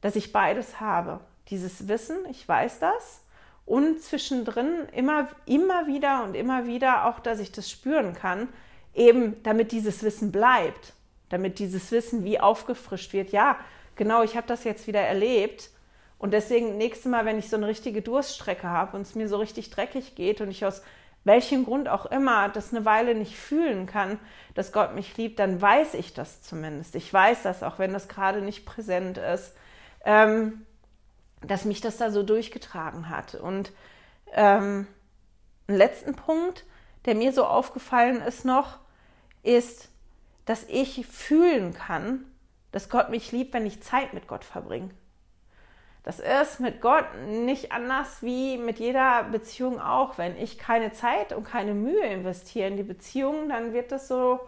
dass 0.00 0.16
ich 0.16 0.32
beides 0.32 0.80
habe. 0.80 1.20
Dieses 1.48 1.88
Wissen, 1.88 2.18
ich 2.30 2.46
weiß 2.46 2.78
das, 2.78 3.22
und 3.66 4.02
zwischendrin 4.02 4.88
immer, 4.92 5.28
immer 5.46 5.86
wieder 5.86 6.24
und 6.24 6.34
immer 6.34 6.66
wieder 6.66 7.06
auch, 7.06 7.20
dass 7.20 7.40
ich 7.40 7.52
das 7.52 7.70
spüren 7.70 8.14
kann, 8.14 8.48
eben 8.94 9.40
damit 9.44 9.72
dieses 9.72 10.02
Wissen 10.02 10.32
bleibt, 10.32 10.92
damit 11.28 11.58
dieses 11.58 11.92
Wissen 11.92 12.24
wie 12.24 12.40
aufgefrischt 12.40 13.12
wird. 13.12 13.30
Ja, 13.30 13.56
genau, 13.94 14.22
ich 14.22 14.36
habe 14.36 14.46
das 14.46 14.64
jetzt 14.64 14.86
wieder 14.86 15.00
erlebt 15.00 15.70
und 16.18 16.32
deswegen, 16.32 16.76
nächstes 16.76 17.10
Mal, 17.10 17.24
wenn 17.24 17.38
ich 17.38 17.48
so 17.48 17.56
eine 17.56 17.66
richtige 17.66 18.02
Durststrecke 18.02 18.68
habe 18.68 18.96
und 18.96 19.02
es 19.02 19.14
mir 19.14 19.28
so 19.28 19.38
richtig 19.38 19.70
dreckig 19.70 20.16
geht 20.16 20.40
und 20.40 20.50
ich 20.50 20.64
aus 20.64 20.82
welchem 21.24 21.64
Grund 21.64 21.88
auch 21.88 22.06
immer 22.06 22.48
das 22.48 22.72
eine 22.72 22.84
Weile 22.84 23.14
nicht 23.14 23.36
fühlen 23.36 23.86
kann, 23.86 24.18
dass 24.54 24.72
Gott 24.72 24.94
mich 24.94 25.16
liebt, 25.16 25.38
dann 25.38 25.60
weiß 25.60 25.94
ich 25.94 26.14
das 26.14 26.42
zumindest. 26.42 26.94
Ich 26.94 27.12
weiß 27.12 27.42
das, 27.42 27.62
auch 27.62 27.78
wenn 27.78 27.92
das 27.92 28.08
gerade 28.08 28.40
nicht 28.40 28.64
präsent 28.64 29.18
ist, 29.18 29.54
ähm, 30.04 30.64
dass 31.42 31.64
mich 31.64 31.80
das 31.80 31.98
da 31.98 32.10
so 32.10 32.22
durchgetragen 32.22 33.08
hat. 33.08 33.34
Und 33.34 33.72
ähm, 34.32 34.86
einen 35.68 35.78
letzten 35.78 36.14
Punkt, 36.14 36.64
der 37.04 37.14
mir 37.14 37.32
so 37.32 37.44
aufgefallen 37.44 38.20
ist 38.22 38.44
noch, 38.44 38.78
ist, 39.42 39.88
dass 40.44 40.64
ich 40.68 41.06
fühlen 41.06 41.74
kann, 41.74 42.24
dass 42.72 42.88
Gott 42.88 43.10
mich 43.10 43.32
liebt, 43.32 43.52
wenn 43.52 43.66
ich 43.66 43.82
Zeit 43.82 44.14
mit 44.14 44.26
Gott 44.26 44.44
verbringe. 44.44 44.90
Das 46.02 46.18
ist 46.18 46.60
mit 46.60 46.80
Gott 46.80 47.04
nicht 47.28 47.72
anders 47.72 48.22
wie 48.22 48.56
mit 48.56 48.78
jeder 48.78 49.24
Beziehung 49.24 49.80
auch. 49.80 50.16
Wenn 50.16 50.36
ich 50.36 50.58
keine 50.58 50.92
Zeit 50.92 51.32
und 51.32 51.44
keine 51.44 51.74
Mühe 51.74 52.04
investiere 52.06 52.68
in 52.68 52.76
die 52.76 52.82
Beziehung, 52.82 53.50
dann 53.50 53.74
wird 53.74 53.92
das 53.92 54.08
so, 54.08 54.40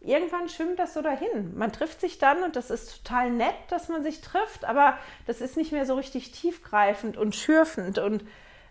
irgendwann 0.00 0.48
schwimmt 0.48 0.78
das 0.78 0.94
so 0.94 1.02
dahin. 1.02 1.56
Man 1.56 1.72
trifft 1.72 2.00
sich 2.00 2.18
dann 2.18 2.42
und 2.42 2.56
das 2.56 2.70
ist 2.70 3.04
total 3.04 3.30
nett, 3.30 3.54
dass 3.68 3.88
man 3.88 4.02
sich 4.02 4.20
trifft, 4.22 4.64
aber 4.64 4.98
das 5.26 5.40
ist 5.40 5.56
nicht 5.56 5.70
mehr 5.70 5.86
so 5.86 5.94
richtig 5.94 6.32
tiefgreifend 6.32 7.16
und 7.16 7.36
schürfend 7.36 7.98
und 7.98 8.24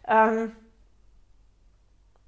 ähm, 0.07 0.51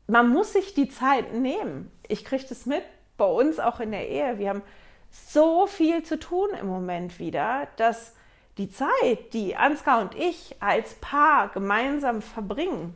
man 0.08 0.30
muss 0.30 0.54
sich 0.54 0.74
die 0.74 0.90
Zeit 0.90 1.34
nehmen. 1.34 1.92
Ich 2.08 2.26
kriege 2.26 2.46
das 2.48 2.66
mit 2.66 2.84
bei 3.18 3.26
uns 3.26 3.60
auch 3.60 3.80
in 3.80 3.92
der 3.92 4.08
Ehe. 4.10 4.40
Wir 4.40 4.50
haben 4.50 4.64
so 5.12 5.68
viel 5.68 6.04
zu 6.04 6.20
tun 6.20 6.50
im 6.60 6.68
Moment 6.68 7.20
wieder, 7.20 7.68
dass 7.76 8.16
die 8.60 8.70
Zeit, 8.70 9.34
die 9.34 9.56
Ansgar 9.56 10.02
und 10.02 10.14
ich 10.16 10.58
als 10.60 10.94
Paar 10.96 11.50
gemeinsam 11.50 12.22
verbringen, 12.22 12.94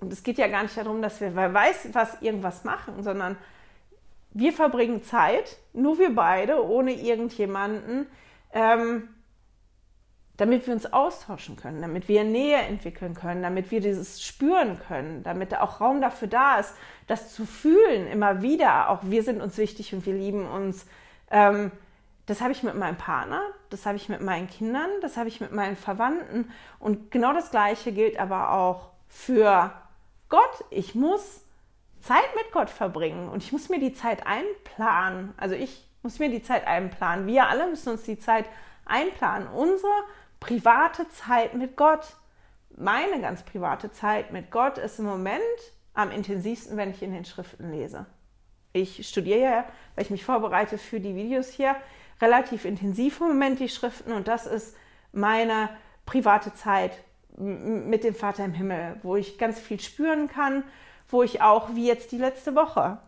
und 0.00 0.12
es 0.12 0.22
geht 0.22 0.36
ja 0.36 0.48
gar 0.48 0.64
nicht 0.64 0.76
darum, 0.76 1.00
dass 1.00 1.20
wir 1.20 1.34
wer 1.34 1.54
weiß, 1.54 1.88
was 1.92 2.20
irgendwas 2.20 2.64
machen, 2.64 3.02
sondern 3.02 3.36
wir 4.32 4.52
verbringen 4.52 5.02
Zeit, 5.02 5.56
nur 5.72 5.98
wir 5.98 6.14
beide, 6.14 6.66
ohne 6.66 6.92
irgendjemanden, 6.92 8.06
ähm, 8.52 9.08
damit 10.36 10.66
wir 10.66 10.74
uns 10.74 10.92
austauschen 10.92 11.56
können, 11.56 11.80
damit 11.80 12.08
wir 12.08 12.24
Nähe 12.24 12.58
entwickeln 12.58 13.14
können, 13.14 13.42
damit 13.42 13.70
wir 13.70 13.80
dieses 13.80 14.22
spüren 14.22 14.80
können, 14.88 15.22
damit 15.22 15.56
auch 15.56 15.80
Raum 15.80 16.00
dafür 16.00 16.26
da 16.28 16.58
ist, 16.58 16.74
das 17.06 17.32
zu 17.32 17.46
fühlen, 17.46 18.08
immer 18.08 18.42
wieder, 18.42 18.88
auch 18.90 19.00
wir 19.02 19.22
sind 19.22 19.40
uns 19.40 19.56
wichtig 19.56 19.94
und 19.94 20.04
wir 20.04 20.14
lieben 20.14 20.46
uns. 20.48 20.86
Ähm, 21.30 21.70
das 22.26 22.40
habe 22.40 22.52
ich 22.52 22.62
mit 22.62 22.74
meinem 22.74 22.96
Partner, 22.96 23.42
das 23.70 23.84
habe 23.84 23.96
ich 23.96 24.08
mit 24.08 24.20
meinen 24.20 24.48
Kindern, 24.48 24.88
das 25.00 25.16
habe 25.16 25.28
ich 25.28 25.40
mit 25.40 25.52
meinen 25.52 25.76
Verwandten. 25.76 26.50
Und 26.78 27.10
genau 27.10 27.32
das 27.32 27.50
Gleiche 27.50 27.92
gilt 27.92 28.18
aber 28.18 28.52
auch 28.52 28.90
für 29.08 29.72
Gott. 30.28 30.64
Ich 30.70 30.94
muss 30.94 31.44
Zeit 32.00 32.34
mit 32.36 32.52
Gott 32.52 32.70
verbringen 32.70 33.28
und 33.28 33.42
ich 33.42 33.52
muss 33.52 33.68
mir 33.68 33.80
die 33.80 33.92
Zeit 33.92 34.26
einplanen. 34.26 35.34
Also 35.36 35.54
ich 35.54 35.88
muss 36.02 36.18
mir 36.18 36.30
die 36.30 36.42
Zeit 36.42 36.66
einplanen. 36.66 37.26
Wir 37.26 37.48
alle 37.48 37.68
müssen 37.68 37.90
uns 37.90 38.02
die 38.02 38.18
Zeit 38.18 38.46
einplanen. 38.84 39.48
Unsere 39.48 39.92
private 40.40 41.08
Zeit 41.08 41.54
mit 41.54 41.76
Gott. 41.76 42.16
Meine 42.76 43.20
ganz 43.20 43.42
private 43.42 43.92
Zeit 43.92 44.32
mit 44.32 44.50
Gott 44.50 44.78
ist 44.78 44.98
im 44.98 45.04
Moment 45.04 45.42
am 45.94 46.10
intensivsten, 46.10 46.76
wenn 46.76 46.90
ich 46.90 47.02
in 47.02 47.12
den 47.12 47.24
Schriften 47.24 47.70
lese. 47.70 48.06
Ich 48.72 49.06
studiere 49.06 49.40
ja, 49.40 49.64
weil 49.94 50.04
ich 50.04 50.10
mich 50.10 50.24
vorbereite 50.24 50.78
für 50.78 50.98
die 50.98 51.14
Videos 51.14 51.50
hier, 51.50 51.76
relativ 52.22 52.64
intensiv 52.64 53.20
im 53.20 53.28
Moment 53.28 53.60
die 53.60 53.68
Schriften 53.68 54.12
und 54.12 54.28
das 54.28 54.46
ist 54.46 54.76
meine 55.12 55.68
private 56.06 56.54
Zeit 56.54 56.92
mit 57.36 58.04
dem 58.04 58.14
Vater 58.14 58.44
im 58.44 58.52
Himmel, 58.52 58.98
wo 59.02 59.16
ich 59.16 59.38
ganz 59.38 59.58
viel 59.58 59.80
spüren 59.80 60.28
kann, 60.28 60.64
wo 61.08 61.22
ich 61.22 61.42
auch, 61.42 61.74
wie 61.74 61.86
jetzt 61.86 62.12
die 62.12 62.18
letzte 62.18 62.54
Woche, 62.54 62.98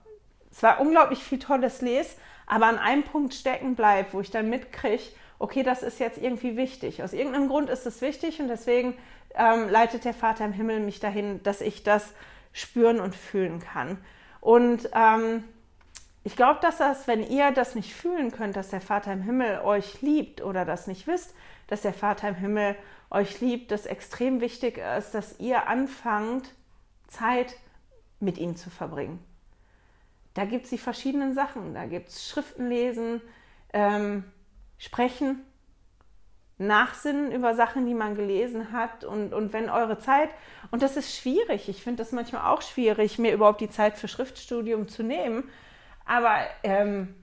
es 0.51 0.63
war 0.63 0.81
unglaublich 0.81 1.23
viel 1.23 1.39
tolles 1.39 1.81
Les, 1.81 2.17
aber 2.47 2.67
an 2.67 2.79
einem 2.79 3.03
Punkt 3.03 3.35
stecken 3.35 3.75
bleibt, 3.75 4.15
wo 4.15 4.21
ich 4.21 4.31
dann 4.31 4.51
mitkriege, 4.51 5.03
okay, 5.39 5.63
das 5.63 5.83
ist 5.83 6.01
jetzt 6.01 6.19
irgendwie 6.19 6.57
wichtig. 6.57 7.03
Aus 7.03 7.13
irgendeinem 7.13 7.49
Grund 7.49 7.71
ist 7.71 7.87
es 7.87 8.01
wichtig 8.01 8.41
und 8.41 8.49
deswegen 8.49 8.97
ähm, 9.35 9.69
leitet 9.69 10.05
der 10.05 10.15
Vater 10.15 10.45
im 10.45 10.53
Himmel 10.53 10.81
mich 10.81 11.01
dahin, 11.01 11.43
dass 11.43 11.61
ich 11.61 11.83
das 11.83 12.13
spüren 12.53 13.01
und 13.01 13.15
fühlen 13.15 13.61
kann. 13.61 13.99
Und 14.41 14.89
ähm, 14.95 15.45
ich 16.25 16.37
glaube, 16.37 16.59
dass 16.61 16.79
das, 16.79 17.07
wenn 17.07 17.23
ihr 17.23 17.51
das 17.51 17.75
nicht 17.75 17.93
fühlen 17.93 18.33
könnt, 18.33 18.57
dass 18.57 18.71
der 18.71 18.81
Vater 18.81 19.13
im 19.13 19.21
Himmel 19.21 19.61
euch 19.61 20.01
liebt 20.01 20.43
oder 20.43 20.65
das 20.65 20.87
nicht 20.87 21.07
wisst, 21.07 21.35
dass 21.67 21.83
der 21.83 21.93
Vater 21.93 22.29
im 22.31 22.35
Himmel 22.35 22.77
euch 23.11 23.43
liebt, 23.43 23.71
dass 23.71 23.85
extrem 23.85 24.41
wichtig 24.41 24.79
ist, 24.79 25.13
dass 25.13 25.39
ihr 25.39 25.69
anfangt, 25.69 26.55
Zeit 27.07 27.57
mit 28.21 28.39
ihm 28.39 28.57
zu 28.57 28.71
verbringen. 28.71 29.23
Da 30.33 30.47
gibt 30.47 30.65
es 30.65 30.71
die 30.71 30.79
verschiedenen 30.79 31.35
Sachen. 31.35 31.75
Da 31.75 31.85
gibt 31.85 32.09
es 32.09 32.27
Schriften 32.27 32.69
lesen, 32.69 33.21
ähm, 33.75 34.25
sprechen, 34.79 35.45
nachsinnen 36.57 37.33
über 37.33 37.55
Sachen, 37.55 37.87
die 37.87 37.95
man 37.95 38.15
gelesen 38.15 38.73
hat. 38.73 39.05
Und, 39.05 39.35
und 39.35 39.53
wenn 39.53 39.69
eure 39.69 39.99
Zeit, 39.99 40.31
und 40.71 40.83
das 40.83 40.97
ist 40.97 41.15
schwierig, 41.15 41.69
ich 41.69 41.83
finde 41.83 42.03
das 42.03 42.13
manchmal 42.13 42.51
auch 42.51 42.63
schwierig, 42.63 43.19
mir 43.19 43.35
überhaupt 43.35 43.61
die 43.61 43.71
Zeit 43.71 43.99
für 43.99 44.09
Schriftstudium 44.09 44.89
zu 44.89 45.03
nehmen, 45.03 45.45
aber 46.05 46.39
ähm, 46.63 47.15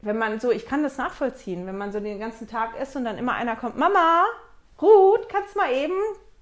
wenn 0.00 0.18
man 0.18 0.40
so, 0.40 0.50
ich 0.50 0.66
kann 0.66 0.82
das 0.82 0.98
nachvollziehen, 0.98 1.66
wenn 1.66 1.78
man 1.78 1.92
so 1.92 2.00
den 2.00 2.18
ganzen 2.18 2.48
Tag 2.48 2.78
ist 2.80 2.96
und 2.96 3.04
dann 3.04 3.18
immer 3.18 3.34
einer 3.34 3.56
kommt, 3.56 3.76
Mama, 3.76 4.24
Ruth, 4.80 5.28
kannst 5.28 5.54
mal 5.56 5.72
eben, 5.72 5.94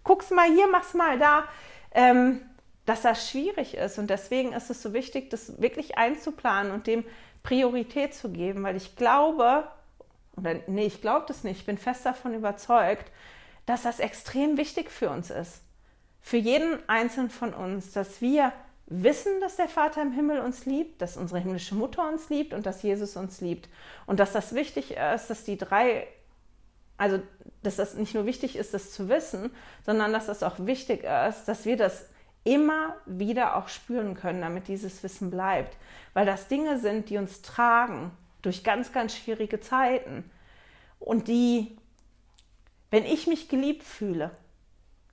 guck's 0.03 0.31
mal 0.31 0.51
hier, 0.51 0.67
mach's 0.67 0.95
mal 0.95 1.19
da, 1.19 1.45
ähm, 1.93 2.41
dass 2.87 3.03
das 3.03 3.29
schwierig 3.29 3.77
ist. 3.77 3.99
Und 3.99 4.09
deswegen 4.09 4.53
ist 4.53 4.71
es 4.71 4.83
so 4.83 4.95
wichtig, 4.95 5.31
das 5.31 5.61
wirklich 5.61 5.99
einzuplanen 5.99 6.73
und 6.73 6.87
dem 6.87 7.05
Priorität 7.43 8.15
zu 8.15 8.31
geben, 8.31 8.63
weil 8.63 8.77
ich 8.77 8.97
glaube, 8.97 9.69
oder 10.37 10.57
nee, 10.67 10.87
ich 10.87 11.03
glaube 11.03 11.27
das 11.29 11.45
nicht, 11.45 11.61
ich 11.61 11.67
bin 11.67 11.79
fest 11.79 12.05
davon 12.07 12.35
überzeugt, 12.35 13.11
dass 13.67 13.83
das 13.83 14.01
extrem 14.01 14.57
wichtig 14.57 14.91
für 14.91 15.11
uns 15.11 15.31
ist. 15.31 15.63
Für 16.23 16.39
jeden 16.39 16.79
Einzelnen 16.89 17.31
von 17.31 17.55
uns, 17.55 17.93
dass 17.93 18.21
wir 18.21 18.53
wissen, 18.91 19.41
dass 19.41 19.57
der 19.57 19.69
Vater 19.69 20.03
im 20.03 20.13
Himmel 20.13 20.41
uns 20.41 20.67
liebt, 20.67 21.01
dass 21.01 21.17
unsere 21.17 21.41
himmlische 21.41 21.77
Mutter 21.77 22.07
uns 22.09 22.29
liebt 22.29 22.53
und 22.53 22.67
dass 22.67 22.83
Jesus 22.83 23.17
uns 23.17 23.41
liebt. 23.41 23.69
Und 24.05 24.21
dass 24.21 24.33
das 24.33 24.55
wichtig 24.55 24.97
ist, 25.15 25.31
dass 25.31 25.45
die 25.45 25.57
drei, 25.57 26.09
also 26.99 27.21
dass 27.63 27.77
das 27.77 27.95
nicht 27.95 28.15
nur 28.15 28.27
wichtig 28.27 28.57
ist, 28.57 28.75
das 28.75 28.91
zu 28.91 29.09
wissen, 29.09 29.53
sondern 29.87 30.13
dass 30.13 30.27
das 30.27 30.43
auch 30.43 30.59
wichtig 30.59 31.05
ist, 31.05 31.45
dass 31.45 31.65
wir 31.65 31.77
das 31.77 32.07
immer 32.43 32.97
wieder 33.07 33.57
auch 33.57 33.69
spüren 33.69 34.15
können, 34.15 34.41
damit 34.41 34.67
dieses 34.67 35.03
Wissen 35.05 35.31
bleibt. 35.31 35.77
Weil 36.13 36.27
das 36.27 36.49
Dinge 36.49 36.79
sind, 36.81 37.11
die 37.11 37.17
uns 37.17 37.43
tragen 37.43 38.11
durch 38.43 38.65
ganz, 38.65 38.93
ganz 38.93 39.15
schwierige 39.15 39.61
Zeiten. 39.61 40.29
Und 40.99 41.29
die, 41.29 41.77
wenn 42.91 43.05
ich 43.05 43.29
mich 43.29 43.49
geliebt 43.49 43.85
fühle, 43.85 44.33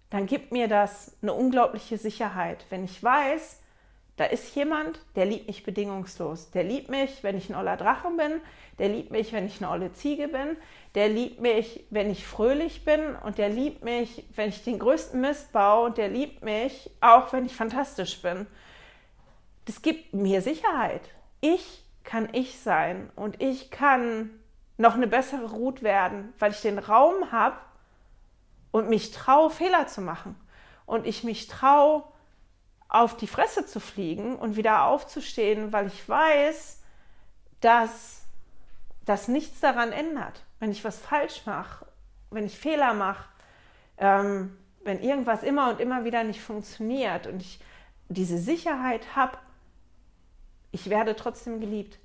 dann 0.10 0.26
gibt 0.26 0.52
mir 0.52 0.68
das 0.68 1.16
eine 1.22 1.34
unglaubliche 1.34 1.98
Sicherheit. 1.98 2.66
Wenn 2.70 2.84
ich 2.84 3.04
weiß, 3.04 3.60
da 4.18 4.26
ist 4.26 4.56
jemand, 4.56 5.00
der 5.16 5.26
liebt 5.26 5.46
mich 5.46 5.64
bedingungslos. 5.64 6.50
Der 6.50 6.64
liebt 6.64 6.90
mich, 6.90 7.24
wenn 7.24 7.38
ich 7.38 7.50
ein 7.50 7.56
oller 7.56 7.78
Drachen 7.78 8.18
bin. 8.18 8.42
Der 8.80 8.90
liebt 8.90 9.12
mich, 9.12 9.32
wenn 9.32 9.46
ich 9.46 9.62
eine 9.62 9.72
olle 9.72 9.94
Ziege 9.94 10.28
bin. 10.28 10.58
Der 10.96 11.08
liebt 11.08 11.40
mich, 11.40 11.86
wenn 11.92 12.10
ich 12.10 12.26
fröhlich 12.26 12.84
bin. 12.84 13.16
Und 13.16 13.38
der 13.38 13.50
liebt 13.50 13.84
mich, 13.84 14.26
wenn 14.36 14.50
ich 14.50 14.64
den 14.64 14.80
größten 14.80 15.22
Mist 15.22 15.52
baue. 15.52 15.86
Und 15.86 16.00
der 16.00 16.10
liebt 16.10 16.44
mich, 16.44 16.90
auch 17.00 17.32
wenn 17.32 17.46
ich 17.46 17.56
fantastisch 17.56 18.20
bin. 18.24 18.48
Das 19.66 19.84
gibt 19.84 20.16
mir 20.16 20.42
Sicherheit. 20.42 21.10
Ich 21.40 21.84
kann 22.04 22.28
ich 22.32 22.60
sein. 22.60 23.12
Und 23.16 23.40
ich 23.40 23.70
kann 23.70 24.32
noch 24.78 24.96
eine 24.96 25.08
bessere 25.08 25.52
Ruth 25.52 25.84
werden, 25.84 26.34
weil 26.40 26.52
ich 26.52 26.62
den 26.62 26.80
Raum 26.80 27.32
habe 27.32 27.58
und 28.72 28.90
mich 28.90 29.12
traue, 29.12 29.52
Fehler 29.52 29.86
zu 29.86 30.02
machen. 30.02 30.36
Und 30.88 31.06
ich 31.06 31.24
mich 31.24 31.46
traue, 31.48 32.04
auf 32.90 33.18
die 33.18 33.28
Fresse 33.28 33.66
zu 33.66 33.80
fliegen 33.80 34.36
und 34.36 34.56
wieder 34.56 34.86
aufzustehen, 34.86 35.74
weil 35.74 35.88
ich 35.88 36.08
weiß, 36.08 36.82
dass 37.60 38.22
das 39.06 39.28
nichts 39.28 39.60
daran 39.60 39.92
ändert. 39.92 40.44
Wenn 40.60 40.72
ich 40.72 40.84
was 40.84 41.00
falsch 41.00 41.46
mache, 41.46 41.86
wenn 42.30 42.46
ich 42.46 42.58
Fehler 42.58 42.94
mache, 42.94 43.26
ähm, 43.98 44.58
wenn 44.84 45.02
irgendwas 45.02 45.44
immer 45.44 45.70
und 45.70 45.80
immer 45.80 46.06
wieder 46.06 46.24
nicht 46.24 46.42
funktioniert 46.42 47.28
und 47.28 47.42
ich 47.42 47.60
diese 48.10 48.38
Sicherheit 48.38 49.16
habe, 49.16 49.38
ich 50.72 50.90
werde 50.90 51.16
trotzdem 51.16 51.60
geliebt. 51.60 52.00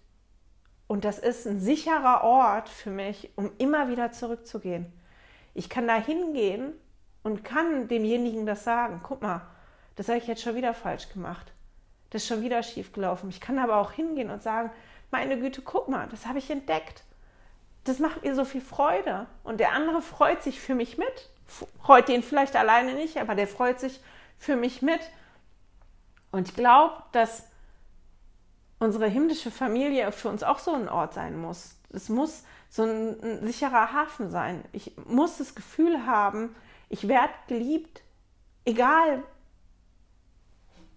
Und 0.87 1.05
das 1.05 1.19
ist 1.19 1.47
ein 1.47 1.61
sicherer 1.61 2.23
Ort 2.23 2.69
für 2.69 2.91
mich, 2.91 3.31
um 3.37 3.53
immer 3.59 3.89
wieder 3.89 4.13
zurückzugehen. 4.13 4.93
Ich 5.55 5.69
kann 5.69 5.87
da 5.87 5.97
hingehen 5.97 6.73
und 7.23 7.45
kann 7.45 7.89
demjenigen 7.89 8.47
das 8.47 8.65
sagen. 8.65 9.01
Guck 9.03 9.23
mal, 9.23 9.43
das 9.97 10.09
habe 10.09 10.19
ich 10.19 10.27
jetzt 10.27 10.43
schon 10.43 10.55
wieder 10.55 10.75
falsch 10.75 11.09
gemacht. 11.11 11.53
Das 12.11 12.23
ist 12.23 12.29
schon 12.29 12.43
wieder 12.43 12.63
schief 12.63 12.93
gelaufen. 12.93 13.31
Ich 13.31 13.41
kann 13.41 13.59
aber 13.59 13.77
auch 13.77 13.93
hingehen 13.93 14.31
und 14.31 14.43
sagen, 14.43 14.71
meine 15.11 15.39
Güte, 15.39 15.63
guck 15.63 15.89
mal, 15.89 16.09
das 16.09 16.27
habe 16.27 16.39
ich 16.39 16.51
entdeckt. 16.51 17.05
Das 17.85 17.99
macht 17.99 18.23
mir 18.23 18.35
so 18.35 18.45
viel 18.45 18.61
Freude. 18.61 19.27
Und 19.45 19.61
der 19.61 19.73
andere 19.73 20.03
freut 20.03 20.43
sich 20.43 20.61
für 20.61 20.75
mich 20.75 20.99
mit. 20.99 21.31
Freut 21.83 22.09
den 22.09 22.23
vielleicht 22.23 22.57
alleine 22.57 22.95
nicht, 22.95 23.19
aber 23.19 23.35
der 23.35 23.47
freut 23.47 23.81
sich 23.81 24.01
für 24.39 24.57
mich 24.57 24.83
mit. 24.83 25.01
Und 26.31 26.49
ich 26.49 26.55
glaube, 26.55 27.03
dass 27.13 27.45
unsere 28.79 29.07
himmlische 29.07 29.51
Familie 29.51 30.11
für 30.13 30.29
uns 30.29 30.43
auch 30.43 30.59
so 30.59 30.73
ein 30.73 30.89
Ort 30.89 31.15
sein 31.15 31.39
muss. 31.39 31.77
Es 31.91 32.09
muss 32.09 32.45
so 32.69 32.85
ein, 32.85 33.23
ein 33.23 33.47
sicherer 33.47 33.93
Hafen 33.93 34.31
sein. 34.31 34.65
Ich 34.73 34.97
muss 35.07 35.39
das 35.39 35.55
Gefühl 35.55 36.07
haben, 36.07 36.55
ich 36.89 37.07
werde 37.07 37.33
geliebt, 37.49 38.03
egal 38.65 39.23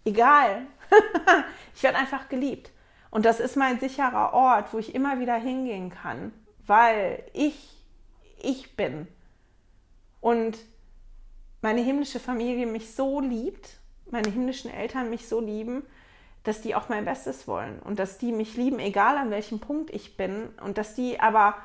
egal. 0.05 0.67
ich 1.75 1.83
werde 1.83 1.97
einfach 1.97 2.29
geliebt. 2.29 2.71
Und 3.11 3.25
das 3.25 3.39
ist 3.39 3.55
mein 3.55 3.79
sicherer 3.79 4.33
Ort, 4.33 4.73
wo 4.73 4.77
ich 4.77 4.95
immer 4.95 5.19
wieder 5.19 5.35
hingehen 5.35 5.89
kann, 5.89 6.33
weil 6.65 7.23
ich 7.33 7.75
ich 8.41 8.75
bin. 8.75 9.07
Und 10.21 10.57
meine 11.61 11.81
himmlische 11.81 12.19
Familie 12.19 12.67
mich 12.67 12.93
so 12.93 13.19
liebt, 13.19 13.77
meine 14.11 14.29
himmlischen 14.29 14.71
Eltern 14.71 15.09
mich 15.09 15.27
so 15.27 15.39
lieben, 15.39 15.83
dass 16.43 16.61
die 16.61 16.75
auch 16.75 16.89
mein 16.89 17.05
Bestes 17.05 17.47
wollen 17.47 17.79
und 17.79 17.97
dass 17.97 18.19
die 18.19 18.31
mich 18.31 18.55
lieben, 18.55 18.79
egal 18.79 19.17
an 19.17 19.31
welchem 19.31 19.59
Punkt 19.59 19.89
ich 19.89 20.15
bin 20.15 20.49
und 20.63 20.77
dass 20.77 20.93
die 20.93 21.19
aber 21.19 21.55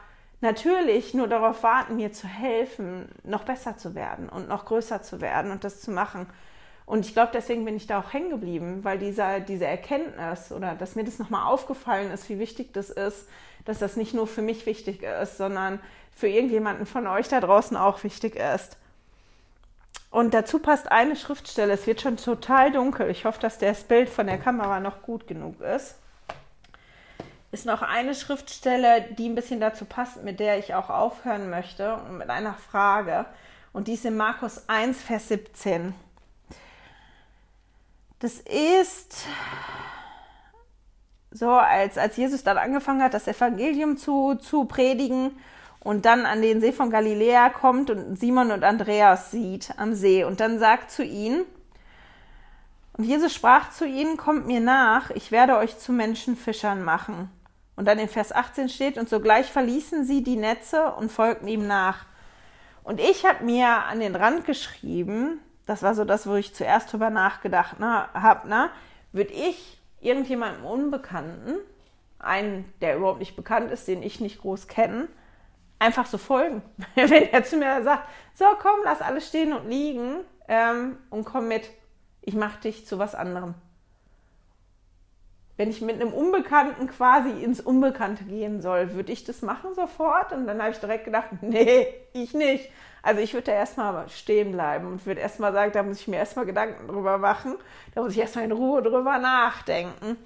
natürlich 0.41 1.13
nur 1.13 1.29
darauf 1.29 1.63
warten, 1.63 1.97
mir 1.97 2.13
zu 2.13 2.27
helfen, 2.27 3.11
noch 3.25 3.45
besser 3.45 3.77
zu 3.77 3.95
werden 3.95 4.31
und 4.31 4.49
noch 4.49 4.65
größer 4.65 5.03
zu 5.03 5.21
werden 5.21 5.51
und 5.51 5.65
das 5.65 5.83
zu 5.83 5.91
machen. 5.91 6.27
Und 6.91 7.07
ich 7.07 7.13
glaube, 7.13 7.31
deswegen 7.33 7.65
bin 7.65 7.77
ich 7.77 7.87
da 7.87 8.01
auch 8.01 8.13
hängen 8.13 8.31
geblieben, 8.31 8.81
weil 8.83 8.99
dieser, 8.99 9.39
diese 9.39 9.65
Erkenntnis 9.65 10.51
oder 10.51 10.75
dass 10.75 10.97
mir 10.97 11.05
das 11.05 11.21
nochmal 11.21 11.47
aufgefallen 11.47 12.11
ist, 12.11 12.29
wie 12.29 12.41
wichtig 12.41 12.73
das 12.73 12.91
ist, 12.91 13.29
dass 13.65 13.79
das 13.79 13.95
nicht 13.95 14.13
nur 14.13 14.27
für 14.27 14.43
mich 14.43 14.67
wichtig 14.67 15.05
ist, 15.05 15.37
sondern 15.37 15.79
für 16.11 16.27
irgendjemanden 16.27 16.87
von 16.87 17.07
euch 17.07 17.29
da 17.29 17.39
draußen 17.39 17.77
auch 17.77 18.03
wichtig 18.03 18.35
ist. 18.35 18.77
Und 20.11 20.35
dazu 20.35 20.59
passt 20.59 20.91
eine 20.91 21.15
Schriftstelle. 21.15 21.73
Es 21.73 21.87
wird 21.87 22.01
schon 22.01 22.17
total 22.17 22.73
dunkel. 22.73 23.09
Ich 23.09 23.25
hoffe, 23.25 23.39
dass 23.41 23.59
das 23.59 23.85
Bild 23.85 24.09
von 24.09 24.27
der 24.27 24.39
Kamera 24.39 24.81
noch 24.81 25.03
gut 25.03 25.29
genug 25.29 25.61
ist. 25.61 25.95
ist 27.53 27.67
noch 27.67 27.83
eine 27.83 28.17
Schriftstelle, 28.17 29.03
die 29.17 29.29
ein 29.29 29.37
bisschen 29.37 29.61
dazu 29.61 29.85
passt, 29.85 30.25
mit 30.25 30.41
der 30.41 30.59
ich 30.59 30.75
auch 30.75 30.91
aufhören 30.91 31.51
möchte 31.51 31.95
und 31.95 32.19
mit 32.19 32.31
einer 32.31 32.55
Frage. 32.55 33.27
Und 33.73 33.87
die 33.87 33.95
ist 33.95 34.05
in 34.05 34.17
Markus 34.17 34.69
1, 34.69 35.01
Vers 35.01 35.29
17. 35.29 35.95
Das 38.21 38.35
ist 38.35 39.27
so, 41.31 41.51
als, 41.51 41.97
als 41.97 42.17
Jesus 42.17 42.45
dann 42.45 42.59
angefangen 42.59 43.03
hat, 43.03 43.15
das 43.15 43.27
Evangelium 43.27 43.97
zu, 43.97 44.35
zu 44.35 44.67
predigen 44.67 45.33
und 45.79 46.05
dann 46.05 46.27
an 46.27 46.43
den 46.43 46.61
See 46.61 46.73
von 46.73 46.91
Galiläa 46.91 47.49
kommt 47.49 47.89
und 47.89 48.19
Simon 48.19 48.51
und 48.51 48.63
Andreas 48.63 49.31
sieht 49.31 49.73
am 49.79 49.95
See 49.95 50.25
und 50.25 50.41
dann 50.41 50.59
sagt 50.59 50.91
zu 50.91 51.03
ihnen, 51.03 51.45
und 52.93 53.05
Jesus 53.05 53.33
sprach 53.33 53.71
zu 53.71 53.87
ihnen, 53.87 54.19
kommt 54.19 54.47
mir 54.47 54.61
nach, 54.61 55.11
ich 55.11 55.33
werde 55.33 55.57
euch 55.57 55.79
zu 55.79 55.91
Menschenfischern 55.91 56.85
machen. 56.85 57.31
Und 57.75 57.87
dann 57.87 57.99
in 57.99 58.11
Vers 58.11 58.31
18 58.31 58.69
steht, 58.69 58.99
und 58.99 59.09
sogleich 59.09 59.47
verließen 59.47 60.05
sie 60.05 60.23
die 60.23 60.37
Netze 60.37 60.93
und 60.93 61.11
folgten 61.11 61.49
ihm 61.49 61.67
nach. 61.67 62.05
Und 62.83 63.01
ich 63.01 63.25
habe 63.25 63.43
mir 63.45 63.85
an 63.85 64.01
den 64.01 64.15
Rand 64.15 64.45
geschrieben, 64.45 65.41
das 65.71 65.85
war 65.85 65.95
so 65.95 66.05
das, 66.05 66.27
wo 66.27 66.35
ich 66.35 66.53
zuerst 66.53 66.93
drüber 66.93 67.11
nachgedacht 67.11 67.77
habe, 67.79 68.49
ne, 68.49 68.71
würde 69.13 69.33
ich 69.33 69.79
irgendjemandem 70.01 70.65
Unbekannten, 70.65 71.55
einen, 72.19 72.71
der 72.81 72.97
überhaupt 72.97 73.21
nicht 73.21 73.37
bekannt 73.37 73.71
ist, 73.71 73.87
den 73.87 74.03
ich 74.03 74.21
nicht 74.21 74.41
groß 74.41 74.67
kenne, 74.67 75.07
einfach 75.79 76.07
so 76.07 76.19
folgen. 76.19 76.63
Wenn 76.97 77.31
er 77.31 77.45
zu 77.45 77.57
mir 77.57 77.85
sagt, 77.85 78.09
so 78.35 78.47
komm, 78.61 78.81
lass 78.83 79.01
alles 79.01 79.29
stehen 79.29 79.53
und 79.53 79.69
liegen 79.69 80.17
ähm, 80.49 80.99
und 81.09 81.25
komm 81.25 81.47
mit, 81.47 81.71
ich 82.21 82.35
mache 82.35 82.61
dich 82.63 82.85
zu 82.89 82.99
was 82.99 83.15
anderem. 83.15 83.55
Wenn 85.57 85.71
ich 85.71 85.83
mit 85.83 86.01
einem 86.01 86.13
Unbekannten 86.13 86.89
quasi 86.89 87.31
ins 87.31 87.61
Unbekannte 87.61 88.25
gehen 88.25 88.61
soll, 88.61 88.95
würde 88.95 89.13
ich 89.13 89.23
das 89.23 89.41
machen 89.41 89.73
sofort? 89.75 90.33
Und 90.33 90.49
dann 90.49 90.61
habe 90.61 90.73
ich 90.73 90.79
direkt 90.79 91.05
gedacht, 91.05 91.29
nee, 91.43 91.87
ich 92.13 92.35
nicht. 92.35 92.71
Also 93.03 93.21
ich 93.21 93.33
würde 93.33 93.47
da 93.47 93.53
erstmal 93.53 94.09
stehen 94.09 94.53
bleiben 94.53 94.87
und 94.87 95.07
würde 95.07 95.21
erstmal 95.21 95.53
sagen, 95.53 95.73
da 95.73 95.83
muss 95.83 96.01
ich 96.01 96.09
mir 96.09 96.17
erstmal 96.17 96.47
Gedanken 96.47 96.89
drüber 96.89 97.19
machen, 97.19 97.57
da 97.95 98.03
muss 98.03 98.13
ich 98.13 98.19
erstmal 98.19 98.45
in 98.45 98.53
Ruhe 98.53 98.83
drüber 98.83 99.19
nachdenken. 99.19 100.17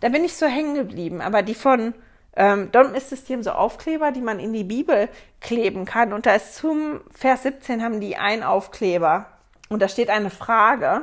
Da 0.00 0.08
bin 0.08 0.24
ich 0.24 0.36
so 0.36 0.46
hängen 0.46 0.74
geblieben. 0.74 1.20
Aber 1.20 1.42
die 1.42 1.54
von 1.54 1.94
ähm, 2.36 2.70
DOM-Ist-System 2.70 3.42
so 3.42 3.52
Aufkleber, 3.52 4.12
die 4.12 4.20
man 4.20 4.38
in 4.38 4.52
die 4.52 4.64
Bibel 4.64 5.08
kleben 5.40 5.84
kann. 5.84 6.12
Und 6.12 6.26
da 6.26 6.34
ist 6.34 6.56
zum 6.56 7.00
Vers 7.12 7.42
17 7.44 7.82
haben 7.82 8.00
die 8.00 8.16
einen 8.16 8.42
Aufkleber. 8.42 9.26
Und 9.68 9.80
da 9.80 9.88
steht 9.88 10.10
eine 10.10 10.30
Frage. 10.30 11.02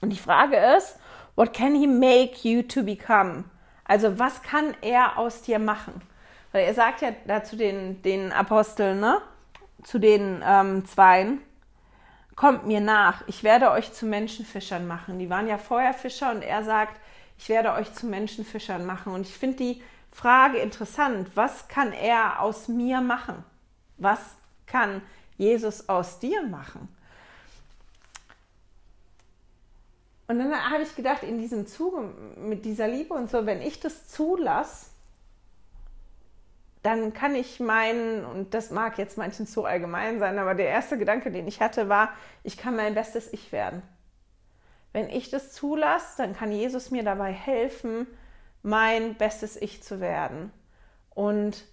Und 0.00 0.10
die 0.10 0.18
Frage 0.18 0.56
ist, 0.76 0.98
what 1.34 1.52
can 1.52 1.74
he 1.74 1.86
make 1.86 2.48
you 2.48 2.62
to 2.62 2.82
become? 2.82 3.44
Also 3.84 4.18
was 4.18 4.42
kann 4.42 4.74
er 4.82 5.18
aus 5.18 5.42
dir 5.42 5.58
machen? 5.58 6.00
Weil 6.52 6.64
er 6.64 6.74
sagt 6.74 7.02
ja 7.02 7.10
dazu 7.26 7.56
den, 7.56 8.02
den 8.02 8.32
Aposteln, 8.32 9.00
ne? 9.00 9.18
Zu 9.86 10.00
den 10.00 10.42
ähm, 10.44 10.84
Zweien, 10.84 11.40
kommt 12.34 12.66
mir 12.66 12.80
nach, 12.80 13.22
ich 13.28 13.44
werde 13.44 13.70
euch 13.70 13.92
zu 13.92 14.04
Menschenfischern 14.04 14.84
machen. 14.84 15.20
Die 15.20 15.30
waren 15.30 15.46
ja 15.46 15.58
vorher 15.58 15.94
Fischer 15.94 16.32
und 16.32 16.42
er 16.42 16.64
sagt, 16.64 17.00
ich 17.38 17.48
werde 17.48 17.72
euch 17.72 17.92
zu 17.94 18.06
Menschenfischern 18.06 18.84
machen. 18.84 19.12
Und 19.12 19.28
ich 19.28 19.38
finde 19.38 19.58
die 19.58 19.82
Frage 20.10 20.58
interessant, 20.58 21.30
was 21.36 21.68
kann 21.68 21.92
er 21.92 22.42
aus 22.42 22.66
mir 22.66 23.00
machen? 23.00 23.44
Was 23.96 24.18
kann 24.66 25.02
Jesus 25.38 25.88
aus 25.88 26.18
dir 26.18 26.42
machen? 26.42 26.88
Und 30.26 30.40
dann 30.40 30.52
habe 30.68 30.82
ich 30.82 30.96
gedacht, 30.96 31.22
in 31.22 31.38
diesem 31.38 31.68
Zuge 31.68 32.12
mit 32.36 32.64
dieser 32.64 32.88
Liebe 32.88 33.14
und 33.14 33.30
so, 33.30 33.46
wenn 33.46 33.62
ich 33.62 33.78
das 33.78 34.08
zulasse, 34.08 34.86
dann 36.86 37.12
kann 37.12 37.34
ich 37.34 37.58
meinen, 37.58 38.24
und 38.24 38.54
das 38.54 38.70
mag 38.70 38.96
jetzt 38.96 39.18
manchen 39.18 39.46
zu 39.46 39.64
allgemein 39.64 40.20
sein, 40.20 40.38
aber 40.38 40.54
der 40.54 40.68
erste 40.68 40.96
Gedanke, 40.96 41.32
den 41.32 41.48
ich 41.48 41.60
hatte, 41.60 41.88
war, 41.88 42.10
ich 42.44 42.56
kann 42.56 42.76
mein 42.76 42.94
bestes 42.94 43.32
Ich 43.32 43.50
werden. 43.50 43.82
Wenn 44.92 45.10
ich 45.10 45.28
das 45.28 45.52
zulasse, 45.52 46.16
dann 46.18 46.32
kann 46.32 46.52
Jesus 46.52 46.92
mir 46.92 47.02
dabei 47.02 47.32
helfen, 47.32 48.06
mein 48.62 49.16
bestes 49.16 49.56
Ich 49.56 49.82
zu 49.82 50.00
werden. 50.00 50.52
Und 51.10 51.64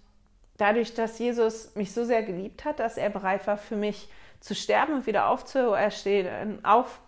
dadurch, 0.56 0.94
dass 0.94 1.20
Jesus 1.20 1.76
mich 1.76 1.92
so 1.92 2.04
sehr 2.04 2.24
geliebt 2.24 2.64
hat, 2.64 2.80
dass 2.80 2.96
er 2.96 3.08
bereit 3.08 3.46
war, 3.46 3.56
für 3.56 3.76
mich 3.76 4.08
zu 4.40 4.56
sterben 4.56 4.94
und 4.94 5.06
wieder 5.06 5.28
aufzuerstehen, 5.28 6.64
auf, 6.64 7.00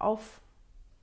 auf, 0.00 0.40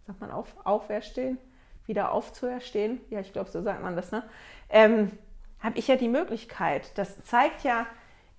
sagt 0.06 0.20
man 0.20 0.32
auf, 0.32 0.54
auferstehen, 0.66 1.38
wieder 1.86 2.12
aufzuerstehen, 2.12 3.00
ja, 3.10 3.22
ich 3.22 3.32
glaube, 3.32 3.50
so 3.50 3.62
sagt 3.62 3.82
man 3.82 3.96
das, 3.96 4.12
ne? 4.12 4.24
Ähm, 4.70 5.18
habe 5.62 5.78
ich 5.78 5.88
ja 5.88 5.96
die 5.96 6.08
Möglichkeit. 6.08 6.92
Das 6.98 7.24
zeigt 7.24 7.64
ja 7.64 7.86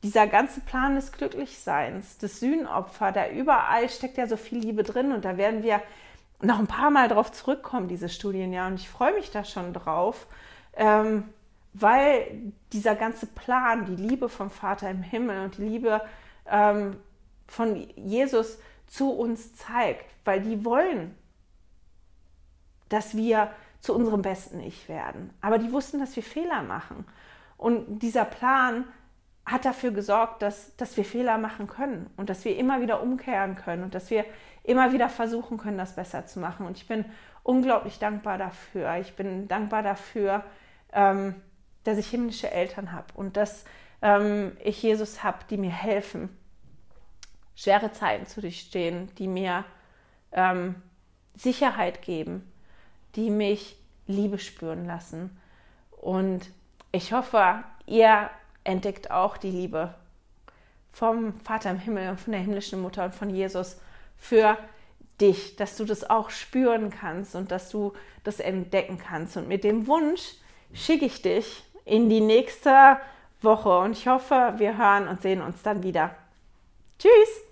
dieser 0.03 0.27
ganze 0.27 0.61
Plan 0.61 0.97
des 0.97 1.13
Glücklichseins, 1.13 2.19
des 2.19 2.41
Sühnopfer, 2.41 3.13
da 3.13 3.29
überall 3.29 3.89
steckt 3.89 4.19
ja 4.19 4.27
so 4.27 4.37
viel 4.37 4.59
Liebe 4.59 4.83
drin 4.83 5.13
und 5.13 5.25
da 5.25 5.37
werden 5.37 5.63
wir 5.63 5.81
noch 6.41 6.59
ein 6.59 6.67
paar 6.67 6.91
Mal 6.91 7.09
drauf 7.09 7.31
zurückkommen, 7.31 7.87
diese 7.87 8.09
Studien, 8.09 8.53
ja, 8.53 8.67
und 8.67 8.75
ich 8.75 8.89
freue 8.89 9.15
mich 9.15 9.31
da 9.31 9.45
schon 9.45 9.73
drauf, 9.73 10.27
ähm, 10.75 11.29
weil 11.73 12.53
dieser 12.73 12.97
ganze 12.97 13.27
Plan, 13.27 13.87
die 13.87 13.95
Liebe 13.95 14.29
vom 14.29 14.51
Vater 14.51 14.91
im 14.91 15.03
Himmel 15.03 15.45
und 15.45 15.59
die 15.59 15.63
Liebe 15.63 16.03
ähm, 16.51 16.97
von 17.47 17.89
Jesus 17.97 18.59
zu 18.89 19.11
uns 19.11 19.55
zeigt, 19.55 20.05
weil 20.25 20.41
die 20.41 20.65
wollen, 20.65 21.17
dass 22.89 23.17
wir 23.17 23.51
zu 23.83 23.95
unserem 23.95 24.23
besten 24.23 24.61
Ich 24.61 24.89
werden. 24.89 25.31
Aber 25.41 25.59
die 25.59 25.73
wussten, 25.73 25.99
dass 25.99 26.17
wir 26.17 26.23
Fehler 26.23 26.63
machen. 26.63 27.05
Und 27.59 27.99
dieser 27.99 28.25
Plan 28.25 28.85
hat 29.45 29.65
dafür 29.65 29.91
gesorgt, 29.91 30.41
dass, 30.41 30.77
dass 30.77 30.97
wir 30.97 31.05
Fehler 31.05 31.37
machen 31.37 31.67
können 31.67 32.09
und 32.17 32.31
dass 32.31 32.45
wir 32.45 32.57
immer 32.57 32.81
wieder 32.81 33.03
umkehren 33.03 33.57
können 33.57 33.83
und 33.83 33.95
dass 33.95 34.09
wir 34.11 34.25
immer 34.63 34.93
wieder 34.93 35.09
versuchen 35.09 35.59
können, 35.59 35.79
das 35.79 35.97
besser 35.97 36.27
zu 36.27 36.39
machen. 36.39 36.65
Und 36.65 36.77
ich 36.77 36.87
bin 36.87 37.05
unglaublich 37.43 37.99
dankbar 37.99 38.39
dafür. 38.39 38.97
Ich 39.01 39.17
bin 39.17 39.49
dankbar 39.49 39.83
dafür, 39.83 40.45
ähm, 40.93 41.35
dass 41.83 41.99
ich 41.99 42.09
himmlische 42.09 42.53
Eltern 42.53 42.93
habe 42.93 43.07
und 43.15 43.37
dass 43.37 43.65
ähm, 44.01 44.57
ich 44.63 44.81
Jesus 44.81 45.25
habe, 45.25 45.39
die 45.51 45.57
mir 45.57 45.73
helfen, 45.73 46.29
schwere 47.57 47.91
Zeiten 47.91 48.27
zu 48.27 48.41
durchstehen, 48.41 49.11
die 49.19 49.27
mir 49.27 49.65
ähm, 50.31 50.77
Sicherheit 51.35 52.03
geben, 52.03 52.52
die 53.17 53.31
mich 53.31 53.77
Liebe 54.07 54.39
spüren 54.39 54.85
lassen. 54.87 55.39
Und 55.91 56.51
ich 56.91 57.13
hoffe, 57.13 57.65
ihr 57.87 58.31
entdeckt 58.65 59.11
auch 59.11 59.37
die 59.37 59.51
Liebe 59.51 59.95
vom 60.93 61.41
Vater 61.41 61.71
im 61.71 61.79
Himmel 61.79 62.11
und 62.11 62.21
von 62.21 62.33
der 62.33 62.43
himmlischen 62.43 62.81
Mutter 62.81 63.05
und 63.05 63.15
von 63.15 63.31
Jesus 63.31 63.81
für 64.17 64.59
dich, 65.21 65.57
dass 65.57 65.77
du 65.77 65.85
das 65.85 66.09
auch 66.09 66.31
spüren 66.31 66.91
kannst 66.91 67.35
und 67.35 67.51
dass 67.51 67.71
du 67.71 67.93
das 68.25 68.41
entdecken 68.41 68.99
kannst. 68.99 69.37
Und 69.37 69.49
mit 69.49 69.65
dem 69.65 69.87
Wunsch 69.87 70.35
schicke 70.75 71.07
ich 71.07 71.23
dich 71.23 71.65
in 71.85 72.09
die 72.09 72.21
nächste 72.21 72.99
Woche 73.41 73.79
und 73.79 73.93
ich 73.93 74.07
hoffe, 74.07 74.55
wir 74.59 74.77
hören 74.77 75.09
und 75.09 75.23
sehen 75.23 75.41
uns 75.41 75.63
dann 75.63 75.83
wieder. 75.83 76.15
Tschüss! 76.99 77.52